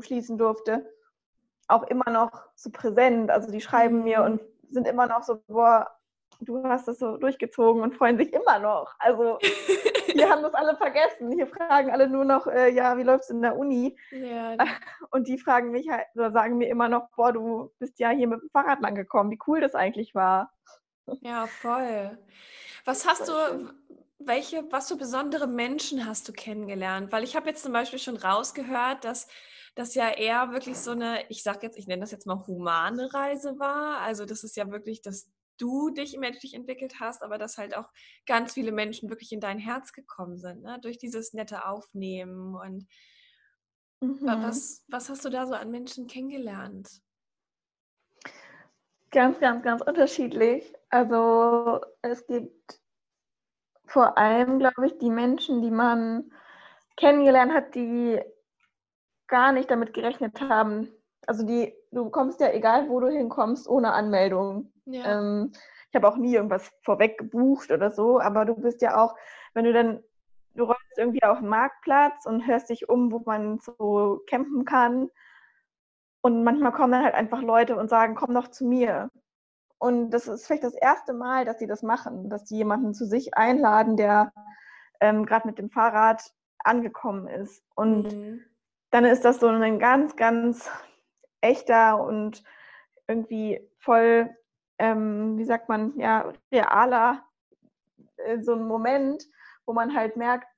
schließen 0.00 0.38
durfte, 0.38 0.90
auch 1.68 1.82
immer 1.82 2.08
noch 2.10 2.46
so 2.54 2.70
präsent. 2.70 3.30
Also 3.30 3.50
die 3.52 3.60
schreiben 3.60 4.04
mir 4.04 4.20
mhm. 4.20 4.24
und 4.24 4.40
sind 4.70 4.86
immer 4.86 5.06
noch 5.06 5.22
so, 5.22 5.42
boah, 5.48 5.90
du 6.40 6.62
hast 6.64 6.88
das 6.88 6.98
so 6.98 7.16
durchgezogen 7.16 7.82
und 7.82 7.94
freuen 7.94 8.16
sich 8.16 8.32
immer 8.32 8.58
noch. 8.58 8.94
Also 8.98 9.38
wir 10.14 10.28
haben 10.28 10.42
das 10.42 10.54
alle 10.54 10.76
vergessen. 10.76 11.32
Hier 11.32 11.46
fragen 11.46 11.90
alle 11.90 12.08
nur 12.08 12.24
noch, 12.24 12.46
äh, 12.46 12.70
ja, 12.70 12.96
wie 12.98 13.02
läuft 13.02 13.24
es 13.24 13.30
in 13.30 13.42
der 13.42 13.56
Uni? 13.56 13.96
Ja. 14.10 14.56
Und 15.10 15.28
die 15.28 15.38
fragen 15.38 15.70
mich 15.70 15.88
halt, 15.88 16.06
oder 16.14 16.32
sagen 16.32 16.58
mir 16.58 16.68
immer 16.68 16.88
noch, 16.88 17.10
boah, 17.16 17.32
du 17.32 17.72
bist 17.78 17.98
ja 17.98 18.10
hier 18.10 18.28
mit 18.28 18.40
dem 18.40 18.50
Fahrrad 18.50 18.80
lang 18.80 18.94
gekommen, 18.94 19.30
wie 19.30 19.38
cool 19.46 19.60
das 19.60 19.74
eigentlich 19.74 20.14
war. 20.14 20.52
Ja, 21.20 21.46
voll. 21.46 22.18
Was 22.84 23.06
hast 23.06 23.28
du, 23.28 23.32
welche, 24.18 24.64
was 24.70 24.88
für 24.88 24.96
besondere 24.96 25.46
Menschen 25.46 26.06
hast 26.06 26.28
du 26.28 26.32
kennengelernt? 26.32 27.12
Weil 27.12 27.24
ich 27.24 27.36
habe 27.36 27.48
jetzt 27.48 27.62
zum 27.62 27.72
Beispiel 27.72 27.98
schon 27.98 28.16
rausgehört, 28.16 29.04
dass 29.04 29.28
das 29.74 29.94
ja 29.94 30.10
eher 30.10 30.52
wirklich 30.52 30.78
so 30.78 30.92
eine, 30.92 31.24
ich 31.28 31.42
sag 31.42 31.62
jetzt, 31.62 31.78
ich 31.78 31.86
nenne 31.86 32.00
das 32.00 32.10
jetzt 32.10 32.26
mal 32.26 32.46
humane 32.46 33.12
Reise 33.12 33.58
war. 33.58 33.98
Also 33.98 34.24
das 34.24 34.44
ist 34.44 34.56
ja 34.56 34.70
wirklich 34.70 35.02
das 35.02 35.30
du 35.60 35.90
dich 35.90 36.16
menschlich 36.18 36.54
entwickelt 36.54 37.00
hast, 37.00 37.22
aber 37.22 37.38
dass 37.38 37.58
halt 37.58 37.76
auch 37.76 37.88
ganz 38.26 38.54
viele 38.54 38.72
Menschen 38.72 39.10
wirklich 39.10 39.32
in 39.32 39.40
dein 39.40 39.58
Herz 39.58 39.92
gekommen 39.92 40.38
sind, 40.38 40.62
ne? 40.62 40.78
durch 40.80 40.98
dieses 40.98 41.32
nette 41.32 41.66
Aufnehmen. 41.66 42.54
Und 42.54 42.86
mhm. 44.00 44.18
was, 44.22 44.84
was 44.88 45.08
hast 45.08 45.24
du 45.24 45.30
da 45.30 45.46
so 45.46 45.54
an 45.54 45.70
Menschen 45.70 46.06
kennengelernt? 46.06 46.88
Ganz, 49.10 49.40
ganz, 49.40 49.62
ganz 49.64 49.82
unterschiedlich. 49.82 50.72
Also 50.88 51.80
es 52.02 52.26
gibt 52.26 52.80
vor 53.86 54.16
allem, 54.16 54.60
glaube 54.60 54.86
ich, 54.86 54.98
die 54.98 55.10
Menschen, 55.10 55.62
die 55.62 55.70
man 55.70 56.30
kennengelernt 56.96 57.52
hat, 57.52 57.74
die 57.74 58.20
gar 59.26 59.52
nicht 59.52 59.70
damit 59.70 59.94
gerechnet 59.94 60.40
haben. 60.40 60.88
Also 61.26 61.44
die, 61.44 61.74
du 61.90 62.10
kommst 62.10 62.40
ja, 62.40 62.52
egal 62.52 62.88
wo 62.88 63.00
du 63.00 63.08
hinkommst, 63.08 63.68
ohne 63.68 63.92
Anmeldung. 63.92 64.72
Ja. 64.86 65.18
Ähm, 65.18 65.52
ich 65.90 65.96
habe 65.96 66.08
auch 66.08 66.16
nie 66.16 66.34
irgendwas 66.34 66.70
vorweg 66.82 67.18
gebucht 67.18 67.70
oder 67.70 67.90
so, 67.90 68.20
aber 68.20 68.44
du 68.44 68.54
bist 68.54 68.80
ja 68.80 68.96
auch, 69.02 69.16
wenn 69.54 69.64
du 69.64 69.72
dann, 69.72 70.02
du 70.54 70.64
rollst 70.64 70.98
irgendwie 70.98 71.22
auf 71.24 71.38
den 71.38 71.48
Marktplatz 71.48 72.26
und 72.26 72.46
hörst 72.46 72.70
dich 72.70 72.88
um, 72.88 73.10
wo 73.10 73.20
man 73.26 73.58
so 73.58 74.22
campen 74.28 74.64
kann. 74.64 75.10
Und 76.22 76.44
manchmal 76.44 76.72
kommen 76.72 76.92
dann 76.92 77.04
halt 77.04 77.14
einfach 77.14 77.42
Leute 77.42 77.76
und 77.76 77.88
sagen, 77.88 78.14
komm 78.14 78.34
doch 78.34 78.48
zu 78.48 78.64
mir. 78.64 79.10
Und 79.78 80.10
das 80.10 80.28
ist 80.28 80.46
vielleicht 80.46 80.64
das 80.64 80.74
erste 80.74 81.14
Mal, 81.14 81.44
dass 81.44 81.58
sie 81.58 81.66
das 81.66 81.82
machen, 81.82 82.28
dass 82.28 82.46
sie 82.46 82.56
jemanden 82.56 82.92
zu 82.92 83.06
sich 83.06 83.34
einladen, 83.34 83.96
der 83.96 84.32
ähm, 85.00 85.24
gerade 85.24 85.48
mit 85.48 85.58
dem 85.58 85.70
Fahrrad 85.70 86.22
angekommen 86.58 87.26
ist. 87.26 87.64
Und 87.74 88.12
mhm. 88.14 88.44
dann 88.90 89.06
ist 89.06 89.24
das 89.24 89.40
so 89.40 89.48
ein 89.48 89.78
ganz, 89.78 90.16
ganz 90.16 90.70
echter 91.40 92.04
und 92.04 92.44
irgendwie 93.08 93.66
voll 93.78 94.30
ähm, 94.80 95.36
wie 95.36 95.44
sagt 95.44 95.68
man, 95.68 95.96
ja, 95.98 96.32
realer, 96.50 97.22
äh, 98.16 98.40
so 98.40 98.54
ein 98.54 98.66
Moment, 98.66 99.22
wo 99.66 99.74
man 99.74 99.94
halt 99.94 100.16
merkt, 100.16 100.48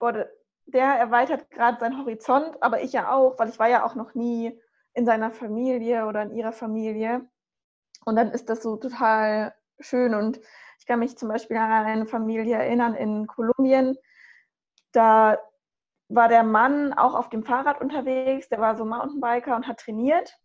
boah, 0.00 0.26
der 0.66 0.86
erweitert 0.86 1.50
gerade 1.50 1.78
seinen 1.78 1.98
Horizont, 1.98 2.60
aber 2.62 2.82
ich 2.82 2.92
ja 2.92 3.12
auch, 3.12 3.38
weil 3.38 3.48
ich 3.48 3.58
war 3.58 3.68
ja 3.68 3.84
auch 3.84 3.94
noch 3.94 4.14
nie 4.14 4.60
in 4.92 5.06
seiner 5.06 5.30
Familie 5.30 6.06
oder 6.06 6.22
in 6.22 6.32
ihrer 6.32 6.52
Familie. 6.52 7.28
Und 8.04 8.16
dann 8.16 8.32
ist 8.32 8.48
das 8.50 8.62
so 8.62 8.76
total 8.76 9.54
schön. 9.78 10.14
Und 10.14 10.40
ich 10.78 10.86
kann 10.86 10.98
mich 10.98 11.16
zum 11.16 11.28
Beispiel 11.28 11.56
an 11.56 11.70
eine 11.70 12.06
Familie 12.06 12.56
erinnern 12.56 12.94
in 12.94 13.26
Kolumbien. 13.28 13.96
Da 14.92 15.38
war 16.08 16.28
der 16.28 16.42
Mann 16.42 16.92
auch 16.92 17.14
auf 17.14 17.28
dem 17.28 17.44
Fahrrad 17.44 17.80
unterwegs, 17.80 18.48
der 18.48 18.60
war 18.60 18.76
so 18.76 18.84
Mountainbiker 18.84 19.54
und 19.54 19.68
hat 19.68 19.78
trainiert. 19.78 20.36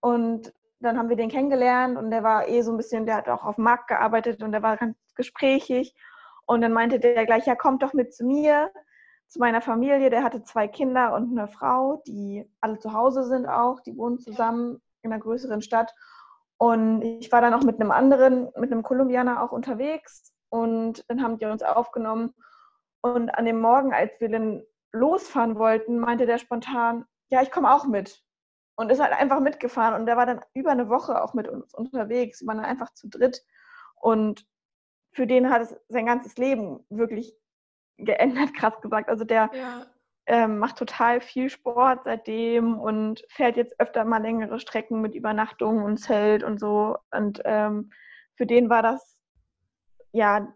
Und 0.00 0.52
dann 0.84 0.98
haben 0.98 1.08
wir 1.08 1.16
den 1.16 1.30
kennengelernt 1.30 1.96
und 1.96 2.10
der 2.10 2.22
war 2.22 2.48
eh 2.48 2.62
so 2.62 2.70
ein 2.70 2.76
bisschen, 2.76 3.06
der 3.06 3.16
hat 3.16 3.28
auch 3.28 3.44
auf 3.44 3.56
dem 3.56 3.64
Markt 3.64 3.88
gearbeitet 3.88 4.42
und 4.42 4.52
der 4.52 4.62
war 4.62 4.76
ganz 4.76 4.96
gesprächig. 5.14 5.94
Und 6.46 6.60
dann 6.60 6.72
meinte 6.72 7.00
der 7.00 7.24
gleich, 7.26 7.46
ja, 7.46 7.54
kommt 7.54 7.82
doch 7.82 7.94
mit 7.94 8.14
zu 8.14 8.24
mir, 8.24 8.70
zu 9.28 9.38
meiner 9.38 9.62
Familie. 9.62 10.10
Der 10.10 10.22
hatte 10.22 10.42
zwei 10.42 10.68
Kinder 10.68 11.14
und 11.14 11.30
eine 11.36 11.48
Frau, 11.48 12.02
die 12.06 12.48
alle 12.60 12.78
zu 12.78 12.92
Hause 12.92 13.24
sind 13.24 13.46
auch. 13.46 13.80
Die 13.80 13.96
wohnen 13.96 14.18
zusammen 14.18 14.82
in 15.02 15.12
einer 15.12 15.22
größeren 15.22 15.62
Stadt. 15.62 15.94
Und 16.58 17.02
ich 17.02 17.32
war 17.32 17.40
dann 17.40 17.54
auch 17.54 17.62
mit 17.62 17.80
einem 17.80 17.90
anderen, 17.90 18.50
mit 18.56 18.70
einem 18.70 18.82
Kolumbianer 18.82 19.42
auch 19.42 19.52
unterwegs. 19.52 20.32
Und 20.50 21.04
dann 21.08 21.22
haben 21.22 21.38
die 21.38 21.46
uns 21.46 21.62
aufgenommen. 21.62 22.34
Und 23.00 23.30
an 23.30 23.44
dem 23.44 23.60
Morgen, 23.60 23.92
als 23.92 24.12
wir 24.20 24.28
dann 24.28 24.62
losfahren 24.92 25.58
wollten, 25.58 25.98
meinte 25.98 26.26
der 26.26 26.38
spontan, 26.38 27.04
ja, 27.28 27.42
ich 27.42 27.50
komme 27.50 27.72
auch 27.72 27.86
mit 27.86 28.22
und 28.76 28.90
ist 28.90 29.00
halt 29.00 29.12
einfach 29.12 29.40
mitgefahren 29.40 30.00
und 30.00 30.06
der 30.06 30.16
war 30.16 30.26
dann 30.26 30.40
über 30.54 30.70
eine 30.70 30.88
Woche 30.88 31.22
auch 31.22 31.34
mit 31.34 31.48
uns 31.48 31.74
unterwegs, 31.74 32.40
wir 32.40 32.48
waren 32.48 32.58
dann 32.58 32.66
einfach 32.66 32.92
zu 32.94 33.08
dritt 33.08 33.44
und 34.00 34.46
für 35.14 35.26
den 35.26 35.48
hat 35.48 35.62
es 35.62 35.76
sein 35.88 36.06
ganzes 36.06 36.36
Leben 36.36 36.84
wirklich 36.90 37.34
geändert, 37.96 38.54
krass 38.56 38.80
gesagt. 38.80 39.08
Also 39.08 39.24
der 39.24 39.50
ja. 39.54 39.86
ähm, 40.26 40.58
macht 40.58 40.76
total 40.76 41.20
viel 41.20 41.48
Sport 41.48 42.04
seitdem 42.04 42.78
und 42.78 43.24
fährt 43.28 43.56
jetzt 43.56 43.78
öfter 43.80 44.04
mal 44.04 44.22
längere 44.22 44.58
Strecken 44.58 45.00
mit 45.00 45.14
Übernachtungen 45.14 45.84
und 45.84 45.98
Zelt 45.98 46.42
und 46.42 46.58
so. 46.58 46.96
Und 47.10 47.40
ähm, 47.44 47.90
für 48.36 48.46
den 48.46 48.68
war 48.68 48.82
das, 48.82 49.20
ja, 50.12 50.52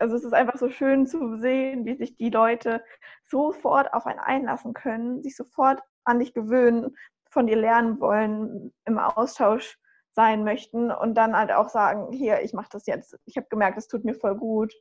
also 0.00 0.16
es 0.16 0.24
ist 0.24 0.34
einfach 0.34 0.58
so 0.58 0.70
schön 0.70 1.06
zu 1.06 1.38
sehen, 1.38 1.84
wie 1.84 1.96
sich 1.96 2.16
die 2.16 2.30
Leute 2.30 2.84
sofort 3.22 3.94
auf 3.94 4.06
einen 4.06 4.18
einlassen 4.18 4.74
können, 4.74 5.22
sich 5.22 5.36
sofort 5.36 5.80
an 6.04 6.18
dich 6.18 6.34
gewöhnen, 6.34 6.96
von 7.34 7.46
dir 7.46 7.56
lernen 7.56 8.00
wollen, 8.00 8.72
im 8.86 8.98
Austausch 8.98 9.76
sein 10.14 10.44
möchten 10.44 10.90
und 10.90 11.14
dann 11.14 11.36
halt 11.36 11.52
auch 11.52 11.68
sagen, 11.68 12.12
hier, 12.12 12.40
ich 12.42 12.54
mache 12.54 12.68
das 12.70 12.86
jetzt. 12.86 13.18
Ich 13.26 13.36
habe 13.36 13.48
gemerkt, 13.50 13.76
es 13.76 13.88
tut 13.88 14.04
mir 14.04 14.14
voll 14.14 14.36
gut. 14.36 14.72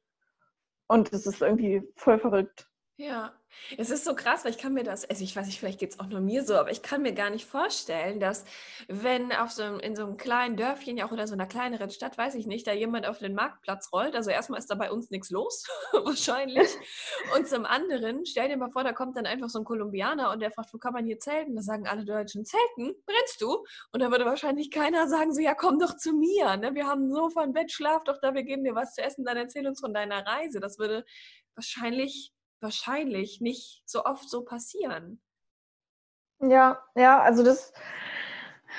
Und 0.88 1.12
es 1.12 1.26
ist 1.26 1.42
irgendwie 1.42 1.82
voll 1.96 2.20
verrückt. 2.20 2.70
Ja, 2.98 3.34
es 3.76 3.90
ist 3.90 4.06
so 4.06 4.14
krass, 4.14 4.46
weil 4.46 4.52
ich 4.52 4.60
kann 4.60 4.74
mir 4.74 4.84
das, 4.84 5.04
also 5.04 5.24
ich 5.24 5.36
weiß 5.36 5.48
nicht, 5.48 5.60
vielleicht 5.60 5.80
geht 5.80 5.94
es 5.94 6.00
auch 6.00 6.06
nur 6.06 6.22
mir 6.22 6.44
so, 6.44 6.56
aber 6.56 6.70
ich 6.70 6.84
kann 6.84 7.02
mir 7.02 7.14
gar 7.14 7.32
nicht 7.32 7.44
vorstellen, 7.46 8.20
dass 8.20 8.46
wenn 8.88 9.32
auf 9.32 9.50
so 9.50 9.64
einem, 9.64 9.80
in 9.80 9.96
so 9.96 10.04
einem 10.04 10.16
kleinen 10.16 10.58
Dörfchen 10.58 10.98
ja 10.98 11.08
auch 11.08 11.12
oder 11.12 11.26
so 11.26 11.34
einer 11.34 11.48
kleineren 11.48 11.90
Stadt, 11.90 12.20
weiß 12.20 12.36
ich 12.36 12.46
nicht, 12.46 12.68
da 12.68 12.72
jemand 12.72 13.08
auf 13.08 13.18
den 13.18 13.34
Marktplatz 13.34 13.92
rollt. 13.92 14.16
Also 14.16 14.30
erstmal 14.30 14.60
ist 14.60 14.70
da 14.70 14.76
bei 14.76 14.92
uns 14.92 15.10
nichts 15.10 15.32
los, 15.32 15.66
wahrscheinlich. 15.92 16.70
Und 17.36 17.48
zum 17.48 17.66
anderen, 17.66 18.28
stell 18.28 18.48
dir 18.48 18.58
mal 18.58 18.70
vor, 18.70 18.84
da 18.84 18.94
kommt 18.94 19.18
dann 19.18 19.26
einfach 19.26 19.50
so 19.50 19.58
ein 19.58 19.66
Kolumbianer 19.66 20.30
und 20.32 20.40
der 20.40 20.52
fragt, 20.52 20.72
wo 20.72 20.78
kann 20.78 20.94
man 20.94 21.06
hier 21.06 21.18
zelten? 21.20 21.56
Da 21.56 21.64
sagen 21.64 21.88
alle 21.88 22.06
Deutschen, 22.06 22.46
zelten? 22.46 22.94
Brennst 23.08 23.42
du? 23.42 23.66
Und 23.92 24.02
da 24.02 24.12
würde 24.12 24.26
wahrscheinlich 24.26 24.70
keiner 24.70 25.08
sagen, 25.08 25.34
so 25.34 25.42
ja, 25.42 25.56
komm 25.56 25.80
doch 25.80 25.98
zu 25.98 26.14
mir. 26.14 26.58
Ne? 26.58 26.76
Wir 26.76 26.86
haben 26.86 27.12
so 27.12 27.32
ein 27.38 27.54
Bett, 27.54 27.72
schlaf 27.72 28.04
doch 28.04 28.20
da, 28.22 28.36
wir 28.36 28.44
geben 28.44 28.64
dir 28.64 28.76
was 28.76 28.94
zu 28.94 29.02
essen, 29.02 29.26
dann 29.26 29.38
erzähl 29.38 29.68
uns 29.68 29.80
von 29.80 29.96
deiner 29.96 30.24
Reise. 30.28 30.60
Das 30.60 30.78
würde 30.78 31.06
wahrscheinlich 31.56 32.32
wahrscheinlich 32.64 33.42
nicht 33.42 33.84
so 33.86 34.06
oft 34.06 34.30
so 34.30 34.44
passieren. 34.44 35.22
Ja, 36.40 36.82
ja, 36.96 37.22
also 37.22 37.44
das 37.44 37.74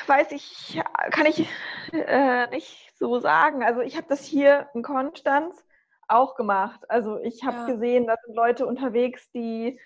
weiß 0.07 0.33
ich, 0.33 0.83
kann 1.11 1.27
ich 1.27 1.49
äh, 1.93 2.49
nicht 2.49 2.93
so 2.97 3.21
sagen. 3.21 3.63
Also 3.63 3.81
ich 3.81 3.97
habe 3.97 4.09
das 4.09 4.25
hier 4.25 4.69
in 4.75 4.83
Konstanz 4.83 5.65
auch 6.09 6.35
gemacht. 6.35 6.81
Also 6.91 7.19
ich 7.19 7.45
habe 7.45 7.59
ja. 7.59 7.67
gesehen, 7.67 8.07
da 8.07 8.17
sind 8.25 8.35
Leute 8.35 8.67
unterwegs, 8.67 9.31
die 9.33 9.79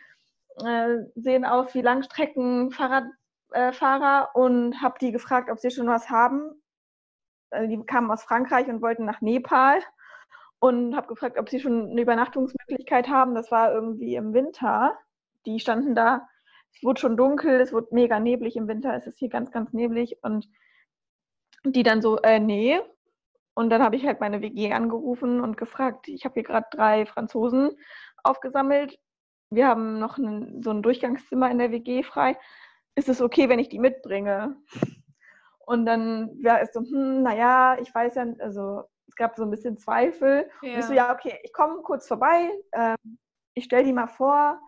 äh, 0.65 0.97
sehen 1.15 1.45
aus 1.45 1.75
wie 1.75 1.83
Langstreckenfahrradfahrer 1.83 4.31
äh, 4.35 4.39
und 4.39 4.81
habe 4.83 4.99
die 5.01 5.13
gefragt, 5.13 5.51
ob 5.51 5.59
sie 5.59 5.71
schon 5.71 5.87
was 5.87 6.09
haben. 6.11 6.61
Also 7.51 7.69
die 7.69 7.81
kamen 7.85 8.11
aus 8.11 8.25
Frankreich 8.25 8.67
und 8.69 8.83
wollten 8.83 9.05
nach 9.05 9.21
Nepal 9.21 9.81
und 10.61 10.97
habe 10.97 11.07
gefragt, 11.07 11.39
ob 11.39 11.49
sie 11.49 11.61
schon 11.61 11.91
eine 11.91 12.03
Übernachtungsmöglichkeit 12.03 13.09
haben. 13.09 13.35
Das 13.35 13.51
war 13.51 13.73
irgendwie 13.73 14.17
im 14.17 14.33
Winter. 14.35 14.97
Die 15.47 15.61
standen 15.61 15.95
da. 15.95 16.29
Es 16.75 16.83
wurde 16.83 17.01
schon 17.01 17.17
dunkel, 17.17 17.61
es 17.61 17.73
wurde 17.73 17.89
mega 17.93 18.21
neblig 18.21 18.57
im 18.57 18.69
Winter. 18.69 18.95
Es 18.95 19.07
ist 19.07 19.19
hier 19.19 19.29
ganz, 19.29 19.51
ganz 19.51 19.73
neblig 19.73 20.19
und 20.23 20.49
die 21.65 21.83
dann 21.83 22.03
so, 22.03 22.19
äh, 22.23 22.41
nee. 22.41 22.81
Und 23.55 23.71
dann 23.71 23.83
habe 23.83 23.97
ich 23.97 24.07
halt 24.07 24.21
meine 24.21 24.41
WG 24.41 24.73
angerufen 24.73 25.41
und 25.41 25.57
gefragt, 25.57 26.09
ich 26.09 26.25
habe 26.25 26.35
hier 26.35 26.45
gerade 26.45 26.67
drei 26.71 27.07
Franzosen 27.07 27.73
aufgesammelt. 28.23 28.99
Wir 29.51 29.67
haben 29.67 29.99
noch 29.99 30.19
einen, 30.19 30.63
so 30.63 30.71
ein 30.71 30.83
Durchgangszimmer 30.83 31.51
in 31.51 31.59
der 31.59 31.73
WG 31.73 32.03
frei. 32.03 32.37
Ist 32.95 33.09
es 33.09 33.21
okay, 33.21 33.49
wenn 33.49 33.59
ich 33.59 33.69
die 33.69 33.79
mitbringe? 33.79 34.57
Und 35.67 35.87
dann 35.87 36.31
war 36.43 36.61
es 36.61 36.73
so, 36.73 36.81
hm, 36.81 37.23
naja, 37.23 37.77
ich 37.81 37.95
weiß 37.95 38.15
ja, 38.17 38.27
also 38.41 38.85
gab 39.19 39.37
so 39.37 39.43
ein 39.43 39.51
bisschen 39.51 39.77
Zweifel. 39.77 40.49
Ja. 40.63 40.73
Und 40.73 40.79
ich 40.79 40.85
so, 40.87 40.93
ja, 40.95 41.13
okay, 41.13 41.39
ich 41.43 41.53
komme 41.53 41.83
kurz 41.83 42.09
vorbei, 42.09 42.51
äh, 42.73 42.97
ich 43.55 43.65
stelle 43.65 43.85
die 43.85 43.93
mal 43.93 44.07
vor, 44.07 44.61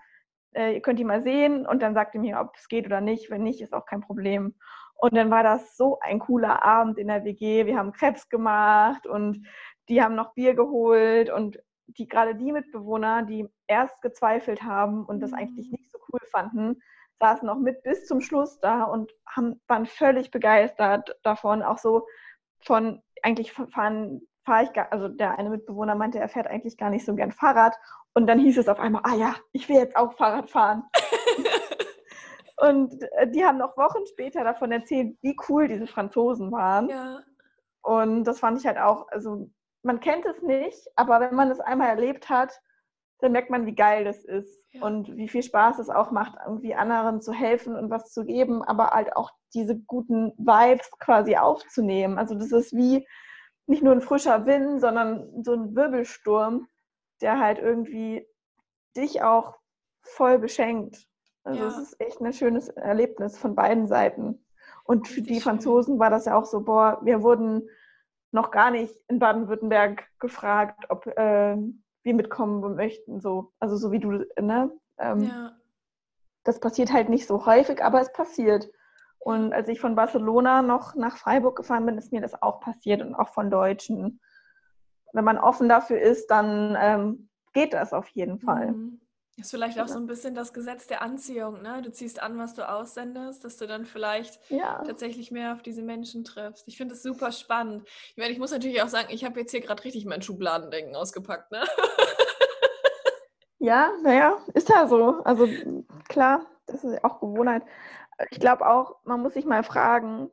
äh, 0.55 0.75
ihr 0.75 0.83
könnt 0.83 0.99
die 0.99 1.05
mal 1.05 1.23
sehen 1.23 1.67
und 1.67 1.81
dann 1.81 1.95
sagt 1.95 2.15
ihr 2.15 2.21
mir, 2.21 2.41
ob 2.41 2.55
es 2.57 2.69
geht 2.69 2.87
oder 2.87 3.01
nicht. 3.01 3.31
Wenn 3.31 3.43
nicht, 3.43 3.61
ist 3.61 3.73
auch 3.73 3.87
kein 3.87 4.01
Problem. 4.01 4.55
Und 4.97 5.17
dann 5.17 5.31
war 5.31 5.43
das 5.43 5.77
so 5.77 5.99
ein 6.01 6.19
cooler 6.19 6.63
Abend 6.63 6.99
in 6.99 7.09
der 7.09 7.25
WG. 7.25 7.65
Wir 7.65 7.79
haben 7.79 7.93
Krebs 7.93 8.29
gemacht 8.29 9.07
und 9.07 9.47
die 9.89 10.03
haben 10.03 10.15
noch 10.15 10.35
Bier 10.35 10.55
geholt 10.55 11.31
und 11.31 11.59
die 11.87 12.07
gerade 12.07 12.35
die 12.35 12.53
Mitbewohner, 12.53 13.23
die 13.23 13.49
erst 13.67 14.03
gezweifelt 14.03 14.63
haben 14.63 15.05
und 15.07 15.21
das 15.21 15.33
eigentlich 15.33 15.71
mhm. 15.71 15.79
nicht 15.79 15.91
so 15.91 15.99
cool 16.13 16.21
fanden, 16.31 16.83
saßen 17.21 17.47
noch 17.47 17.59
mit 17.59 17.83
bis 17.83 18.07
zum 18.07 18.21
Schluss 18.21 18.61
da 18.61 18.85
und 18.85 19.13
haben, 19.27 19.61
waren 19.69 19.87
völlig 19.87 20.31
begeistert 20.31 21.17
davon. 21.23 21.63
Auch 21.63 21.79
so 21.79 22.07
von, 22.61 23.03
eigentlich 23.23 23.53
fahren, 23.53 24.23
fahre 24.45 24.65
ich, 24.65 24.73
gar, 24.73 24.93
also 24.93 25.09
der 25.09 25.39
eine 25.39 25.51
Mitbewohner 25.51 25.95
meinte, 25.95 26.19
er 26.19 26.29
fährt 26.29 26.47
eigentlich 26.47 26.77
gar 26.77 26.91
nicht 26.91 27.05
so 27.05 27.15
gern 27.15 27.33
Fahrrad. 27.33 27.77
Und 28.15 28.27
dann 28.27 28.39
hieß 28.39 28.59
es 28.59 28.69
auf 28.69 28.81
einmal, 28.81 29.03
ah 29.05 29.15
ja, 29.15 29.35
ich 29.53 29.69
will 29.69 29.77
jetzt 29.77 29.97
auch 29.97 30.15
Fahrrad 30.15 30.51
fahren. 30.51 30.85
Und 32.61 33.03
äh, 33.13 33.31
die 33.31 33.45
haben 33.45 33.59
noch 33.59 33.77
Wochen 33.77 34.07
später 34.07 34.45
davon 34.45 34.71
erzählt, 34.71 35.17
wie 35.23 35.37
cool 35.49 35.69
diese 35.69 35.87
Franzosen 35.87 36.53
waren. 36.53 36.89
Ja. 36.89 37.21
Und 37.83 38.25
das 38.25 38.41
fand 38.41 38.59
ich 38.59 38.67
halt 38.67 38.79
auch, 38.79 39.09
also 39.09 39.49
man 39.83 40.01
kennt 40.01 40.27
es 40.27 40.43
nicht, 40.43 40.87
aber 40.97 41.21
wenn 41.21 41.35
man 41.35 41.51
es 41.51 41.61
einmal 41.61 41.89
erlebt 41.89 42.29
hat, 42.29 42.61
dann 43.21 43.33
merkt 43.33 43.51
man, 43.51 43.67
wie 43.67 43.75
geil 43.75 44.05
das 44.05 44.25
ist 44.25 44.63
ja. 44.73 44.83
und 44.83 45.17
wie 45.17 45.29
viel 45.29 45.43
Spaß 45.43 45.79
es 45.79 45.91
auch 45.91 46.11
macht, 46.11 46.35
irgendwie 46.45 46.75
anderen 46.75 47.21
zu 47.21 47.33
helfen 47.33 47.77
und 47.77 47.91
was 47.91 48.13
zu 48.13 48.25
geben, 48.25 48.63
aber 48.63 48.91
halt 48.91 49.17
auch 49.17 49.31
diese 49.55 49.79
guten 49.79 50.33
Vibes 50.39 50.91
quasi 50.99 51.37
aufzunehmen. 51.37 52.19
Also 52.19 52.35
das 52.35 52.53
ist 52.53 52.75
wie 52.75 53.07
nicht 53.71 53.83
nur 53.83 53.93
ein 53.93 54.01
frischer 54.01 54.47
Wind, 54.47 54.81
sondern 54.81 55.45
so 55.45 55.55
ein 55.55 55.75
Wirbelsturm, 55.75 56.69
der 57.21 57.39
halt 57.39 57.59
irgendwie 57.59 58.27
dich 58.97 59.23
auch 59.23 59.57
voll 60.03 60.39
beschenkt. 60.39 61.07
Also 61.45 61.65
es 61.65 61.79
ist 61.79 62.01
echt 62.01 62.21
ein 62.21 62.33
schönes 62.33 62.69
Erlebnis 62.69 63.39
von 63.39 63.55
beiden 63.55 63.87
Seiten. 63.87 64.45
Und 64.85 65.09
für 65.09 65.23
die 65.23 65.41
Franzosen 65.41 65.99
war 65.99 66.11
das 66.11 66.25
ja 66.27 66.37
auch 66.37 66.45
so, 66.45 66.63
boah, 66.63 66.99
wir 67.03 67.23
wurden 67.23 67.69
noch 68.33 68.51
gar 68.51 68.71
nicht 68.71 68.95
in 69.09 69.19
Baden-Württemberg 69.19 70.05
gefragt, 70.19 70.87
ob 70.89 71.07
äh, 71.07 71.57
wir 72.03 72.15
mitkommen 72.15 72.75
möchten. 72.75 73.21
So. 73.21 73.53
Also 73.61 73.77
so 73.77 73.93
wie 73.93 74.01
du, 74.01 74.27
ne? 74.41 74.71
Ähm, 74.99 75.23
ja. 75.23 75.53
Das 76.45 76.59
passiert 76.59 76.93
halt 76.93 77.09
nicht 77.09 77.27
so 77.27 77.47
häufig, 77.47 77.83
aber 77.85 78.01
es 78.01 78.13
passiert. 78.13 78.71
Und 79.21 79.53
als 79.53 79.69
ich 79.69 79.81
von 79.81 79.95
Barcelona 79.95 80.63
noch 80.63 80.95
nach 80.95 81.19
Freiburg 81.19 81.57
gefahren 81.57 81.87
bin, 81.87 81.99
ist 81.99 82.11
mir 82.11 82.23
das 82.23 82.43
auch 82.43 82.61
passiert 82.61 83.03
und 83.03 83.15
auch 83.15 83.29
von 83.29 83.51
Deutschen. 83.51 84.21
Wenn 85.13 85.25
man 85.25 85.39
offen 85.39 85.69
dafür 85.69 86.01
ist, 86.01 86.29
dann 86.29 86.77
ähm, 86.81 87.29
geht 87.53 87.75
das 87.75 87.93
auf 87.93 88.09
jeden 88.09 88.39
Fall. 88.41 88.73
Mhm. 88.73 89.01
Das 89.37 89.47
ist 89.47 89.51
vielleicht 89.53 89.81
auch 89.81 89.89
so 89.89 89.99
ein 89.99 90.07
bisschen 90.07 90.35
das 90.35 90.53
Gesetz 90.53 90.87
der 90.87 91.01
Anziehung, 91.01 91.63
ne? 91.63 91.81
Du 91.83 91.91
ziehst 91.91 92.21
an, 92.21 92.37
was 92.37 92.55
du 92.55 92.69
aussendest, 92.69 93.43
dass 93.43 93.57
du 93.57 93.67
dann 93.67 93.87
vielleicht 93.87 94.39
ja. 94.51 94.83
tatsächlich 94.85 95.31
mehr 95.31 95.55
auf 95.55 95.63
diese 95.63 95.83
Menschen 95.83 96.25
triffst. 96.25 96.69
Ich 96.69 96.77
finde 96.77 96.95
das 96.95 97.03
super 97.03 97.33
spannend. 97.33 97.89
Ich 98.11 98.19
meine, 98.19 98.33
ich 98.33 98.39
muss 98.39 98.51
natürlich 98.51 98.83
auch 98.83 98.89
sagen, 98.89 99.09
ich 99.11 99.25
habe 99.25 99.41
jetzt 99.41 99.53
hier 99.53 99.63
gerade 99.63 99.83
richtig 99.85 100.05
mein 100.05 100.21
Schubladendenken 100.21 100.95
ausgepackt, 100.95 101.53
ne? 101.53 101.63
Ja, 103.63 103.91
naja, 104.03 104.39
ist 104.55 104.71
ja 104.71 104.89
so. 104.89 105.23
Also 105.23 105.47
klar, 106.09 106.47
das 106.67 106.83
ist 106.83 107.05
auch 107.05 107.21
Gewohnheit. 107.21 107.63
Ich 108.31 108.41
glaube 108.41 108.67
auch, 108.67 108.97
man 109.05 109.21
muss 109.21 109.35
sich 109.35 109.47
mal 109.47 109.63
fragen, 109.63 110.31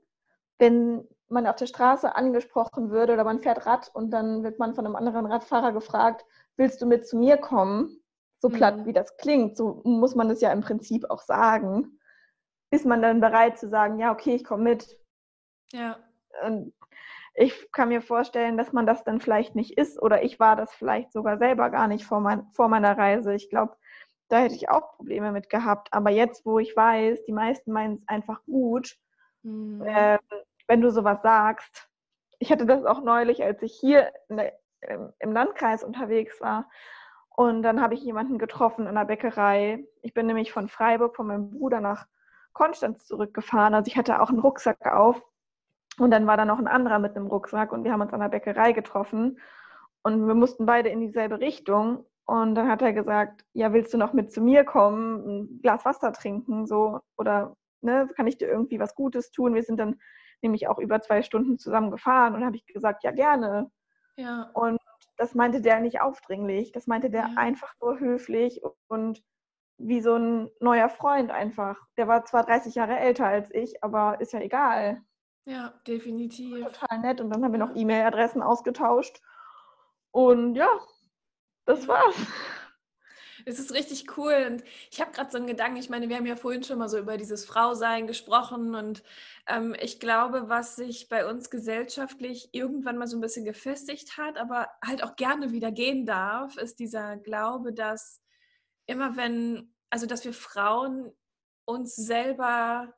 wenn 0.60 1.08
man 1.30 1.48
auf 1.48 1.56
der 1.56 1.68
Straße 1.68 2.16
angesprochen 2.16 2.90
würde 2.90 3.14
oder 3.14 3.24
man 3.24 3.40
fährt 3.40 3.66
Rad 3.66 3.92
und 3.94 4.12
dann 4.12 4.44
wird 4.44 4.60
man 4.60 4.76
von 4.76 4.86
einem 4.86 4.96
anderen 4.96 5.26
Radfahrer 5.26 5.72
gefragt, 5.72 6.26
willst 6.56 6.82
du 6.82 6.86
mit 6.86 7.08
zu 7.08 7.18
mir 7.18 7.38
kommen? 7.38 8.02
so 8.40 8.50
platt 8.50 8.78
mhm. 8.78 8.86
wie 8.86 8.94
das 8.94 9.18
klingt, 9.18 9.58
so 9.58 9.82
muss 9.84 10.16
man 10.16 10.30
es 10.30 10.42
ja 10.42 10.52
im 10.52 10.62
Prinzip 10.62 11.10
auch 11.10 11.22
sagen, 11.22 12.00
ist 12.72 12.86
man 12.86 13.02
dann 13.02 13.20
bereit 13.20 13.58
zu 13.58 13.68
sagen, 13.68 14.00
ja, 14.00 14.12
okay, 14.12 14.36
ich 14.36 14.44
komme 14.44 14.64
mit. 14.64 15.00
Ja. 15.72 15.98
Und 16.46 16.74
ich 17.34 17.72
kann 17.72 17.90
mir 17.90 18.02
vorstellen, 18.02 18.58
dass 18.58 18.74
man 18.74 18.86
das 18.86 19.04
dann 19.04 19.22
vielleicht 19.22 19.56
nicht 19.56 19.78
ist 19.78 20.02
oder 20.02 20.24
ich 20.24 20.40
war 20.40 20.56
das 20.56 20.74
vielleicht 20.74 21.12
sogar 21.12 21.38
selber 21.38 21.70
gar 21.70 21.88
nicht 21.88 22.06
vor, 22.06 22.20
mein, 22.20 22.48
vor 22.52 22.68
meiner 22.68 22.98
Reise. 22.98 23.34
Ich 23.34 23.50
glaube, 23.50 23.76
da 24.30 24.40
hätte 24.40 24.56
ich 24.56 24.70
auch 24.70 24.96
Probleme 24.96 25.32
mit 25.32 25.50
gehabt. 25.50 25.90
Aber 25.92 26.10
jetzt, 26.10 26.46
wo 26.46 26.60
ich 26.60 26.76
weiß, 26.76 27.24
die 27.26 27.34
meisten 27.34 27.72
meinen 27.72 27.96
es 27.96 28.08
einfach 28.08 28.44
gut, 28.46 28.98
mhm. 29.44 29.82
äh, 29.84 30.20
wenn 30.68 30.82
du 30.82 30.92
sowas 30.92 31.22
sagst. 31.22 31.90
Ich 32.40 32.52
hatte 32.52 32.66
das 32.66 32.86
auch 32.86 33.02
neulich, 33.02 33.44
als 33.44 33.62
ich 33.64 33.74
hier 33.80 34.12
der, 34.30 34.54
im 35.20 35.32
Landkreis 35.32 35.84
unterwegs 35.84 36.40
war 36.40 36.70
und 37.38 37.62
dann 37.62 37.82
habe 37.82 37.94
ich 37.94 38.02
jemanden 38.02 38.40
getroffen 38.40 38.88
in 38.88 38.96
der 38.96 39.06
Bäckerei. 39.06 39.86
Ich 40.02 40.16
bin 40.16 40.26
nämlich 40.26 40.52
von 40.52 40.68
Freiburg 40.68 41.16
von 41.16 41.28
meinem 41.28 41.52
Bruder 41.52 41.80
nach 41.82 42.08
Konstanz 42.54 43.06
zurückgefahren. 43.06 43.76
Also 43.76 43.90
ich 43.90 43.96
hatte 43.96 44.24
auch 44.24 44.30
einen 44.30 44.40
Rucksack 44.40 44.84
auf. 44.88 45.22
Und 46.00 46.10
dann 46.10 46.26
war 46.26 46.36
da 46.36 46.46
noch 46.46 46.58
ein 46.58 46.68
anderer 46.68 46.98
mit 46.98 47.16
einem 47.16 47.28
Rucksack 47.28 47.72
und 47.72 47.84
wir 47.84 47.92
haben 47.92 48.02
uns 48.02 48.12
an 48.12 48.22
der 48.22 48.30
Bäckerei 48.30 48.72
getroffen. 48.72 49.40
Und 50.02 50.28
wir 50.28 50.34
mussten 50.34 50.66
beide 50.66 50.90
in 50.90 51.00
dieselbe 51.00 51.40
Richtung. 51.40 52.06
Und 52.28 52.56
dann 52.56 52.68
hat 52.68 52.82
er 52.82 52.92
gesagt, 52.92 53.46
ja, 53.54 53.72
willst 53.72 53.94
du 53.94 53.98
noch 53.98 54.12
mit 54.12 54.34
zu 54.34 54.42
mir 54.42 54.66
kommen, 54.66 55.26
ein 55.26 55.60
Glas 55.62 55.86
Wasser 55.86 56.12
trinken, 56.12 56.68
so, 56.68 57.00
oder 57.18 57.56
ne, 57.82 58.10
kann 58.18 58.28
ich 58.28 58.38
dir 58.38 58.50
irgendwie 58.50 58.80
was 58.80 58.96
Gutes 58.96 59.32
tun? 59.32 59.56
Wir 59.56 59.64
sind 59.64 59.80
dann 59.80 59.98
nämlich 60.42 60.68
auch 60.68 60.78
über 60.78 61.02
zwei 61.02 61.24
Stunden 61.24 61.58
zusammen 61.58 61.90
gefahren 61.90 62.36
und 62.36 62.46
habe 62.46 62.58
ich 62.58 62.66
gesagt, 62.66 63.06
ja, 63.06 63.12
gerne. 63.12 63.72
Ja. 64.18 64.50
Und 64.54 64.78
das 65.16 65.36
meinte 65.36 65.62
der 65.62 65.80
nicht 65.80 66.02
aufdringlich, 66.02 66.74
das 66.74 66.86
meinte 66.86 67.10
der 67.10 67.22
ja. 67.22 67.34
einfach 67.38 67.74
nur 67.82 67.98
höflich 68.00 68.62
und 68.88 69.24
wie 69.78 70.02
so 70.02 70.16
ein 70.16 70.50
neuer 70.60 70.90
Freund 70.90 71.32
einfach. 71.32 71.80
Der 71.98 72.10
war 72.10 72.26
zwar 72.26 72.46
30 72.46 72.76
Jahre 72.76 72.98
älter 72.98 73.26
als 73.26 73.50
ich, 73.54 73.84
aber 73.84 74.20
ist 74.20 74.34
ja 74.34 74.42
egal. 74.42 75.02
Ja, 75.46 75.74
definitiv. 75.88 76.66
Total 76.66 77.00
nett. 77.00 77.22
Und 77.22 77.30
dann 77.30 77.44
haben 77.44 77.54
wir 77.54 77.60
noch 77.60 77.74
E-Mail-Adressen 77.74 78.42
ausgetauscht. 78.42 79.22
Und 80.12 80.56
ja, 80.56 80.68
das 81.68 81.88
war's. 81.88 82.16
Es 83.46 83.60
ist 83.60 83.74
richtig 83.74 84.18
cool. 84.18 84.48
Und 84.50 84.64
ich 84.92 85.00
habe 85.00 85.12
gerade 85.12 85.32
so 85.32 85.38
einen 85.38 85.48
Gedanken, 85.48 85.78
ich 85.78 85.90
meine, 85.90 86.10
wir 86.10 86.18
haben 86.18 86.26
ja 86.26 86.36
vorhin 86.36 86.64
schon 86.64 86.80
mal 86.80 86.90
so 86.90 86.98
über 86.98 87.18
dieses 87.18 87.46
Frausein 87.46 88.08
gesprochen 88.08 88.76
und 88.76 89.04
ähm, 89.48 89.76
ich 89.80 90.00
glaube, 90.02 90.50
was 90.50 90.76
sich 90.76 91.08
bei 91.08 91.26
uns 91.26 91.50
gesellschaftlich 91.50 92.50
irgendwann 92.52 92.98
mal 92.98 93.08
so 93.08 93.16
ein 93.16 93.22
bisschen 93.22 93.46
gefestigt 93.46 94.18
hat, 94.18 94.38
aber 94.38 94.68
halt 94.84 95.04
auch 95.04 95.16
gerne 95.16 95.52
wieder 95.52 95.72
gehen 95.72 96.06
darf, 96.06 96.58
ist 96.58 96.80
dieser 96.80 97.16
Glaube, 97.18 97.72
dass 97.72 98.22
immer 98.86 99.16
wenn, 99.16 99.74
also 99.90 100.08
dass 100.08 100.26
wir 100.26 100.34
Frauen 100.34 101.14
uns 101.66 101.96
selber 101.96 102.94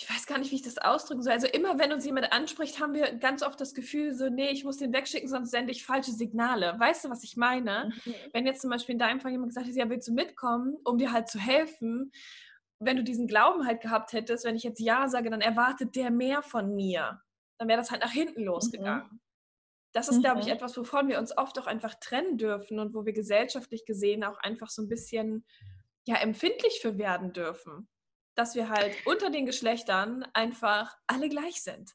ich 0.00 0.08
weiß 0.08 0.26
gar 0.26 0.38
nicht, 0.38 0.50
wie 0.50 0.54
ich 0.54 0.62
das 0.62 0.78
ausdrücken 0.78 1.22
soll. 1.22 1.34
Also 1.34 1.46
immer, 1.46 1.78
wenn 1.78 1.92
uns 1.92 2.06
jemand 2.06 2.32
anspricht, 2.32 2.80
haben 2.80 2.94
wir 2.94 3.12
ganz 3.16 3.42
oft 3.42 3.60
das 3.60 3.74
Gefühl, 3.74 4.14
so, 4.14 4.30
nee, 4.30 4.48
ich 4.48 4.64
muss 4.64 4.78
den 4.78 4.94
wegschicken, 4.94 5.28
sonst 5.28 5.50
sende 5.50 5.72
ich 5.72 5.84
falsche 5.84 6.12
Signale. 6.12 6.74
Weißt 6.78 7.04
du, 7.04 7.10
was 7.10 7.22
ich 7.22 7.36
meine? 7.36 7.92
Mhm. 8.06 8.14
Wenn 8.32 8.46
jetzt 8.46 8.62
zum 8.62 8.70
Beispiel 8.70 8.94
in 8.94 8.98
deinem 8.98 9.20
Fall 9.20 9.30
jemand 9.30 9.50
gesagt 9.50 9.66
hat, 9.66 9.74
ja, 9.74 9.90
willst 9.90 10.08
du 10.08 10.14
mitkommen, 10.14 10.78
um 10.84 10.96
dir 10.96 11.12
halt 11.12 11.28
zu 11.28 11.38
helfen? 11.38 12.12
Wenn 12.78 12.96
du 12.96 13.04
diesen 13.04 13.26
Glauben 13.26 13.66
halt 13.66 13.82
gehabt 13.82 14.14
hättest, 14.14 14.46
wenn 14.46 14.56
ich 14.56 14.62
jetzt 14.62 14.80
Ja 14.80 15.06
sage, 15.06 15.28
dann 15.28 15.42
erwartet 15.42 15.94
der 15.94 16.10
mehr 16.10 16.40
von 16.40 16.74
mir. 16.74 17.20
Dann 17.58 17.68
wäre 17.68 17.78
das 17.78 17.90
halt 17.90 18.00
nach 18.00 18.12
hinten 18.12 18.42
losgegangen. 18.42 19.06
Mhm. 19.12 19.20
Das 19.92 20.08
ist, 20.08 20.22
glaube 20.22 20.40
ich, 20.40 20.46
mhm. 20.46 20.52
etwas, 20.52 20.78
wovon 20.78 21.08
wir 21.08 21.18
uns 21.18 21.36
oft 21.36 21.58
auch 21.58 21.66
einfach 21.66 21.94
trennen 22.00 22.38
dürfen 22.38 22.78
und 22.78 22.94
wo 22.94 23.04
wir 23.04 23.12
gesellschaftlich 23.12 23.84
gesehen 23.84 24.24
auch 24.24 24.38
einfach 24.38 24.70
so 24.70 24.80
ein 24.80 24.88
bisschen 24.88 25.44
ja, 26.06 26.16
empfindlich 26.16 26.78
für 26.80 26.96
werden 26.96 27.34
dürfen 27.34 27.89
dass 28.40 28.54
wir 28.54 28.70
halt 28.70 28.96
unter 29.04 29.28
den 29.28 29.44
Geschlechtern 29.44 30.24
einfach 30.32 30.96
alle 31.06 31.28
gleich 31.28 31.62
sind. 31.62 31.94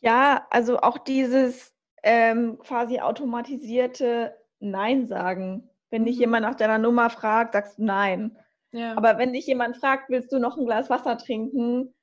Ja, 0.00 0.44
also 0.50 0.80
auch 0.80 0.98
dieses, 0.98 1.72
ähm, 2.02 2.58
quasi 2.58 2.98
automatisierte 2.98 4.36
Nein 4.58 5.06
sagen. 5.06 5.70
Wenn 5.90 6.04
dich 6.04 6.16
Mhm. 6.16 6.20
jemand 6.22 6.42
nach 6.46 6.56
deiner 6.56 6.78
Nummer 6.78 7.10
fragt, 7.10 7.52
sagst 7.52 7.78
du 7.78 7.84
Nein. 7.84 8.36
Ja. 8.72 8.96
Aber 8.96 9.18
wenn 9.18 9.32
dich 9.32 9.46
jemand 9.46 9.76
fragt, 9.76 10.10
willst 10.10 10.32
du 10.32 10.40
noch 10.40 10.56
ein 10.56 10.66
Glas 10.66 10.90
Wasser 10.90 11.16
trinken? 11.16 11.94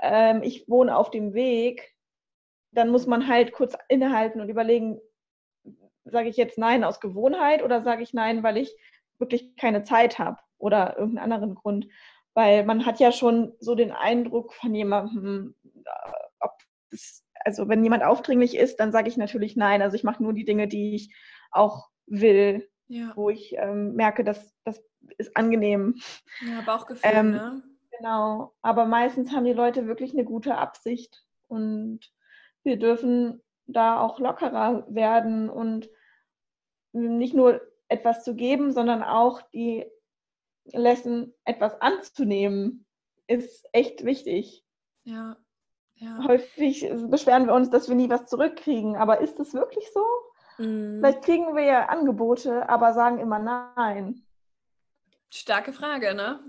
Ähm, 0.00 0.42
ich 0.42 0.68
wohne 0.68 0.96
auf 0.96 1.10
dem 1.10 1.32
Weg, 1.32 1.96
dann 2.72 2.90
muss 2.90 3.06
man 3.06 3.28
halt 3.28 3.52
kurz 3.52 3.76
innehalten 3.88 4.42
und 4.42 4.50
überlegen, 4.50 5.00
sage 6.04 6.28
ich 6.28 6.36
jetzt 6.36 6.58
Nein 6.58 6.84
aus 6.84 7.00
Gewohnheit 7.00 7.62
oder 7.62 7.80
sage 7.80 8.02
ich 8.02 8.12
Nein, 8.12 8.42
weil 8.42 8.58
ich 8.58 8.76
wirklich 9.18 9.56
keine 9.56 9.84
Zeit 9.84 10.18
habe 10.18 10.38
oder 10.60 10.98
irgendeinen 10.98 11.32
anderen 11.32 11.54
Grund. 11.54 11.88
Weil 12.34 12.64
man 12.64 12.86
hat 12.86 13.00
ja 13.00 13.10
schon 13.10 13.52
so 13.58 13.74
den 13.74 13.90
Eindruck 13.90 14.54
von 14.54 14.74
jemandem, 14.74 15.54
äh, 15.64 16.12
ob 16.40 16.52
das, 16.90 17.24
also 17.44 17.68
wenn 17.68 17.82
jemand 17.82 18.04
aufdringlich 18.04 18.56
ist, 18.56 18.76
dann 18.76 18.92
sage 18.92 19.08
ich 19.08 19.16
natürlich 19.16 19.56
Nein. 19.56 19.82
Also 19.82 19.96
ich 19.96 20.04
mache 20.04 20.22
nur 20.22 20.32
die 20.32 20.44
Dinge, 20.44 20.68
die 20.68 20.94
ich 20.94 21.14
auch 21.50 21.88
will, 22.06 22.68
ja. 22.86 23.12
wo 23.16 23.30
ich 23.30 23.54
ähm, 23.56 23.94
merke, 23.94 24.22
dass 24.22 24.54
das 24.64 24.82
ist 25.18 25.36
angenehm. 25.36 25.96
ja, 26.46 26.60
Bauchgefühl, 26.60 27.10
Ähm, 27.12 27.30
ne? 27.32 27.62
Genau, 27.98 28.54
aber 28.62 28.86
meistens 28.86 29.32
haben 29.32 29.44
die 29.44 29.52
Leute 29.52 29.86
wirklich 29.86 30.14
eine 30.14 30.24
gute 30.24 30.56
Absicht 30.56 31.22
und 31.48 32.00
wir 32.62 32.78
dürfen 32.78 33.42
da 33.66 34.00
auch 34.00 34.18
lockerer 34.18 34.86
werden 34.88 35.50
und 35.50 35.90
nicht 36.92 37.34
nur 37.34 37.60
etwas 37.88 38.24
zu 38.24 38.34
geben, 38.34 38.72
sondern 38.72 39.02
auch 39.02 39.42
die 39.52 39.86
Lesson 40.72 41.34
etwas 41.44 41.80
anzunehmen, 41.80 42.86
ist 43.26 43.66
echt 43.72 44.04
wichtig. 44.04 44.64
Ja. 45.04 45.36
Ja. 45.96 46.24
Häufig 46.26 46.88
beschweren 47.08 47.46
wir 47.46 47.54
uns, 47.54 47.68
dass 47.70 47.88
wir 47.88 47.94
nie 47.94 48.08
was 48.08 48.26
zurückkriegen, 48.26 48.96
aber 48.96 49.20
ist 49.20 49.38
es 49.38 49.52
wirklich 49.52 49.86
so? 49.92 50.04
Mhm. 50.58 50.98
Vielleicht 51.00 51.22
kriegen 51.22 51.54
wir 51.54 51.64
ja 51.64 51.86
Angebote, 51.86 52.68
aber 52.68 52.94
sagen 52.94 53.18
immer 53.18 53.38
nein. 53.38 54.24
Starke 55.30 55.72
Frage, 55.72 56.14
ne? 56.14 56.40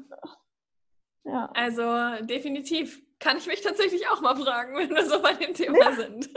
Ja. 1.23 1.49
Also 1.53 2.25
definitiv. 2.25 3.01
Kann 3.19 3.37
ich 3.37 3.45
mich 3.45 3.61
tatsächlich 3.61 4.07
auch 4.07 4.21
mal 4.21 4.35
fragen, 4.35 4.75
wenn 4.77 4.89
wir 4.89 5.05
so 5.05 5.21
bei 5.21 5.33
dem 5.33 5.53
Thema 5.53 5.77
Ja. 5.77 5.91
sind. 5.93 6.29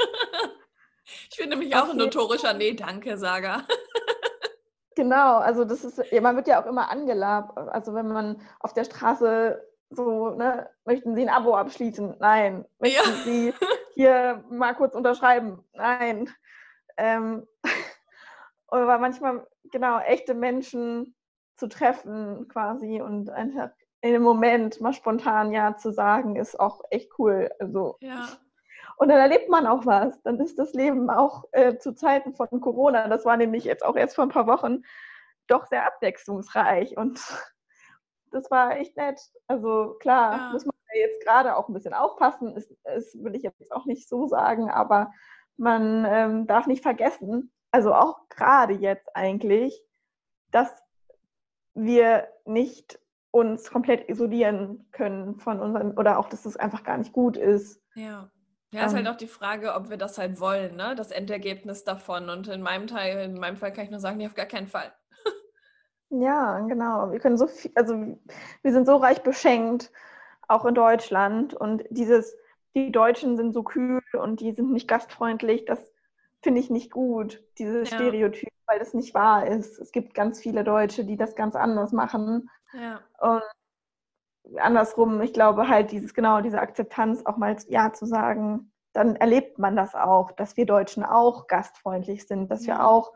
ich 1.30 1.38
bin 1.38 1.48
nämlich 1.48 1.74
Auf 1.74 1.84
auch 1.84 1.90
ein 1.90 1.96
notorischer 1.96 2.52
Nee-Danke-Sager. 2.52 3.66
Genau, 4.96 5.38
also 5.38 5.64
das 5.64 5.84
ist, 5.84 5.98
ja, 6.12 6.20
man 6.20 6.36
wird 6.36 6.46
ja 6.46 6.62
auch 6.62 6.66
immer 6.66 6.90
angelabt. 6.90 7.56
Also 7.58 7.94
wenn 7.94 8.08
man 8.08 8.40
auf 8.60 8.72
der 8.74 8.84
Straße 8.84 9.60
so, 9.90 10.30
ne, 10.30 10.68
möchten 10.84 11.14
Sie 11.14 11.22
ein 11.22 11.28
Abo 11.28 11.56
abschließen? 11.56 12.16
Nein. 12.20 12.64
Möchten 12.78 13.10
Ja. 13.10 13.24
Sie 13.24 13.54
hier 13.94 14.44
mal 14.50 14.74
kurz 14.74 14.94
unterschreiben? 14.94 15.64
Nein. 15.72 16.30
Ähm, 16.96 17.46
aber 18.68 18.98
manchmal, 18.98 19.46
genau, 19.72 19.98
echte 20.00 20.34
Menschen 20.34 21.14
zu 21.56 21.68
treffen 21.68 22.48
quasi 22.48 23.00
und 23.00 23.30
einfach 23.30 23.70
in 24.00 24.12
dem 24.12 24.22
Moment 24.22 24.80
mal 24.80 24.92
spontan 24.92 25.52
Ja 25.52 25.76
zu 25.76 25.92
sagen, 25.92 26.36
ist 26.36 26.58
auch 26.60 26.82
echt 26.90 27.10
cool. 27.18 27.50
Also 27.58 27.96
Ja. 28.00 28.28
Und 28.96 29.08
dann 29.08 29.18
erlebt 29.18 29.48
man 29.48 29.66
auch 29.66 29.86
was. 29.86 30.20
Dann 30.22 30.38
ist 30.40 30.58
das 30.58 30.72
Leben 30.72 31.10
auch 31.10 31.44
äh, 31.52 31.76
zu 31.78 31.94
Zeiten 31.94 32.34
von 32.34 32.48
Corona, 32.60 33.08
das 33.08 33.24
war 33.24 33.36
nämlich 33.36 33.64
jetzt 33.64 33.84
auch 33.84 33.96
erst 33.96 34.14
vor 34.14 34.24
ein 34.24 34.30
paar 34.30 34.46
Wochen, 34.46 34.82
doch 35.46 35.66
sehr 35.66 35.86
abwechslungsreich. 35.86 36.96
Und 36.96 37.20
das 38.30 38.50
war 38.50 38.76
echt 38.76 38.96
nett. 38.96 39.20
Also 39.46 39.94
klar, 40.00 40.32
Ja. 40.36 40.50
muss 40.52 40.64
man 40.64 40.74
ja 40.94 41.00
jetzt 41.02 41.24
gerade 41.24 41.56
auch 41.56 41.68
ein 41.68 41.74
bisschen 41.74 41.94
aufpassen. 41.94 42.54
Das, 42.54 42.68
das 42.84 43.14
will 43.22 43.34
ich 43.34 43.42
jetzt 43.42 43.72
auch 43.72 43.86
nicht 43.86 44.08
so 44.08 44.26
sagen, 44.26 44.70
aber 44.70 45.12
man 45.56 46.04
ähm, 46.08 46.46
darf 46.46 46.66
nicht 46.66 46.82
vergessen, 46.82 47.52
also 47.70 47.94
auch 47.94 48.28
gerade 48.28 48.74
jetzt 48.74 49.08
eigentlich, 49.14 49.82
dass 50.50 50.72
wir 51.74 52.28
nicht 52.44 53.00
uns 53.32 53.68
komplett 53.70 54.08
isolieren 54.08 54.88
können 54.92 55.40
von 55.40 55.60
unseren 55.60 55.98
oder 55.98 56.18
auch, 56.18 56.28
dass 56.28 56.44
es 56.46 56.56
einfach 56.56 56.84
gar 56.84 56.98
nicht 56.98 57.12
gut 57.12 57.36
ist. 57.36 57.82
Ja. 57.96 58.30
Ja, 58.74 58.84
ist 58.84 58.94
halt 58.94 59.06
Ähm. 59.06 59.12
auch 59.12 59.16
die 59.16 59.26
Frage, 59.28 59.74
ob 59.74 59.88
wir 59.90 59.96
das 59.96 60.18
halt 60.18 60.38
wollen, 60.40 60.76
ne? 60.76 60.94
Das 60.96 61.10
Endergebnis 61.10 61.84
davon. 61.84 62.28
Und 62.28 62.48
in 62.48 62.60
meinem 62.62 62.86
Teil, 62.86 63.24
in 63.24 63.38
meinem 63.38 63.56
Fall 63.56 63.72
kann 63.72 63.84
ich 63.84 63.90
nur 63.90 64.00
sagen, 64.00 64.18
nee, 64.18 64.26
auf 64.26 64.34
gar 64.34 64.46
keinen 64.46 64.66
Fall. 64.68 64.92
Ja, 66.10 66.60
genau. 66.60 67.10
Wir 67.12 67.18
können 67.20 67.38
so 67.38 67.46
viel, 67.46 67.72
also 67.74 67.94
wir 68.62 68.72
sind 68.72 68.86
so 68.86 68.96
reich 68.96 69.22
beschenkt, 69.22 69.90
auch 70.48 70.64
in 70.64 70.74
Deutschland. 70.74 71.54
Und 71.54 71.84
dieses, 71.90 72.36
die 72.74 72.92
Deutschen 72.92 73.36
sind 73.36 73.52
so 73.52 73.62
kühl 73.64 74.02
und 74.14 74.40
die 74.40 74.52
sind 74.52 74.72
nicht 74.72 74.88
gastfreundlich, 74.88 75.64
das 75.64 75.80
finde 76.42 76.60
ich 76.60 76.70
nicht 76.70 76.90
gut, 76.92 77.42
dieses 77.58 77.90
Ja. 77.90 77.96
Stereotyp, 77.96 78.50
weil 78.66 78.78
das 78.78 78.94
nicht 78.94 79.14
wahr 79.14 79.46
ist. 79.46 79.78
Es 79.78 79.92
gibt 79.92 80.14
ganz 80.14 80.40
viele 80.40 80.62
Deutsche, 80.64 81.04
die 81.04 81.16
das 81.16 81.34
ganz 81.36 81.56
anders 81.56 81.92
machen. 81.92 82.50
Ja. 82.72 83.00
Und 83.20 83.42
andersrum, 84.58 85.20
ich 85.22 85.32
glaube 85.32 85.68
halt, 85.68 85.90
dieses, 85.90 86.14
genau, 86.14 86.40
diese 86.40 86.60
Akzeptanz 86.60 87.24
auch 87.26 87.36
mal 87.36 87.56
Ja 87.68 87.92
zu 87.92 88.06
sagen, 88.06 88.70
dann 88.92 89.16
erlebt 89.16 89.58
man 89.58 89.74
das 89.76 89.94
auch, 89.94 90.30
dass 90.32 90.56
wir 90.56 90.66
Deutschen 90.66 91.02
auch 91.04 91.46
gastfreundlich 91.46 92.26
sind, 92.26 92.50
dass 92.50 92.66
wir 92.66 92.86
auch 92.86 93.12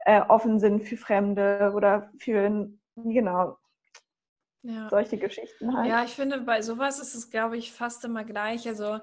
äh, 0.00 0.20
offen 0.20 0.58
sind 0.60 0.82
für 0.84 0.96
Fremde 0.96 1.72
oder 1.74 2.10
für, 2.18 2.68
genau, 2.96 3.56
Ja. 4.62 4.88
solche 4.90 5.16
Geschichten 5.16 5.74
halt. 5.76 5.88
Ja, 5.88 6.04
ich 6.04 6.14
finde, 6.14 6.40
bei 6.40 6.60
sowas 6.60 6.98
ist 7.00 7.14
es, 7.14 7.30
glaube 7.30 7.56
ich, 7.56 7.72
fast 7.72 8.04
immer 8.04 8.24
gleich. 8.24 8.68
Also 8.68 8.98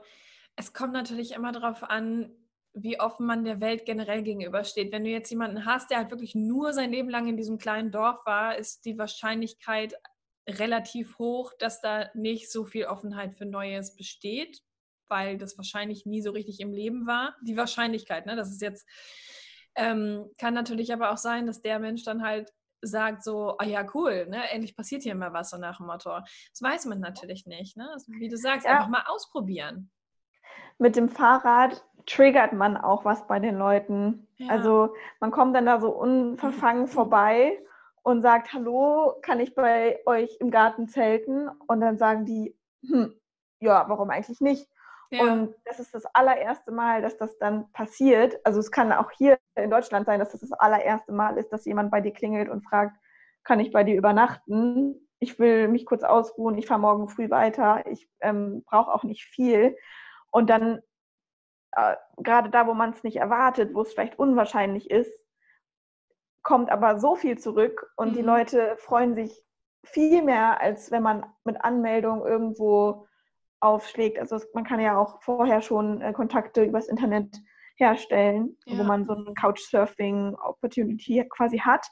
es 0.55 0.73
kommt 0.73 0.93
natürlich 0.93 1.33
immer 1.33 1.51
darauf 1.51 1.83
an, 1.83 2.31
wie 2.73 2.99
offen 2.99 3.25
man 3.25 3.43
der 3.43 3.59
Welt 3.59 3.85
generell 3.85 4.21
gegenübersteht. 4.21 4.91
Wenn 4.91 5.03
du 5.03 5.09
jetzt 5.09 5.29
jemanden 5.29 5.65
hast, 5.65 5.89
der 5.89 5.97
halt 5.97 6.11
wirklich 6.11 6.35
nur 6.35 6.71
sein 6.71 6.91
Leben 6.91 7.09
lang 7.09 7.27
in 7.27 7.35
diesem 7.35 7.57
kleinen 7.57 7.91
Dorf 7.91 8.25
war, 8.25 8.57
ist 8.57 8.85
die 8.85 8.97
Wahrscheinlichkeit 8.97 9.95
relativ 10.59 11.17
hoch, 11.17 11.53
dass 11.59 11.81
da 11.81 12.09
nicht 12.13 12.51
so 12.51 12.65
viel 12.65 12.85
Offenheit 12.85 13.35
für 13.35 13.45
Neues 13.45 13.95
besteht, 13.95 14.61
weil 15.07 15.37
das 15.37 15.57
wahrscheinlich 15.57 16.05
nie 16.05 16.21
so 16.21 16.31
richtig 16.31 16.59
im 16.59 16.71
Leben 16.71 17.07
war. 17.07 17.35
Die 17.41 17.57
Wahrscheinlichkeit, 17.57 18.25
ne? 18.25 18.35
Das 18.35 18.49
ist 18.49 18.61
jetzt, 18.61 18.87
ähm, 19.75 20.29
kann 20.37 20.53
natürlich 20.53 20.93
aber 20.93 21.11
auch 21.11 21.17
sein, 21.17 21.47
dass 21.47 21.61
der 21.61 21.79
Mensch 21.79 22.03
dann 22.03 22.23
halt 22.23 22.51
sagt 22.81 23.23
so, 23.23 23.57
ah 23.59 23.65
ja, 23.65 23.85
cool, 23.93 24.27
ne? 24.27 24.49
endlich 24.49 24.75
passiert 24.75 25.03
hier 25.03 25.15
mal 25.15 25.33
was, 25.33 25.51
so 25.51 25.57
nach 25.57 25.77
dem 25.77 25.85
Motto. 25.85 26.09
Das 26.09 26.61
weiß 26.61 26.85
man 26.85 26.99
natürlich 26.99 27.45
nicht. 27.45 27.77
Ne? 27.77 27.87
Also, 27.93 28.11
wie 28.13 28.27
du 28.29 28.37
sagst, 28.37 28.65
Ja. 28.65 28.71
einfach 28.73 28.87
mal 28.89 29.03
ausprobieren. 29.07 29.91
Mit 30.79 30.95
dem 30.95 31.09
Fahrrad 31.09 31.83
triggert 32.07 32.53
man 32.53 32.75
auch 32.77 33.05
was 33.05 33.27
bei 33.27 33.39
den 33.39 33.57
Leuten. 33.57 34.27
Ja. 34.37 34.49
Also 34.49 34.95
man 35.19 35.29
kommt 35.29 35.55
dann 35.55 35.67
da 35.67 35.79
so 35.79 35.89
unverfangen 35.91 36.87
vorbei 36.87 37.59
und 38.03 38.21
sagt, 38.21 38.53
hallo, 38.53 39.15
kann 39.21 39.39
ich 39.39 39.55
bei 39.55 40.01
euch 40.05 40.37
im 40.39 40.51
Garten 40.51 40.87
zelten? 40.87 41.49
Und 41.67 41.81
dann 41.81 41.97
sagen 41.97 42.25
die, 42.25 42.57
hm, 42.85 43.13
ja, 43.59 43.85
warum 43.87 44.09
eigentlich 44.09 44.41
nicht? 44.41 44.67
Ja. 45.11 45.23
Und 45.23 45.55
das 45.65 45.79
ist 45.79 45.93
das 45.93 46.05
allererste 46.05 46.71
Mal, 46.71 47.01
dass 47.01 47.17
das 47.17 47.37
dann 47.37 47.71
passiert. 47.73 48.39
Also 48.45 48.59
es 48.59 48.71
kann 48.71 48.93
auch 48.93 49.11
hier 49.11 49.37
in 49.55 49.69
Deutschland 49.69 50.05
sein, 50.05 50.19
dass 50.19 50.31
das 50.31 50.39
das 50.39 50.53
allererste 50.53 51.11
Mal 51.11 51.37
ist, 51.37 51.49
dass 51.49 51.65
jemand 51.65 51.91
bei 51.91 51.99
dir 52.01 52.13
klingelt 52.13 52.49
und 52.49 52.63
fragt, 52.63 52.97
kann 53.43 53.59
ich 53.59 53.71
bei 53.71 53.83
dir 53.83 53.97
übernachten? 53.97 55.07
Ich 55.19 55.37
will 55.37 55.67
mich 55.67 55.85
kurz 55.85 56.03
ausruhen, 56.03 56.57
ich 56.57 56.65
fahre 56.65 56.79
morgen 56.79 57.09
früh 57.09 57.29
weiter, 57.29 57.85
ich 57.87 58.09
ähm, 58.21 58.63
brauche 58.65 58.91
auch 58.93 59.03
nicht 59.03 59.25
viel. 59.25 59.77
Und 60.31 60.49
dann, 60.49 60.81
äh, 61.73 61.95
gerade 62.17 62.49
da, 62.49 62.65
wo 62.65 62.73
man 62.73 62.91
es 62.91 63.03
nicht 63.03 63.17
erwartet, 63.17 63.75
wo 63.75 63.81
es 63.81 63.93
vielleicht 63.93 64.17
unwahrscheinlich 64.17 64.89
ist, 64.89 65.11
kommt 66.43 66.69
aber 66.71 66.99
so 66.99 67.15
viel 67.15 67.37
zurück 67.37 67.91
und 67.97 68.15
die 68.15 68.21
Mhm. 68.21 68.27
Leute 68.27 68.75
freuen 68.77 69.15
sich 69.15 69.43
viel 69.83 70.21
mehr, 70.23 70.59
als 70.61 70.91
wenn 70.91 71.03
man 71.03 71.25
mit 71.43 71.63
Anmeldung 71.63 72.25
irgendwo 72.25 73.07
aufschlägt. 73.59 74.19
Also 74.19 74.35
es, 74.37 74.47
man 74.53 74.63
kann 74.63 74.79
ja 74.79 74.97
auch 74.97 75.21
vorher 75.21 75.61
schon 75.61 76.01
äh, 76.01 76.13
Kontakte 76.13 76.63
übers 76.63 76.87
Internet 76.87 77.37
herstellen, 77.77 78.57
wo 78.67 78.77
Ja. 78.77 78.83
man 78.83 79.05
so 79.05 79.13
eine 79.13 79.33
Couchsurfing-Opportunity 79.33 81.27
quasi 81.29 81.59
hat. 81.59 81.85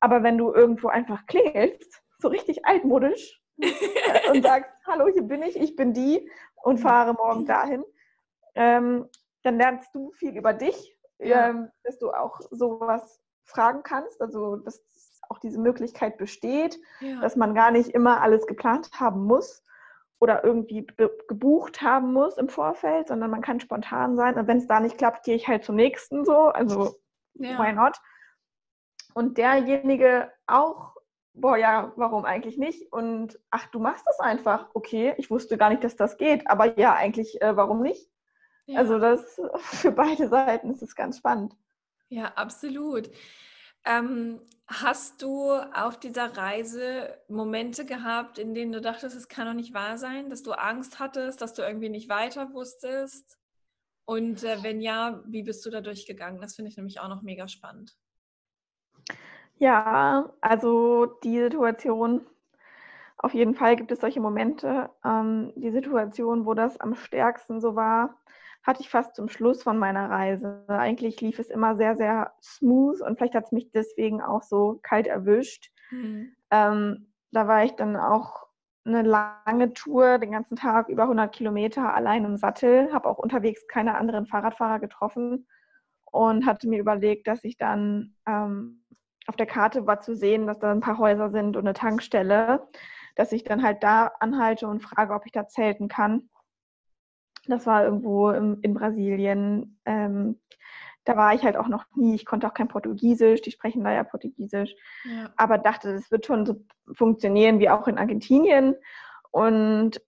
Aber 0.00 0.22
wenn 0.22 0.38
du 0.38 0.52
irgendwo 0.52 0.88
einfach 0.88 1.26
klingelst, 1.26 2.02
so 2.18 2.28
richtig 2.28 2.64
altmodisch, 2.66 3.42
äh, 3.58 4.30
und 4.30 4.42
sagst, 4.42 4.70
hallo, 4.86 5.08
hier 5.08 5.22
bin 5.22 5.42
ich, 5.42 5.56
ich 5.56 5.76
bin 5.76 5.92
die 5.92 6.30
und 6.62 6.78
fahre 6.78 7.14
morgen 7.14 7.46
dahin, 7.46 7.84
ähm, 8.54 9.08
dann 9.42 9.58
lernst 9.58 9.94
du 9.94 10.12
viel 10.12 10.36
über 10.36 10.52
dich, 10.52 10.98
Ja. 11.18 11.48
ähm, 11.48 11.70
dass 11.84 11.98
du 11.98 12.10
auch 12.10 12.40
sowas 12.50 13.20
fragen 13.46 13.82
kannst, 13.82 14.20
also 14.20 14.56
dass 14.56 14.82
auch 15.28 15.38
diese 15.38 15.58
Möglichkeit 15.58 16.18
besteht, 16.18 16.78
ja. 17.00 17.20
dass 17.20 17.36
man 17.36 17.54
gar 17.54 17.70
nicht 17.70 17.90
immer 17.90 18.20
alles 18.20 18.46
geplant 18.46 18.90
haben 18.94 19.24
muss 19.24 19.62
oder 20.18 20.44
irgendwie 20.44 20.86
gebucht 21.28 21.82
haben 21.82 22.12
muss 22.12 22.38
im 22.38 22.48
Vorfeld, 22.48 23.08
sondern 23.08 23.30
man 23.30 23.42
kann 23.42 23.60
spontan 23.60 24.16
sein. 24.16 24.36
Und 24.36 24.46
wenn 24.46 24.58
es 24.58 24.66
da 24.66 24.80
nicht 24.80 24.98
klappt, 24.98 25.24
gehe 25.24 25.36
ich 25.36 25.48
halt 25.48 25.64
zum 25.64 25.76
nächsten 25.76 26.24
so. 26.24 26.48
Also 26.48 26.96
ja. 27.34 27.58
why 27.58 27.72
not? 27.72 28.00
Und 29.14 29.38
derjenige 29.38 30.30
auch, 30.46 30.94
boah, 31.34 31.56
ja, 31.56 31.92
warum 31.96 32.24
eigentlich 32.24 32.56
nicht? 32.56 32.92
Und 32.92 33.38
ach, 33.50 33.66
du 33.66 33.78
machst 33.78 34.06
das 34.06 34.20
einfach. 34.20 34.68
Okay, 34.74 35.14
ich 35.18 35.30
wusste 35.30 35.58
gar 35.58 35.70
nicht, 35.70 35.84
dass 35.84 35.96
das 35.96 36.16
geht, 36.16 36.48
aber 36.48 36.78
ja, 36.78 36.94
eigentlich, 36.94 37.40
äh, 37.42 37.56
warum 37.56 37.82
nicht? 37.82 38.10
Ja. 38.66 38.80
Also 38.80 38.98
das 38.98 39.40
für 39.56 39.92
beide 39.92 40.28
Seiten 40.28 40.70
ist 40.70 40.82
es 40.82 40.94
ganz 40.94 41.18
spannend. 41.18 41.54
Ja, 42.08 42.32
absolut. 42.34 43.10
Ähm, 43.84 44.40
hast 44.66 45.22
du 45.22 45.52
auf 45.52 45.98
dieser 45.98 46.36
Reise 46.36 47.16
Momente 47.28 47.84
gehabt, 47.84 48.38
in 48.38 48.54
denen 48.54 48.72
du 48.72 48.80
dachtest, 48.80 49.16
es 49.16 49.28
kann 49.28 49.46
doch 49.46 49.54
nicht 49.54 49.74
wahr 49.74 49.96
sein, 49.96 50.28
dass 50.28 50.42
du 50.42 50.52
Angst 50.52 50.98
hattest, 50.98 51.40
dass 51.40 51.54
du 51.54 51.62
irgendwie 51.62 51.88
nicht 51.88 52.08
weiter 52.08 52.52
wusstest? 52.52 53.38
Und 54.04 54.44
äh, 54.44 54.62
wenn 54.62 54.80
ja, 54.80 55.22
wie 55.26 55.42
bist 55.42 55.64
du 55.66 55.70
da 55.70 55.80
durchgegangen? 55.80 56.40
Das 56.40 56.54
finde 56.54 56.70
ich 56.70 56.76
nämlich 56.76 57.00
auch 57.00 57.08
noch 57.08 57.22
mega 57.22 57.48
spannend. 57.48 57.96
Ja, 59.58 60.32
also 60.40 61.06
die 61.24 61.38
Situation, 61.40 62.26
auf 63.18 63.34
jeden 63.34 63.54
Fall 63.54 63.76
gibt 63.76 63.90
es 63.90 64.00
solche 64.00 64.20
Momente. 64.20 64.90
Ähm, 65.04 65.52
die 65.56 65.70
Situation, 65.70 66.44
wo 66.44 66.54
das 66.54 66.78
am 66.78 66.94
stärksten 66.94 67.60
so 67.60 67.74
war, 67.74 68.20
hatte 68.66 68.80
ich 68.80 68.90
fast 68.90 69.14
zum 69.14 69.28
Schluss 69.28 69.62
von 69.62 69.78
meiner 69.78 70.10
Reise. 70.10 70.64
Eigentlich 70.66 71.20
lief 71.20 71.38
es 71.38 71.48
immer 71.48 71.76
sehr, 71.76 71.96
sehr 71.96 72.32
smooth 72.42 73.00
und 73.00 73.16
vielleicht 73.16 73.34
hat 73.34 73.44
es 73.44 73.52
mich 73.52 73.70
deswegen 73.70 74.20
auch 74.20 74.42
so 74.42 74.80
kalt 74.82 75.06
erwischt. 75.06 75.70
Mhm. 75.90 76.34
Ähm, 76.50 77.12
da 77.30 77.46
war 77.46 77.64
ich 77.64 77.72
dann 77.72 77.96
auch 77.96 78.46
eine 78.84 79.02
lange 79.02 79.72
Tour, 79.72 80.18
den 80.18 80.32
ganzen 80.32 80.56
Tag 80.56 80.88
über 80.88 81.04
100 81.04 81.32
Kilometer 81.32 81.94
allein 81.94 82.24
im 82.24 82.36
Sattel, 82.36 82.92
habe 82.92 83.08
auch 83.08 83.18
unterwegs 83.18 83.66
keine 83.68 83.96
anderen 83.96 84.26
Fahrradfahrer 84.26 84.80
getroffen 84.80 85.46
und 86.04 86.46
hatte 86.46 86.68
mir 86.68 86.80
überlegt, 86.80 87.26
dass 87.26 87.44
ich 87.44 87.56
dann 87.56 88.14
ähm, 88.26 88.84
auf 89.26 89.36
der 89.36 89.46
Karte 89.46 89.86
war 89.86 90.00
zu 90.00 90.14
sehen, 90.14 90.46
dass 90.46 90.58
da 90.58 90.70
ein 90.70 90.80
paar 90.80 90.98
Häuser 90.98 91.30
sind 91.30 91.56
und 91.56 91.66
eine 91.66 91.74
Tankstelle, 91.74 92.66
dass 93.16 93.32
ich 93.32 93.44
dann 93.44 93.62
halt 93.62 93.82
da 93.82 94.12
anhalte 94.20 94.68
und 94.68 94.80
frage, 94.80 95.14
ob 95.14 95.26
ich 95.26 95.32
da 95.32 95.46
zelten 95.48 95.88
kann. 95.88 96.28
Das 97.48 97.66
war 97.66 97.84
irgendwo 97.84 98.30
im, 98.30 98.58
in 98.62 98.74
Brasilien. 98.74 99.78
Ähm, 99.84 100.40
da 101.04 101.16
war 101.16 101.34
ich 101.34 101.42
halt 101.42 101.56
auch 101.56 101.68
noch 101.68 101.84
nie. 101.94 102.14
Ich 102.14 102.26
konnte 102.26 102.46
auch 102.46 102.54
kein 102.54 102.68
Portugiesisch. 102.68 103.42
Die 103.42 103.52
sprechen 103.52 103.84
da 103.84 103.92
ja 103.92 104.02
Portugiesisch. 104.02 104.74
Ja. 105.04 105.30
Aber 105.36 105.58
dachte, 105.58 105.94
das 105.94 106.10
wird 106.10 106.26
schon 106.26 106.44
so 106.44 106.64
funktionieren 106.92 107.60
wie 107.60 107.70
auch 107.70 107.86
in 107.86 107.98
Argentinien. 107.98 108.74
Und 109.30 110.00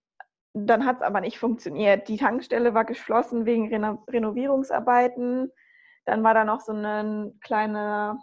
dann 0.55 0.85
hat 0.85 0.97
es 0.97 1.03
aber 1.03 1.21
nicht 1.21 1.39
funktioniert. 1.39 2.09
Die 2.09 2.17
Tankstelle 2.17 2.75
war 2.75 2.85
geschlossen 2.85 3.47
wegen 3.47 3.69
Reno 3.69 4.03
Renovierungsarbeiten. 4.09 5.53
Dann 6.05 6.25
war 6.25 6.35
da 6.35 6.45
noch 6.45 6.61
so 6.61 6.73
eine 6.73 7.33
kleine 7.41 8.19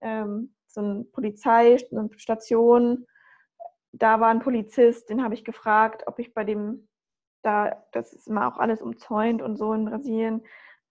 ähm, 0.00 0.54
so 0.66 0.80
eine 0.80 1.04
Polizeistation. 1.04 3.06
Da 3.92 4.20
war 4.20 4.28
ein 4.28 4.40
Polizist, 4.40 5.10
den 5.10 5.22
habe 5.22 5.34
ich 5.34 5.44
gefragt, 5.44 6.04
ob 6.06 6.18
ich 6.18 6.34
bei 6.34 6.44
dem 6.44 6.88
da, 7.42 7.84
das 7.92 8.12
ist 8.12 8.28
immer 8.28 8.48
auch 8.48 8.58
alles 8.58 8.82
umzäunt 8.82 9.42
und 9.42 9.56
so 9.56 9.72
in 9.72 9.84
Brasilien, 9.84 10.42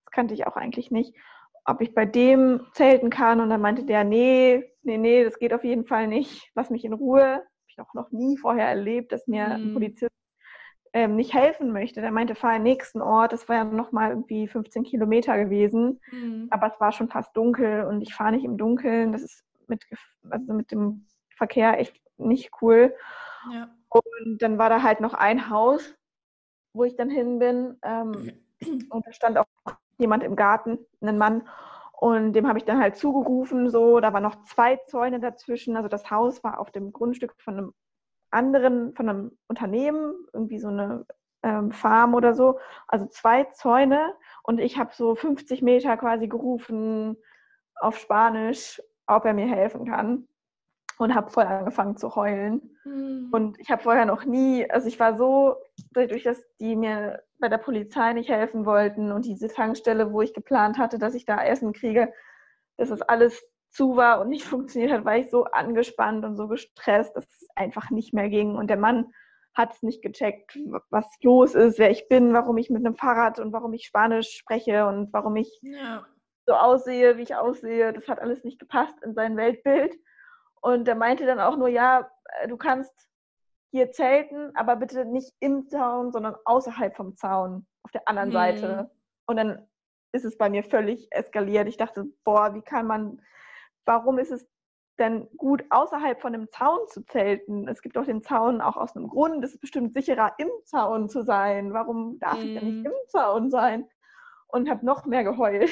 das 0.04 0.12
kannte 0.12 0.34
ich 0.34 0.48
auch 0.48 0.56
eigentlich 0.56 0.92
nicht, 0.92 1.16
ob 1.66 1.82
ich 1.82 1.94
bei 1.94 2.06
dem 2.06 2.66
zelten 2.74 3.10
kann. 3.10 3.40
Und 3.40 3.50
dann 3.50 3.62
meinte 3.62 3.86
der, 3.86 4.04
nee, 4.04 4.72
nee, 4.84 4.98
nee, 4.98 5.24
das 5.24 5.40
geht 5.40 5.54
auf 5.54 5.64
jeden 5.64 5.86
Fall 5.86 6.08
nicht, 6.08 6.52
lass 6.56 6.70
mich 6.70 6.86
in 6.86 6.94
Ruhe. 6.94 7.24
Habe 7.24 7.46
ich 7.68 7.80
auch 7.80 7.94
noch 7.94 8.12
nie 8.12 8.38
vorher 8.38 8.68
erlebt, 8.68 9.12
dass 9.12 9.28
mir 9.28 9.46
mhm. 9.48 9.54
ein 9.54 9.74
Polizist 9.74 10.12
ähm, 10.94 11.16
nicht 11.16 11.34
helfen 11.34 11.72
möchte. 11.72 12.02
Der 12.02 12.12
meinte, 12.12 12.36
fahr 12.36 12.56
in 12.56 12.64
den 12.64 12.74
nächsten 12.74 13.02
Ort. 13.02 13.32
Das 13.32 13.48
war 13.48 13.56
ja 13.58 13.64
noch 13.64 13.92
mal 13.92 14.10
irgendwie 14.10 14.48
15 14.48 14.84
Kilometer 14.84 15.38
gewesen. 15.38 16.02
Mhm. 16.12 16.48
Aber 16.50 16.68
es 16.68 16.80
war 16.80 16.92
schon 16.92 17.10
fast 17.10 17.36
dunkel 17.36 17.86
und 17.86 18.02
ich 18.02 18.14
fahre 18.14 18.34
nicht 18.34 18.44
im 18.44 18.58
Dunkeln. 18.58 19.12
Das 19.14 19.22
ist 19.22 19.44
mit, 19.68 19.86
also 20.30 20.54
mit 20.54 20.72
dem 20.72 21.06
Verkehr 21.38 21.80
echt 21.80 21.96
nicht 22.18 22.52
cool. 22.62 22.94
Ja. 23.52 23.70
Und 23.90 24.42
dann 24.42 24.58
war 24.58 24.70
da 24.70 24.84
halt 24.84 25.02
noch 25.02 25.14
ein 25.14 25.50
Haus, 25.50 25.96
wo 26.74 26.84
ich 26.84 26.96
dann 26.96 27.10
hin 27.10 27.40
bin. 27.40 27.78
Ähm, 27.84 28.32
und 28.90 29.06
da 29.06 29.12
stand 29.12 29.38
auch 29.38 29.46
jemand 29.98 30.24
im 30.24 30.36
Garten, 30.36 30.80
ein 31.02 31.18
Mann. 31.18 31.48
Und 31.94 32.34
dem 32.34 32.48
habe 32.48 32.58
ich 32.58 32.66
dann 32.66 32.82
halt 32.82 32.96
zugerufen, 32.96 33.70
so, 33.70 34.00
da 34.00 34.12
waren 34.12 34.24
noch 34.24 34.44
zwei 34.44 34.78
Zäune 34.88 35.20
dazwischen. 35.20 35.78
Also 35.78 35.88
das 35.88 36.10
Haus 36.10 36.44
war 36.44 36.60
auf 36.60 36.72
dem 36.72 36.92
Grundstück 36.92 37.36
von 37.38 37.58
einem 37.58 37.74
anderen, 38.32 38.96
von 38.96 39.10
einem 39.10 39.38
Unternehmen, 39.48 40.14
irgendwie 40.34 40.58
so 40.58 40.70
eine 40.70 41.06
ähm, 41.44 41.72
Farm 41.72 42.16
oder 42.16 42.34
so. 42.34 42.60
Also 42.88 43.06
zwei 43.06 43.44
Zäune. 43.46 44.14
Und 44.44 44.60
ich 44.60 44.80
habe 44.80 44.92
so 44.94 45.16
50 45.16 45.62
Meter 45.62 45.96
quasi 45.98 46.28
gerufen 46.28 47.18
auf 47.76 47.98
Spanisch, 48.00 48.82
ob 49.06 49.26
er 49.26 49.34
mir 49.34 49.48
helfen 49.48 49.86
kann 49.86 50.28
und 51.02 51.16
habe 51.16 51.32
voll 51.32 51.46
angefangen 51.46 51.98
zu 51.98 52.16
heulen. 52.16 52.78
Mhm. 52.84 53.30
Und 53.32 53.60
ich 53.60 53.70
habe 53.72 53.82
vorher 53.82 54.06
noch 54.06 54.26
nie, 54.26 54.70
also 54.70 54.88
ich 54.88 55.00
war 55.00 55.18
so, 55.18 55.56
dadurch, 55.92 56.24
dass 56.24 56.42
die 56.60 56.76
mir 56.76 57.24
bei 57.40 57.50
der 57.50 57.58
Polizei 57.58 58.14
nicht 58.14 58.30
helfen 58.30 58.66
wollten 58.66 59.12
und 59.12 59.26
diese 59.26 59.48
Tankstelle, 59.48 60.14
wo 60.14 60.22
ich 60.22 60.34
geplant 60.34 60.78
hatte, 60.78 61.00
dass 61.00 61.16
ich 61.16 61.26
da 61.26 61.44
Essen 61.44 61.74
kriege, 61.74 62.14
dass 62.78 62.90
das 62.90 63.02
alles 63.02 63.44
zu 63.72 63.96
war 63.96 64.22
und 64.22 64.30
nicht 64.30 64.44
funktioniert 64.46 64.92
hat, 64.92 65.06
war 65.06 65.18
ich 65.18 65.30
so 65.30 65.46
angespannt 65.46 66.24
und 66.24 66.36
so 66.36 66.48
gestresst, 66.48 67.16
dass 67.16 67.26
es 67.26 67.48
einfach 67.56 67.90
nicht 67.90 68.14
mehr 68.14 68.30
ging. 68.30 68.56
Und 68.56 68.70
der 68.70 68.78
Mann 68.78 69.12
hat 69.54 69.74
es 69.74 69.84
nicht 69.84 70.02
gecheckt, 70.02 70.58
was 70.90 71.06
los 71.24 71.56
ist, 71.56 71.78
wer 71.78 71.92
ich 71.92 72.08
bin, 72.08 72.34
warum 72.34 72.58
ich 72.58 72.70
mit 72.70 72.86
einem 72.86 72.96
Fahrrad 72.96 73.40
und 73.40 73.52
warum 73.52 73.74
ich 73.74 73.86
Spanisch 73.86 74.30
spreche 74.38 74.86
und 74.86 75.12
warum 75.12 75.36
ich 75.36 75.60
ja. 75.62 76.06
so 76.46 76.54
aussehe, 76.54 77.18
wie 77.18 77.24
ich 77.24 77.36
aussehe. 77.36 77.92
Das 77.92 78.08
hat 78.08 78.20
alles 78.20 78.46
nicht 78.46 78.60
gepasst 78.60 78.96
in 79.04 79.14
sein 79.14 79.36
Weltbild. 79.36 79.94
Und 80.62 80.88
er 80.88 80.96
meinte 80.96 81.26
dann 81.26 81.40
auch 81.40 81.58
nur, 81.58 81.68
ja, 81.68 82.10
äh, 82.42 82.48
du 82.48 82.56
kannst 82.58 82.94
hier 83.72 83.92
zelten, 83.92 84.56
aber 84.56 84.76
bitte 84.76 85.06
nicht 85.06 85.34
im 85.40 85.68
Zaun, 85.68 86.12
sondern 86.12 86.36
außerhalb 86.46 86.96
vom 86.96 87.16
Zaun, 87.16 87.66
auf 87.84 87.92
der 87.92 88.08
anderen 88.08 88.30
mhm. 88.30 88.34
Seite. 88.34 88.92
Und 89.26 89.38
dann 89.38 89.68
ist 90.12 90.26
es 90.26 90.38
bei 90.38 90.50
mir 90.50 90.64
völlig 90.64 91.08
eskaliert. 91.12 91.68
Ich 91.68 91.78
dachte, 91.78 92.06
boah, 92.24 92.54
wie 92.54 92.62
kann 92.62 92.86
man, 92.86 93.22
warum 93.86 94.20
ist 94.20 94.32
es 94.32 94.48
denn 95.00 95.28
gut, 95.38 95.64
außerhalb 95.70 96.22
von 96.22 96.36
einem 96.36 96.50
Zaun 96.52 96.80
zu 96.88 97.04
zelten? 97.06 97.68
Es 97.68 97.82
gibt 97.82 97.96
doch 97.96 98.06
den 98.06 98.22
Zaun 98.22 98.62
auch 98.62 98.76
aus 98.78 98.96
einem 98.96 99.08
Grund. 99.08 99.44
Es 99.44 99.54
ist 99.54 99.62
bestimmt 99.62 99.94
sicherer, 99.94 100.34
im 100.38 100.50
Zaun 100.66 101.10
zu 101.10 101.24
sein. 101.24 101.74
Warum 101.74 102.20
darf 102.20 102.38
mhm. 102.38 102.44
ich 102.44 102.54
denn 102.54 102.66
nicht 102.66 102.80
mhm. 102.80 102.86
im 102.88 103.08
Zaun 103.08 103.50
sein? 103.50 103.90
Und 104.48 104.70
habe 104.70 104.86
noch 104.86 105.06
mehr 105.06 105.24
geheult. 105.24 105.72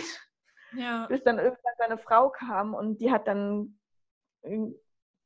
Ja. 0.72 1.08
Bis 1.08 1.24
dann 1.24 1.38
irgendwann 1.38 1.74
seine 1.80 1.98
Frau 1.98 2.30
kam 2.30 2.74
und 2.74 3.02
die 3.02 3.12
hat 3.12 3.28
dann 3.28 3.79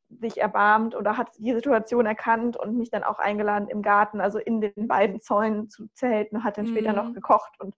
sich 0.09 0.39
erbarmt 0.39 0.95
oder 0.95 1.17
hat 1.17 1.31
die 1.37 1.53
Situation 1.53 2.05
erkannt 2.05 2.57
und 2.57 2.77
mich 2.77 2.89
dann 2.89 3.03
auch 3.03 3.19
eingeladen 3.19 3.67
im 3.67 3.81
Garten, 3.81 4.21
also 4.21 4.37
in 4.37 4.61
den 4.61 4.87
beiden 4.87 5.21
Zäunen 5.21 5.69
zu 5.69 5.87
zelten, 5.93 6.43
hat 6.43 6.57
dann 6.57 6.67
später 6.67 6.91
mhm. 6.91 6.95
noch 6.95 7.13
gekocht 7.13 7.59
und 7.59 7.75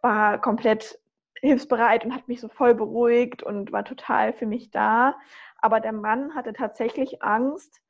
war 0.00 0.40
komplett 0.40 0.98
hilfsbereit 1.40 2.04
und 2.04 2.14
hat 2.14 2.28
mich 2.28 2.40
so 2.40 2.48
voll 2.48 2.74
beruhigt 2.74 3.42
und 3.42 3.72
war 3.72 3.84
total 3.84 4.32
für 4.32 4.46
mich 4.46 4.70
da. 4.70 5.16
Aber 5.58 5.80
der 5.80 5.92
Mann 5.92 6.34
hatte 6.34 6.52
tatsächlich 6.52 7.22
Angst, 7.22 7.80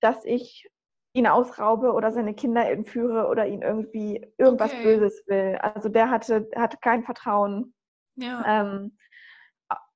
dass 0.00 0.24
ich 0.24 0.68
ihn 1.12 1.26
ausraube 1.26 1.92
oder 1.92 2.12
seine 2.12 2.34
Kinder 2.34 2.68
entführe 2.68 3.28
oder 3.28 3.46
ihn 3.46 3.62
irgendwie 3.62 4.26
irgendwas 4.36 4.72
okay. 4.72 4.82
Böses 4.82 5.22
will. 5.26 5.56
Also 5.60 5.88
der 5.88 6.10
hatte, 6.10 6.48
hatte 6.56 6.78
kein 6.80 7.04
Vertrauen. 7.04 7.74
Ja. 8.16 8.62
Ähm, 8.62 8.96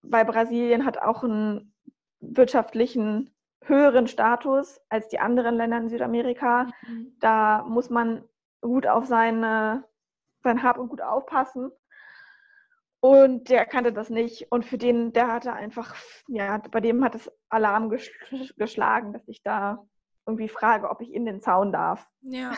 weil 0.02 0.24
Brasilien 0.24 0.84
hat 0.84 0.98
auch 0.98 1.24
einen 1.24 1.74
wirtschaftlichen 2.20 3.30
höheren 3.64 4.06
Status 4.06 4.80
als 4.88 5.08
die 5.08 5.20
anderen 5.20 5.56
Länder 5.56 5.78
in 5.78 5.88
Südamerika. 5.88 6.68
Mhm. 6.86 7.16
Da 7.20 7.64
muss 7.64 7.90
man 7.90 8.24
gut 8.60 8.86
auf 8.86 9.06
seine, 9.06 9.84
sein 10.42 10.62
Hab 10.62 10.78
und 10.78 10.88
Gut 10.88 11.02
aufpassen. 11.02 11.70
Und 13.00 13.48
der 13.48 13.64
kannte 13.64 13.92
das 13.92 14.10
nicht. 14.10 14.50
Und 14.50 14.64
für 14.64 14.78
den, 14.78 15.12
der 15.12 15.32
hatte 15.32 15.52
einfach, 15.52 15.94
ja, 16.26 16.58
bei 16.70 16.80
dem 16.80 17.04
hat 17.04 17.14
es 17.14 17.30
Alarm 17.48 17.90
geschlagen, 17.90 19.12
dass 19.12 19.28
ich 19.28 19.42
da 19.42 19.86
irgendwie 20.26 20.48
frage, 20.48 20.90
ob 20.90 21.00
ich 21.00 21.12
in 21.12 21.24
den 21.24 21.40
Zaun 21.40 21.72
darf. 21.72 22.08
Ja. 22.22 22.54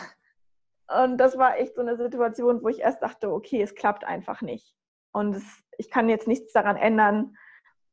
Und 1.03 1.17
das 1.17 1.37
war 1.37 1.57
echt 1.57 1.75
so 1.75 1.81
eine 1.81 1.95
Situation, 1.95 2.63
wo 2.63 2.69
ich 2.69 2.79
erst 2.79 3.01
dachte, 3.01 3.31
okay, 3.31 3.61
es 3.61 3.75
klappt 3.75 4.03
einfach 4.03 4.41
nicht. 4.41 4.75
Und 5.13 5.35
es, 5.35 5.63
ich 5.77 5.89
kann 5.89 6.09
jetzt 6.09 6.27
nichts 6.27 6.51
daran 6.53 6.75
ändern, 6.75 7.37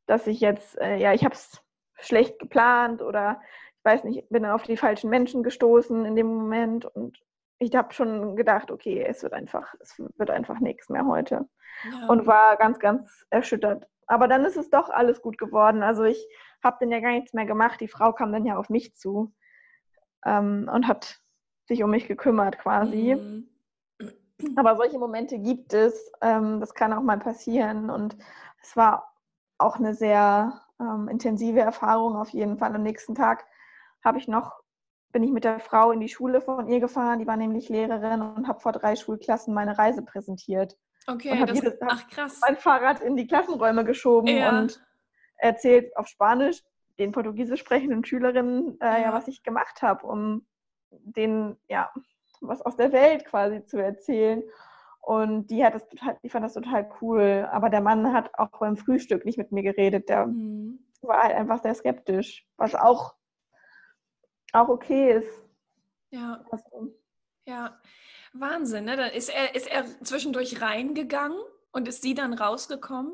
dass 0.09 0.27
ich 0.27 0.39
jetzt, 0.39 0.79
äh, 0.79 0.97
ja, 0.97 1.13
ich 1.13 1.23
habe 1.23 1.35
es 1.35 1.61
schlecht 1.99 2.39
geplant 2.39 3.01
oder 3.01 3.41
ich 3.77 3.85
weiß 3.85 4.03
nicht, 4.05 4.27
bin 4.29 4.45
auf 4.45 4.63
die 4.63 4.77
falschen 4.77 5.09
Menschen 5.09 5.43
gestoßen 5.43 6.05
in 6.05 6.15
dem 6.15 6.27
Moment 6.27 6.85
und 6.85 7.19
ich 7.59 7.75
habe 7.75 7.93
schon 7.93 8.35
gedacht, 8.35 8.71
okay, 8.71 9.03
es 9.07 9.21
wird 9.21 9.33
einfach, 9.33 9.75
es 9.81 9.99
wird 9.99 10.29
einfach 10.29 10.59
nichts 10.59 10.89
mehr 10.89 11.05
heute. 11.05 11.47
Ja. 11.91 12.07
Und 12.07 12.25
war 12.25 12.57
ganz, 12.57 12.79
ganz 12.79 13.25
erschüttert. 13.29 13.85
Aber 14.07 14.27
dann 14.27 14.45
ist 14.45 14.57
es 14.57 14.69
doch 14.69 14.89
alles 14.89 15.21
gut 15.21 15.37
geworden. 15.37 15.83
Also 15.83 16.03
ich 16.03 16.25
habe 16.63 16.77
dann 16.79 16.91
ja 16.91 16.99
gar 16.99 17.11
nichts 17.11 17.33
mehr 17.33 17.45
gemacht. 17.45 17.79
Die 17.79 17.87
Frau 17.87 18.13
kam 18.13 18.31
dann 18.31 18.45
ja 18.45 18.57
auf 18.57 18.69
mich 18.69 18.95
zu 18.95 19.33
ähm, 20.25 20.69
und 20.73 20.87
hat 20.87 21.19
sich 21.67 21.83
um 21.83 21.91
mich 21.91 22.07
gekümmert 22.07 22.57
quasi. 22.57 23.15
Mhm. 23.15 23.49
Aber 24.55 24.77
solche 24.77 24.97
Momente 24.97 25.37
gibt 25.37 25.73
es. 25.73 26.11
Ähm, 26.21 26.59
das 26.61 26.73
kann 26.73 26.93
auch 26.93 27.03
mal 27.03 27.19
passieren. 27.19 27.89
Und 27.89 28.17
es 28.61 28.75
war 28.75 29.08
auch 29.59 29.77
eine 29.77 29.93
sehr 29.93 30.61
ähm, 30.79 31.07
intensive 31.07 31.59
Erfahrung 31.59 32.15
auf 32.15 32.29
jeden 32.29 32.57
Fall. 32.57 32.73
Am 32.75 32.83
nächsten 32.83 33.15
Tag 33.15 33.45
habe 34.03 34.17
ich 34.17 34.27
noch 34.27 34.59
bin 35.11 35.23
ich 35.23 35.31
mit 35.31 35.43
der 35.43 35.59
Frau 35.59 35.91
in 35.91 35.99
die 35.99 36.09
Schule 36.09 36.41
von 36.41 36.67
ihr 36.67 36.79
gefahren, 36.79 37.19
die 37.19 37.27
war 37.27 37.37
nämlich 37.37 37.69
Lehrerin 37.69 38.21
und 38.21 38.47
habe 38.47 38.59
vor 38.59 38.71
drei 38.71 38.95
Schulklassen 38.95 39.53
meine 39.53 39.77
Reise 39.77 40.03
präsentiert. 40.03 40.77
Okay, 41.07 41.43
das, 41.45 41.55
jedes 41.55 41.77
ach 41.81 42.07
krass. 42.09 42.39
mein 42.41 42.55
Fahrrad 42.55 43.01
in 43.01 43.15
die 43.15 43.25
Klassenräume 43.25 43.83
geschoben 43.83 44.27
Ja. 44.27 44.49
und 44.59 44.79
erzählt 45.37 45.95
auf 45.97 46.07
Spanisch 46.07 46.61
den 46.99 47.11
portugiesisch 47.11 47.61
sprechenden 47.61 48.03
Schülerinnen, 48.05 48.79
äh, 48.81 48.85
ja. 48.85 48.99
Ja. 48.99 49.13
was 49.13 49.27
ich 49.27 49.41
gemacht 49.41 49.81
habe, 49.81 50.05
um 50.05 50.45
denen 50.91 51.57
ja 51.67 51.89
was 52.41 52.61
aus 52.61 52.75
der 52.75 52.91
Welt 52.91 53.25
quasi 53.25 53.65
zu 53.65 53.77
erzählen. 53.77 54.43
Und 55.01 55.47
die 55.47 55.63
hat 55.65 55.73
das 55.75 55.87
total, 55.87 56.17
die 56.23 56.29
fand 56.29 56.45
das 56.45 56.53
total 56.53 56.89
cool. 57.01 57.47
Aber 57.51 57.69
der 57.69 57.81
Mann 57.81 58.13
hat 58.13 58.31
auch 58.37 58.59
beim 58.59 58.77
Frühstück 58.77 59.25
nicht 59.25 59.37
mit 59.37 59.51
mir 59.51 59.63
geredet. 59.63 60.09
Der 60.09 60.27
Mhm. 60.27 60.79
war 61.01 61.23
halt 61.23 61.35
einfach 61.35 61.61
sehr 61.61 61.73
skeptisch, 61.73 62.45
was 62.57 62.75
auch, 62.75 63.15
auch 64.53 64.67
okay 64.69 65.13
ist. 65.17 65.43
Ja, 66.11 66.43
Also, 66.51 66.93
ja. 67.45 67.79
Wahnsinn, 68.33 68.85
ne? 68.85 68.95
Dann 68.95 69.11
ist 69.11 69.29
er, 69.29 69.55
ist 69.55 69.67
er 69.71 69.85
zwischendurch 70.03 70.61
reingegangen 70.61 71.39
und 71.71 71.87
ist 71.87 72.01
sie 72.03 72.13
dann 72.13 72.33
rausgekommen? 72.33 73.13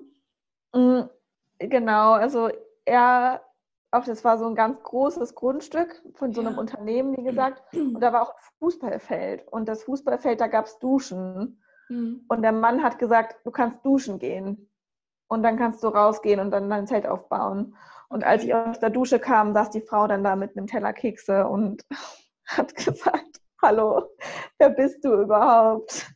Mm, 0.74 1.04
Genau, 1.60 2.12
also 2.14 2.50
er, 2.84 3.42
auch 3.92 4.04
das 4.04 4.26
war 4.26 4.38
so 4.38 4.46
ein 4.46 4.56
ganz 4.56 4.84
großes 4.84 5.36
Grundstück 5.36 6.02
von 6.16 6.34
so 6.34 6.42
einem 6.42 6.54
Ja. 6.56 6.60
Unternehmen, 6.60 7.16
wie 7.16 7.24
gesagt, 7.24 7.64
und 7.74 8.02
da 8.02 8.12
war 8.12 8.24
auch 8.24 8.32
ein 8.36 8.42
Fußballfeld. 8.60 9.48
Und 9.48 9.70
das 9.70 9.84
Fußballfeld, 9.84 10.42
da 10.42 10.48
gab 10.48 10.66
es 10.66 10.78
Duschen. 10.80 11.62
Mhm. 11.90 12.26
Und 12.28 12.42
der 12.42 12.52
Mann 12.52 12.84
hat 12.84 13.00
gesagt, 13.00 13.38
du 13.46 13.52
kannst 13.52 13.86
duschen 13.86 14.20
gehen. 14.20 14.70
Und 15.28 15.44
dann 15.44 15.58
kannst 15.58 15.84
du 15.84 15.88
rausgehen 15.88 16.40
und 16.40 16.52
dann 16.52 16.70
dein 16.70 16.88
Zelt 16.88 17.08
aufbauen. 17.08 17.76
Und 18.10 18.24
als 18.24 18.44
ich 18.44 18.54
aus 18.54 18.80
der 18.80 18.92
Dusche 18.92 19.20
kam, 19.20 19.54
saß 19.54 19.72
die 19.72 19.82
Frau 19.82 20.08
dann 20.08 20.24
da 20.24 20.36
mit 20.36 20.56
einem 20.56 20.68
Teller 20.68 20.94
Kekse 20.94 21.48
und 21.48 21.84
hat 22.46 22.76
gesagt, 22.76 23.42
hallo, 23.62 24.04
wer 24.60 24.70
bist 24.70 25.04
du 25.04 25.14
überhaupt? 25.22 26.12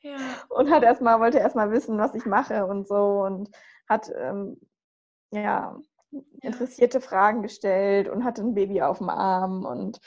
Ja, 0.00 0.16
und 0.48 0.70
hat 0.70 0.82
erstmal, 0.82 1.20
wollte 1.20 1.38
erstmal 1.38 1.70
wissen, 1.70 1.98
was 1.98 2.14
ich 2.14 2.24
mache 2.24 2.66
und 2.66 2.86
so 2.86 3.22
und 3.22 3.50
hat 3.88 4.10
ähm, 4.16 4.60
ja, 5.30 5.76
interessierte 6.40 7.00
Fragen 7.00 7.42
gestellt 7.42 8.08
und 8.08 8.24
hatte 8.24 8.42
ein 8.42 8.54
Baby 8.54 8.82
auf 8.82 8.98
dem 8.98 9.10
Arm 9.10 9.64
und 9.64 10.00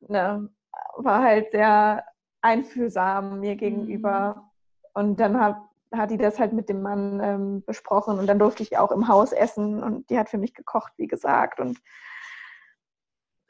ne, 0.00 0.50
war 0.96 1.22
halt 1.22 1.50
sehr 1.52 2.04
einfühlsam 2.42 3.40
mir 3.40 3.56
gegenüber. 3.56 4.50
Und 4.92 5.20
dann 5.20 5.40
hat, 5.40 5.56
hat 5.92 6.10
die 6.10 6.18
das 6.18 6.38
halt 6.38 6.52
mit 6.52 6.68
dem 6.68 6.82
Mann 6.82 7.20
ähm, 7.22 7.64
besprochen 7.64 8.18
und 8.18 8.26
dann 8.26 8.38
durfte 8.38 8.62
ich 8.62 8.76
auch 8.76 8.92
im 8.92 9.08
Haus 9.08 9.32
essen 9.32 9.82
und 9.82 10.10
die 10.10 10.18
hat 10.18 10.28
für 10.28 10.38
mich 10.38 10.54
gekocht, 10.54 10.92
wie 10.98 11.06
gesagt, 11.06 11.60
und 11.60 11.78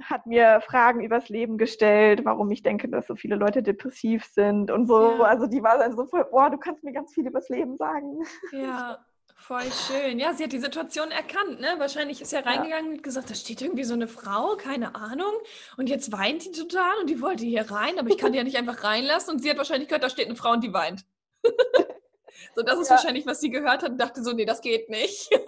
hat 0.01 0.26
mir 0.26 0.61
Fragen 0.61 1.01
übers 1.01 1.28
Leben 1.28 1.59
gestellt, 1.59 2.24
warum 2.24 2.51
ich 2.51 2.62
denke, 2.62 2.88
dass 2.88 3.07
so 3.07 3.14
viele 3.14 3.36
Leute 3.36 3.62
depressiv 3.62 4.24
sind 4.24 4.70
und 4.70 4.86
so. 4.86 5.12
Ja. 5.18 5.24
Also 5.24 5.47
die 5.47 5.62
war 5.62 5.78
dann 5.78 5.97
so 5.97 6.07
voll, 6.07 6.26
boah, 6.30 6.51
du 6.51 6.59
kannst 6.59 6.82
mir 6.82 6.93
ganz 6.93 7.14
viel 7.14 7.26
übers 7.26 7.49
Leben 7.49 7.76
sagen. 7.76 8.18
ja, 8.53 8.99
voll 9.43 9.70
schön. 9.72 10.18
Ja, 10.18 10.32
sie 10.34 10.45
hat 10.45 10.53
die 10.53 10.59
Situation 10.59 11.11
erkannt, 11.11 11.61
ne? 11.61 11.74
Wahrscheinlich 11.78 12.20
ist 12.22 12.32
er 12.32 12.47
reingegangen 12.47 12.93
und 12.93 13.03
gesagt, 13.03 13.30
da 13.30 13.34
steht 13.34 13.61
irgendwie 13.62 13.84
so 13.84 13.95
eine 13.95 14.09
Frau, 14.09 14.57
keine 14.57 14.95
Ahnung. 14.95 15.32
Und 15.76 15.88
jetzt 15.88 16.12
weint 16.12 16.45
die 16.45 16.53
total 16.53 16.99
und 17.01 17.11
die 17.11 17.20
wollte 17.20 17.45
hier 17.45 17.70
rein, 17.70 17.99
aber 17.99 18.09
ich 18.09 18.18
kann 18.18 18.32
die 18.32 18.38
ja 18.38 18.45
nicht 18.45 18.57
einfach 18.57 18.84
reinlassen. 18.84 19.34
Und 19.34 19.40
sie 19.40 19.51
hat 19.51 19.59
wahrscheinlich 19.59 19.88
gehört, 19.88 20.05
da 20.05 20.11
steht 20.11 20.26
eine 20.26 20.36
Frau 20.36 20.53
und 20.53 20.62
die 20.64 20.72
weint. 20.72 21.05
so, 22.55 22.62
das 22.62 22.78
ist 22.78 22.88
Ja. 22.88 22.97
wahrscheinlich, 22.97 23.26
was 23.26 23.40
sie 23.40 23.51
gehört 23.51 23.82
hat 23.82 23.90
und 23.90 23.99
dachte 23.99 24.22
so, 24.22 24.32
nee, 24.32 24.45
das 24.45 24.61
geht 24.61 24.88
nicht. 24.88 25.28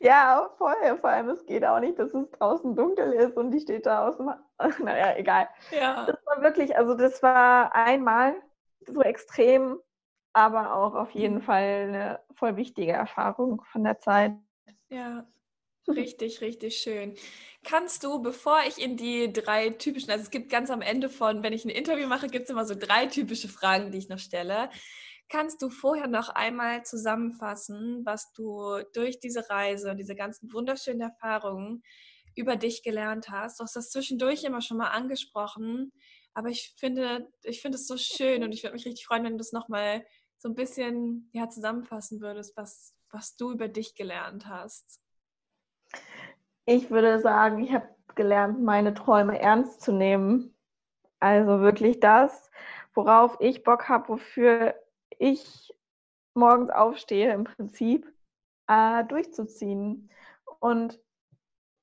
Ja, 0.00 0.50
voll. 0.58 0.98
Vor 1.00 1.08
allem, 1.10 1.30
es 1.30 1.46
geht 1.46 1.64
auch 1.64 1.80
nicht, 1.80 1.98
dass 1.98 2.12
es 2.12 2.30
draußen 2.32 2.76
dunkel 2.76 3.12
ist 3.14 3.36
und 3.36 3.50
die 3.52 3.60
steht 3.60 3.86
da 3.86 4.06
aus 4.06 4.16
dem. 4.16 4.30
Naja, 4.84 5.16
egal. 5.16 5.48
ja. 5.70 6.04
Das 6.06 6.16
war 6.26 6.42
wirklich, 6.42 6.76
also 6.76 6.94
das 6.94 7.22
war 7.22 7.74
einmal 7.74 8.34
so 8.86 9.00
extrem, 9.00 9.78
aber 10.32 10.74
auch 10.74 10.94
auf 10.94 11.10
jeden 11.12 11.42
Fall 11.42 11.62
eine 11.88 12.20
voll 12.34 12.56
wichtige 12.56 12.92
Erfahrung 12.92 13.62
von 13.70 13.84
der 13.84 13.98
Zeit. 14.00 14.32
Ja, 14.90 15.26
richtig, 15.88 16.40
richtig 16.40 16.78
schön. 16.78 17.16
Kannst 17.64 18.04
du, 18.04 18.22
bevor 18.22 18.60
ich 18.68 18.78
in 18.78 18.96
die 18.96 19.32
drei 19.32 19.70
typischen, 19.70 20.10
also 20.10 20.22
es 20.24 20.30
gibt 20.30 20.50
ganz 20.50 20.70
am 20.70 20.82
Ende 20.82 21.08
von, 21.08 21.42
wenn 21.42 21.52
ich 21.52 21.64
ein 21.64 21.70
Interview 21.70 22.06
mache, 22.08 22.28
gibt 22.28 22.44
es 22.44 22.50
immer 22.50 22.66
so 22.66 22.74
drei 22.74 23.06
typische 23.06 23.48
Fragen, 23.48 23.90
die 23.92 23.98
ich 23.98 24.08
noch 24.08 24.18
stelle. 24.18 24.70
Kannst 25.28 25.62
du 25.62 25.70
vorher 25.70 26.08
noch 26.08 26.28
einmal 26.30 26.84
zusammenfassen, 26.84 28.02
was 28.04 28.32
du 28.32 28.82
durch 28.94 29.20
diese 29.20 29.48
Reise 29.48 29.90
und 29.90 29.96
diese 29.98 30.14
ganzen 30.14 30.52
wunderschönen 30.52 31.00
Erfahrungen 31.00 31.82
über 32.36 32.56
dich 32.56 32.82
gelernt 32.82 33.30
hast? 33.30 33.60
Du 33.60 33.64
hast 33.64 33.76
das 33.76 33.90
zwischendurch 33.90 34.44
immer 34.44 34.60
schon 34.60 34.76
mal 34.78 34.90
angesprochen, 34.90 35.92
aber 36.34 36.48
ich 36.50 36.74
finde, 36.78 37.28
ich 37.44 37.62
finde 37.62 37.76
es 37.76 37.86
so 37.86 37.96
schön 37.96 38.42
und 38.44 38.52
ich 38.52 38.62
würde 38.62 38.74
mich 38.74 38.86
richtig 38.86 39.06
freuen, 39.06 39.24
wenn 39.24 39.38
du 39.38 39.42
es 39.42 39.52
nochmal 39.52 40.04
so 40.42 40.48
ein 40.48 40.56
bisschen 40.56 41.30
ja, 41.32 41.48
zusammenfassen 41.48 42.20
würdest, 42.20 42.56
was, 42.56 42.96
was 43.10 43.36
du 43.36 43.52
über 43.52 43.68
dich 43.68 43.94
gelernt 43.94 44.48
hast. 44.48 45.00
Ich 46.66 46.90
würde 46.90 47.20
sagen, 47.20 47.62
ich 47.62 47.72
habe 47.72 47.88
gelernt, 48.16 48.60
meine 48.60 48.92
Träume 48.92 49.38
ernst 49.38 49.82
zu 49.82 49.92
nehmen. 49.92 50.52
Also 51.20 51.60
wirklich 51.60 52.00
das, 52.00 52.50
worauf 52.92 53.36
ich 53.38 53.62
Bock 53.62 53.88
habe, 53.88 54.08
wofür 54.08 54.74
ich 55.16 55.72
morgens 56.34 56.70
aufstehe, 56.70 57.32
im 57.32 57.44
Prinzip 57.44 58.12
äh, 58.66 59.04
durchzuziehen. 59.04 60.10
Und 60.58 61.00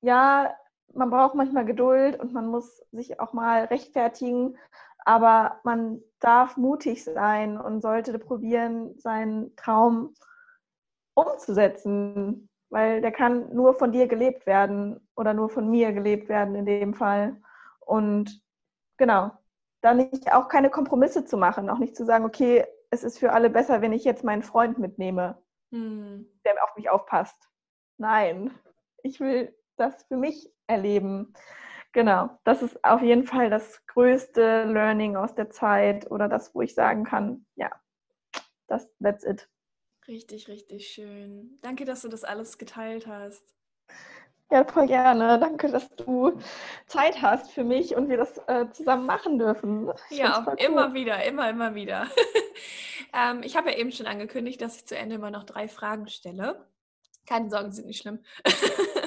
ja, 0.02 0.54
man 0.94 1.10
braucht 1.10 1.36
manchmal 1.36 1.64
Geduld 1.64 2.20
und 2.20 2.34
man 2.34 2.48
muss 2.48 2.84
sich 2.92 3.22
auch 3.22 3.32
mal 3.32 3.66
rechtfertigen, 3.66 4.58
aber 5.10 5.60
man 5.64 6.04
darf 6.20 6.56
mutig 6.56 7.04
sein 7.04 7.60
und 7.60 7.82
sollte 7.82 8.20
probieren, 8.20 8.96
seinen 9.00 9.56
Traum 9.56 10.14
umzusetzen, 11.16 12.48
weil 12.70 13.02
der 13.02 13.12
kann 13.12 13.52
nur 13.52 13.74
von 13.74 13.92
dir 13.92 14.08
gelebt 14.08 14.46
werden 14.46 15.00
oder 15.16 15.34
nur 15.34 15.50
von 15.50 15.68
mir 15.68 15.94
gelebt 15.94 16.30
werden 16.30 16.54
in 16.54 16.68
dem 16.68 16.94
Fall. 16.94 17.42
Und 17.80 18.40
genau, 18.98 19.32
da 19.82 19.96
nicht 19.96 20.32
auch 20.32 20.48
keine 20.48 20.70
Kompromisse 20.70 21.26
zu 21.26 21.38
machen, 21.38 21.72
auch 21.72 21.80
nicht 21.80 21.96
zu 21.96 22.06
sagen, 22.06 22.24
okay, 22.24 22.68
es 22.92 23.04
ist 23.04 23.18
für 23.18 23.32
alle 23.34 23.50
besser, 23.50 23.82
wenn 23.82 23.94
ich 23.94 24.04
jetzt 24.04 24.24
meinen 24.24 24.44
Freund 24.44 24.78
mitnehme, 24.78 25.42
Hm. 25.72 26.28
der 26.46 26.64
auf 26.64 26.76
mich 26.76 26.88
aufpasst. 26.88 27.50
Nein, 27.98 28.52
ich 29.02 29.20
will 29.20 29.56
das 29.76 30.04
für 30.04 30.18
mich 30.18 30.52
erleben. 30.68 31.34
Genau, 31.92 32.30
das 32.44 32.62
ist 32.62 32.84
auf 32.84 33.02
jeden 33.02 33.26
Fall 33.26 33.50
das 33.50 33.86
größte 33.88 34.66
Learning 34.66 35.16
aus 35.16 35.34
der 35.34 35.50
Zeit 35.50 36.10
oder 36.12 36.28
das, 36.28 36.54
wo 36.54 36.62
ich 36.62 36.76
sagen 36.76 37.04
kann, 37.04 37.46
ja, 37.56 37.72
das, 38.68 38.88
that's 39.02 39.24
it. 39.24 39.50
Richtig, 40.08 40.48
richtig 40.48 40.88
schön. 40.88 41.58
Danke, 41.62 41.86
dass 41.86 42.02
du 42.02 42.08
das 42.08 42.24
alles 42.24 42.58
geteilt 42.58 43.08
hast. 43.08 43.56
Ja, 44.52 44.64
voll 44.66 44.88
gerne. 44.88 45.40
Danke, 45.40 45.70
dass 45.70 45.96
du 45.96 46.40
Zeit 46.88 47.22
hast 47.22 47.52
für 47.52 47.64
mich 47.64 47.96
und 47.96 48.10
wir 48.10 48.18
das 48.18 48.40
äh, 48.48 48.66
zusammen 48.72 49.06
machen 49.06 49.38
dürfen. 49.38 49.92
Ich 50.10 50.18
Ja, 50.18 50.44
cool. 50.48 50.56
immer 50.58 50.94
wieder, 50.96 51.24
immer, 51.24 51.50
immer 51.50 51.76
wieder. 51.76 52.08
ähm, 53.14 53.44
ich 53.44 53.56
habe 53.56 53.70
ja 53.72 53.78
eben 53.78 53.92
schon 53.92 54.08
angekündigt, 54.08 54.60
dass 54.62 54.78
ich 54.78 54.88
zu 54.88 54.98
Ende 54.98 55.16
immer 55.16 55.30
noch 55.30 55.44
drei 55.44 55.68
Fragen 55.68 56.08
stelle. 56.08 56.68
Keine 57.28 57.52
Sorgen, 57.52 57.70
sie 57.70 57.78
sind 57.78 57.88
nicht 57.88 58.02
schlimm. 58.02 58.24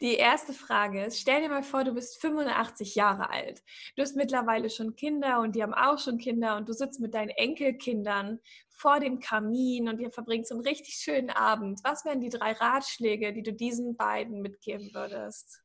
Die 0.00 0.14
erste 0.14 0.52
Frage 0.52 1.04
ist, 1.04 1.20
stell 1.20 1.40
dir 1.40 1.48
mal 1.48 1.62
vor, 1.62 1.84
du 1.84 1.94
bist 1.94 2.20
85 2.20 2.94
Jahre 2.96 3.30
alt. 3.30 3.62
Du 3.96 4.02
hast 4.02 4.16
mittlerweile 4.16 4.68
schon 4.68 4.96
Kinder 4.96 5.40
und 5.40 5.54
die 5.54 5.62
haben 5.62 5.72
auch 5.72 5.98
schon 5.98 6.18
Kinder 6.18 6.56
und 6.56 6.68
du 6.68 6.72
sitzt 6.72 7.00
mit 7.00 7.14
deinen 7.14 7.30
Enkelkindern 7.30 8.40
vor 8.68 8.98
dem 8.98 9.20
Kamin 9.20 9.88
und 9.88 10.00
ihr 10.00 10.10
verbringt 10.10 10.48
so 10.48 10.54
einen 10.54 10.66
richtig 10.66 10.94
schönen 10.94 11.30
Abend. 11.30 11.80
Was 11.84 12.04
wären 12.04 12.20
die 12.20 12.28
drei 12.28 12.52
Ratschläge, 12.52 13.32
die 13.32 13.42
du 13.42 13.52
diesen 13.52 13.96
beiden 13.96 14.42
mitgeben 14.42 14.90
würdest? 14.92 15.62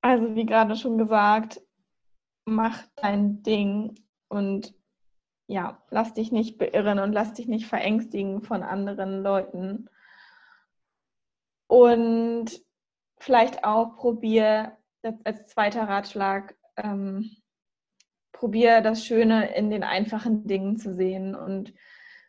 Also, 0.00 0.34
wie 0.34 0.46
gerade 0.46 0.76
schon 0.76 0.98
gesagt, 0.98 1.60
mach 2.46 2.82
dein 2.96 3.42
Ding 3.42 3.94
und 4.28 4.74
ja, 5.46 5.82
lass 5.90 6.14
dich 6.14 6.32
nicht 6.32 6.58
beirren 6.58 6.98
und 6.98 7.12
lass 7.12 7.34
dich 7.34 7.46
nicht 7.46 7.66
verängstigen 7.66 8.42
von 8.42 8.62
anderen 8.62 9.22
Leuten. 9.22 9.88
Und 11.74 12.52
vielleicht 13.18 13.64
auch 13.64 13.96
probier 13.96 14.76
als 15.24 15.48
zweiter 15.48 15.88
Ratschlag, 15.88 16.54
ähm, 16.76 17.32
probier 18.30 18.80
das 18.80 19.04
Schöne 19.04 19.52
in 19.56 19.70
den 19.70 19.82
einfachen 19.82 20.46
Dingen 20.46 20.76
zu 20.76 20.94
sehen 20.94 21.34
und 21.34 21.74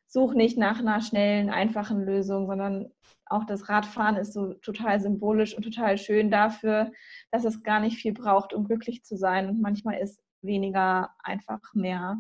such 0.07 0.33
nicht 0.33 0.57
nach 0.57 0.79
einer 0.79 0.99
schnellen, 0.99 1.51
einfachen 1.51 2.03
Lösung, 2.03 2.47
sondern 2.47 2.91
auch 3.27 3.45
das 3.45 3.69
Radfahren 3.69 4.15
ist 4.15 4.33
so 4.33 4.55
total 4.55 4.99
symbolisch 4.99 5.55
und 5.55 5.61
total 5.61 5.99
schön 5.99 6.31
dafür, 6.31 6.91
dass 7.29 7.45
es 7.45 7.61
gar 7.61 7.79
nicht 7.79 7.97
viel 7.97 8.13
braucht, 8.13 8.51
um 8.51 8.65
glücklich 8.65 9.03
zu 9.03 9.15
sein. 9.15 9.47
Und 9.47 9.61
manchmal 9.61 9.99
ist 9.99 10.23
weniger 10.41 11.11
einfach 11.19 11.61
mehr. 11.75 12.19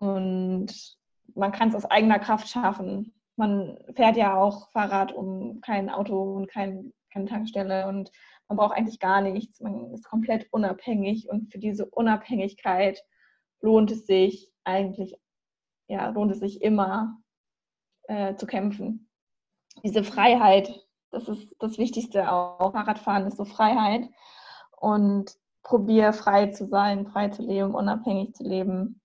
Und 0.00 0.96
man 1.36 1.52
kann 1.52 1.68
es 1.68 1.76
aus 1.76 1.84
eigener 1.84 2.18
Kraft 2.18 2.48
schaffen. 2.48 3.14
Man 3.38 3.78
fährt 3.94 4.16
ja 4.16 4.36
auch 4.36 4.68
Fahrrad 4.72 5.12
um 5.12 5.60
kein 5.60 5.90
Auto 5.90 6.34
und 6.34 6.48
kein, 6.48 6.92
keine 7.12 7.26
Tankstelle 7.26 7.86
und 7.86 8.10
man 8.48 8.58
braucht 8.58 8.76
eigentlich 8.76 8.98
gar 8.98 9.20
nichts, 9.20 9.60
man 9.60 9.92
ist 9.92 10.04
komplett 10.04 10.48
unabhängig 10.50 11.28
und 11.28 11.52
für 11.52 11.58
diese 11.58 11.86
Unabhängigkeit 11.86 13.04
lohnt 13.60 13.92
es 13.92 14.06
sich 14.06 14.50
eigentlich, 14.64 15.14
ja, 15.86 16.08
lohnt 16.08 16.32
es 16.32 16.40
sich 16.40 16.62
immer 16.62 17.18
äh, 18.08 18.34
zu 18.34 18.46
kämpfen. 18.46 19.08
Diese 19.84 20.02
Freiheit, 20.02 20.84
das 21.10 21.28
ist 21.28 21.54
das 21.60 21.78
Wichtigste 21.78 22.32
auch. 22.32 22.72
Fahrradfahren 22.72 23.26
ist 23.26 23.36
so 23.36 23.44
Freiheit 23.44 24.08
und 24.72 25.38
probier 25.62 26.12
frei 26.12 26.48
zu 26.48 26.66
sein, 26.66 27.06
frei 27.06 27.28
zu 27.28 27.42
leben, 27.42 27.74
unabhängig 27.74 28.34
zu 28.34 28.42
leben. 28.42 29.00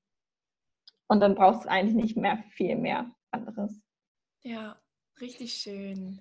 Und 1.08 1.20
dann 1.20 1.36
brauchst 1.36 1.66
du 1.66 1.70
eigentlich 1.70 1.96
nicht 1.96 2.18
mehr 2.18 2.44
viel 2.56 2.78
mehr 2.78 3.12
anderes. 3.30 3.83
Ja, 4.44 4.76
richtig 5.22 5.54
schön. 5.54 6.20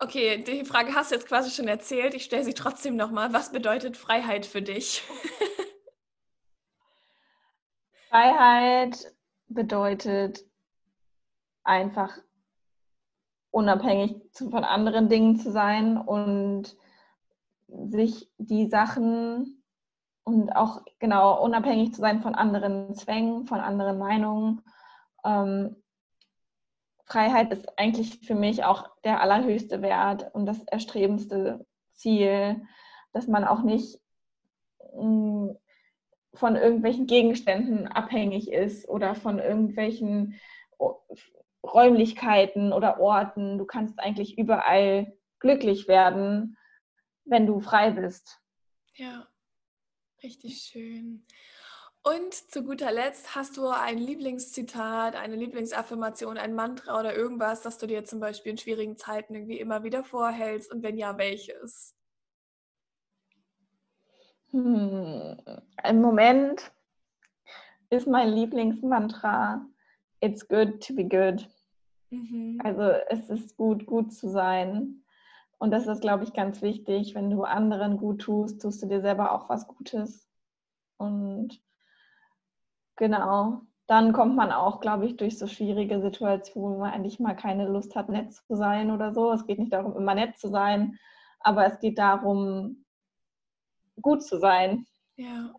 Okay, 0.00 0.42
die 0.42 0.64
Frage 0.64 0.94
hast 0.94 1.12
du 1.12 1.14
jetzt 1.14 1.28
quasi 1.28 1.50
schon 1.50 1.68
erzählt. 1.68 2.14
Ich 2.14 2.24
stelle 2.24 2.42
sie 2.42 2.54
trotzdem 2.54 2.96
nochmal. 2.96 3.32
Was 3.32 3.52
bedeutet 3.52 3.96
Freiheit 3.96 4.46
für 4.46 4.62
dich? 4.62 5.04
Freiheit 8.08 9.14
bedeutet 9.46 10.44
einfach 11.62 12.18
unabhängig 13.50 14.20
von 14.34 14.64
anderen 14.64 15.08
Dingen 15.08 15.36
zu 15.36 15.52
sein 15.52 15.98
und 15.98 16.76
sich 17.68 18.28
die 18.38 18.68
Sachen 18.68 19.62
und 20.24 20.50
auch 20.50 20.82
genau 20.98 21.44
unabhängig 21.44 21.94
zu 21.94 22.00
sein 22.00 22.22
von 22.22 22.34
anderen 22.34 22.92
Zwängen, 22.96 23.46
von 23.46 23.60
anderen 23.60 23.98
Meinungen. 23.98 24.62
Ähm, 25.24 25.76
Freiheit 27.08 27.50
ist 27.52 27.78
eigentlich 27.78 28.20
für 28.26 28.34
mich 28.34 28.64
auch 28.64 28.90
der 29.02 29.22
allerhöchste 29.22 29.80
Wert 29.80 30.34
und 30.34 30.44
das 30.44 30.62
erstrebendste 30.64 31.66
Ziel, 31.94 32.62
dass 33.12 33.26
man 33.26 33.44
auch 33.44 33.62
nicht 33.62 33.98
mm, 34.94 35.48
von 36.34 36.56
irgendwelchen 36.56 37.06
Gegenständen 37.06 37.88
abhängig 37.88 38.52
ist 38.52 38.86
oder 38.88 39.14
von 39.14 39.38
irgendwelchen 39.38 40.38
Räumlichkeiten 41.64 42.72
oder 42.74 43.00
Orten. 43.00 43.56
Du 43.56 43.64
kannst 43.64 43.98
eigentlich 43.98 44.36
überall 44.36 45.16
glücklich 45.40 45.88
werden, 45.88 46.58
wenn 47.24 47.46
du 47.46 47.60
frei 47.60 47.90
bist. 47.90 48.38
Ja, 48.94 49.26
richtig 50.22 50.58
schön. 50.58 51.24
Und 52.02 52.32
zu 52.32 52.62
guter 52.62 52.92
Letzt, 52.92 53.34
hast 53.34 53.56
du 53.56 53.66
ein 53.68 53.98
Lieblingszitat, 53.98 55.16
eine 55.16 55.36
Lieblingsaffirmation, 55.36 56.38
ein 56.38 56.54
Mantra 56.54 56.98
oder 56.98 57.14
irgendwas, 57.14 57.62
das 57.62 57.76
du 57.78 57.86
dir 57.86 58.04
zum 58.04 58.20
Beispiel 58.20 58.52
in 58.52 58.58
schwierigen 58.58 58.96
Zeiten 58.96 59.34
irgendwie 59.34 59.58
immer 59.58 59.82
wieder 59.82 60.04
vorhältst? 60.04 60.72
Und 60.72 60.82
wenn 60.82 60.96
ja, 60.96 61.18
welches? 61.18 61.94
Hm, 64.50 65.36
Im 65.84 66.00
Moment 66.00 66.72
ist 67.90 68.06
mein 68.06 68.28
Lieblingsmantra 68.30 69.66
It's 70.20 70.46
good 70.48 70.84
to 70.84 70.94
be 70.94 71.04
good. 71.04 71.46
Mhm. 72.10 72.60
Also 72.64 72.82
es 73.08 73.28
ist 73.30 73.56
gut, 73.56 73.86
gut 73.86 74.12
zu 74.12 74.28
sein. 74.28 75.04
Und 75.58 75.70
das 75.70 75.86
ist, 75.86 76.00
glaube 76.00 76.24
ich, 76.24 76.32
ganz 76.32 76.62
wichtig. 76.62 77.14
Wenn 77.14 77.30
du 77.30 77.44
anderen 77.44 77.98
gut 77.98 78.22
tust, 78.22 78.62
tust 78.62 78.82
du 78.82 78.86
dir 78.86 79.00
selber 79.00 79.32
auch 79.32 79.48
was 79.48 79.66
Gutes. 79.66 80.28
Und 80.96 81.60
genau, 82.98 83.62
dann 83.86 84.12
kommt 84.12 84.36
man 84.36 84.52
auch, 84.52 84.80
glaube 84.80 85.06
ich, 85.06 85.16
durch 85.16 85.38
so 85.38 85.46
schwierige 85.46 86.02
Situationen, 86.02 86.76
wo 86.76 86.80
man 86.80 86.92
eigentlich 86.92 87.18
mal 87.18 87.34
keine 87.34 87.66
Lust 87.66 87.96
hat, 87.96 88.10
nett 88.10 88.34
zu 88.34 88.54
sein 88.54 88.90
oder 88.90 89.14
so. 89.14 89.32
Es 89.32 89.46
geht 89.46 89.58
nicht 89.58 89.72
darum, 89.72 89.96
immer 89.96 90.14
nett 90.14 90.36
zu 90.36 90.48
sein, 90.48 90.98
aber 91.40 91.64
es 91.64 91.78
geht 91.80 91.98
darum, 91.98 92.84
gut 94.02 94.22
zu 94.22 94.38
sein. 94.38 94.86
Ja, 95.16 95.54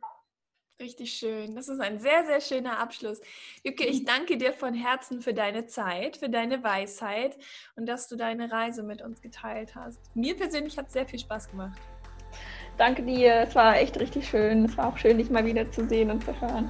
richtig 0.79 1.13
schön. 1.13 1.55
Das 1.55 1.69
ist 1.69 1.79
ein 1.79 1.99
sehr, 1.99 2.23
sehr 2.25 2.39
schöner 2.39 2.77
Abschluss. 2.77 3.19
Jücke, 3.63 3.85
ich 3.85 4.05
danke 4.05 4.37
dir 4.37 4.53
von 4.53 4.75
Herzen 4.75 5.21
für 5.21 5.33
deine 5.33 5.65
Zeit, 5.65 6.17
für 6.17 6.29
deine 6.29 6.63
Weisheit 6.63 7.35
und 7.75 7.87
dass 7.87 8.07
du 8.07 8.15
deine 8.15 8.51
Reise 8.51 8.83
mit 8.83 9.01
uns 9.01 9.21
geteilt 9.21 9.73
hast. 9.73 9.99
Mir 10.15 10.35
persönlich 10.37 10.77
hat 10.77 10.87
es 10.87 10.93
sehr 10.93 11.07
viel 11.07 11.19
Spaß 11.19 11.49
gemacht. 11.49 11.79
Danke 12.77 13.01
dir. 13.01 13.41
Es 13.41 13.55
war 13.55 13.75
echt 13.75 13.99
richtig 13.99 14.29
schön. 14.29 14.65
Es 14.65 14.77
war 14.77 14.87
auch 14.87 14.97
schön, 14.97 15.17
dich 15.17 15.31
mal 15.31 15.45
wieder 15.45 15.69
zu 15.71 15.87
sehen 15.89 16.11
und 16.11 16.23
zu 16.23 16.39
hören. 16.39 16.69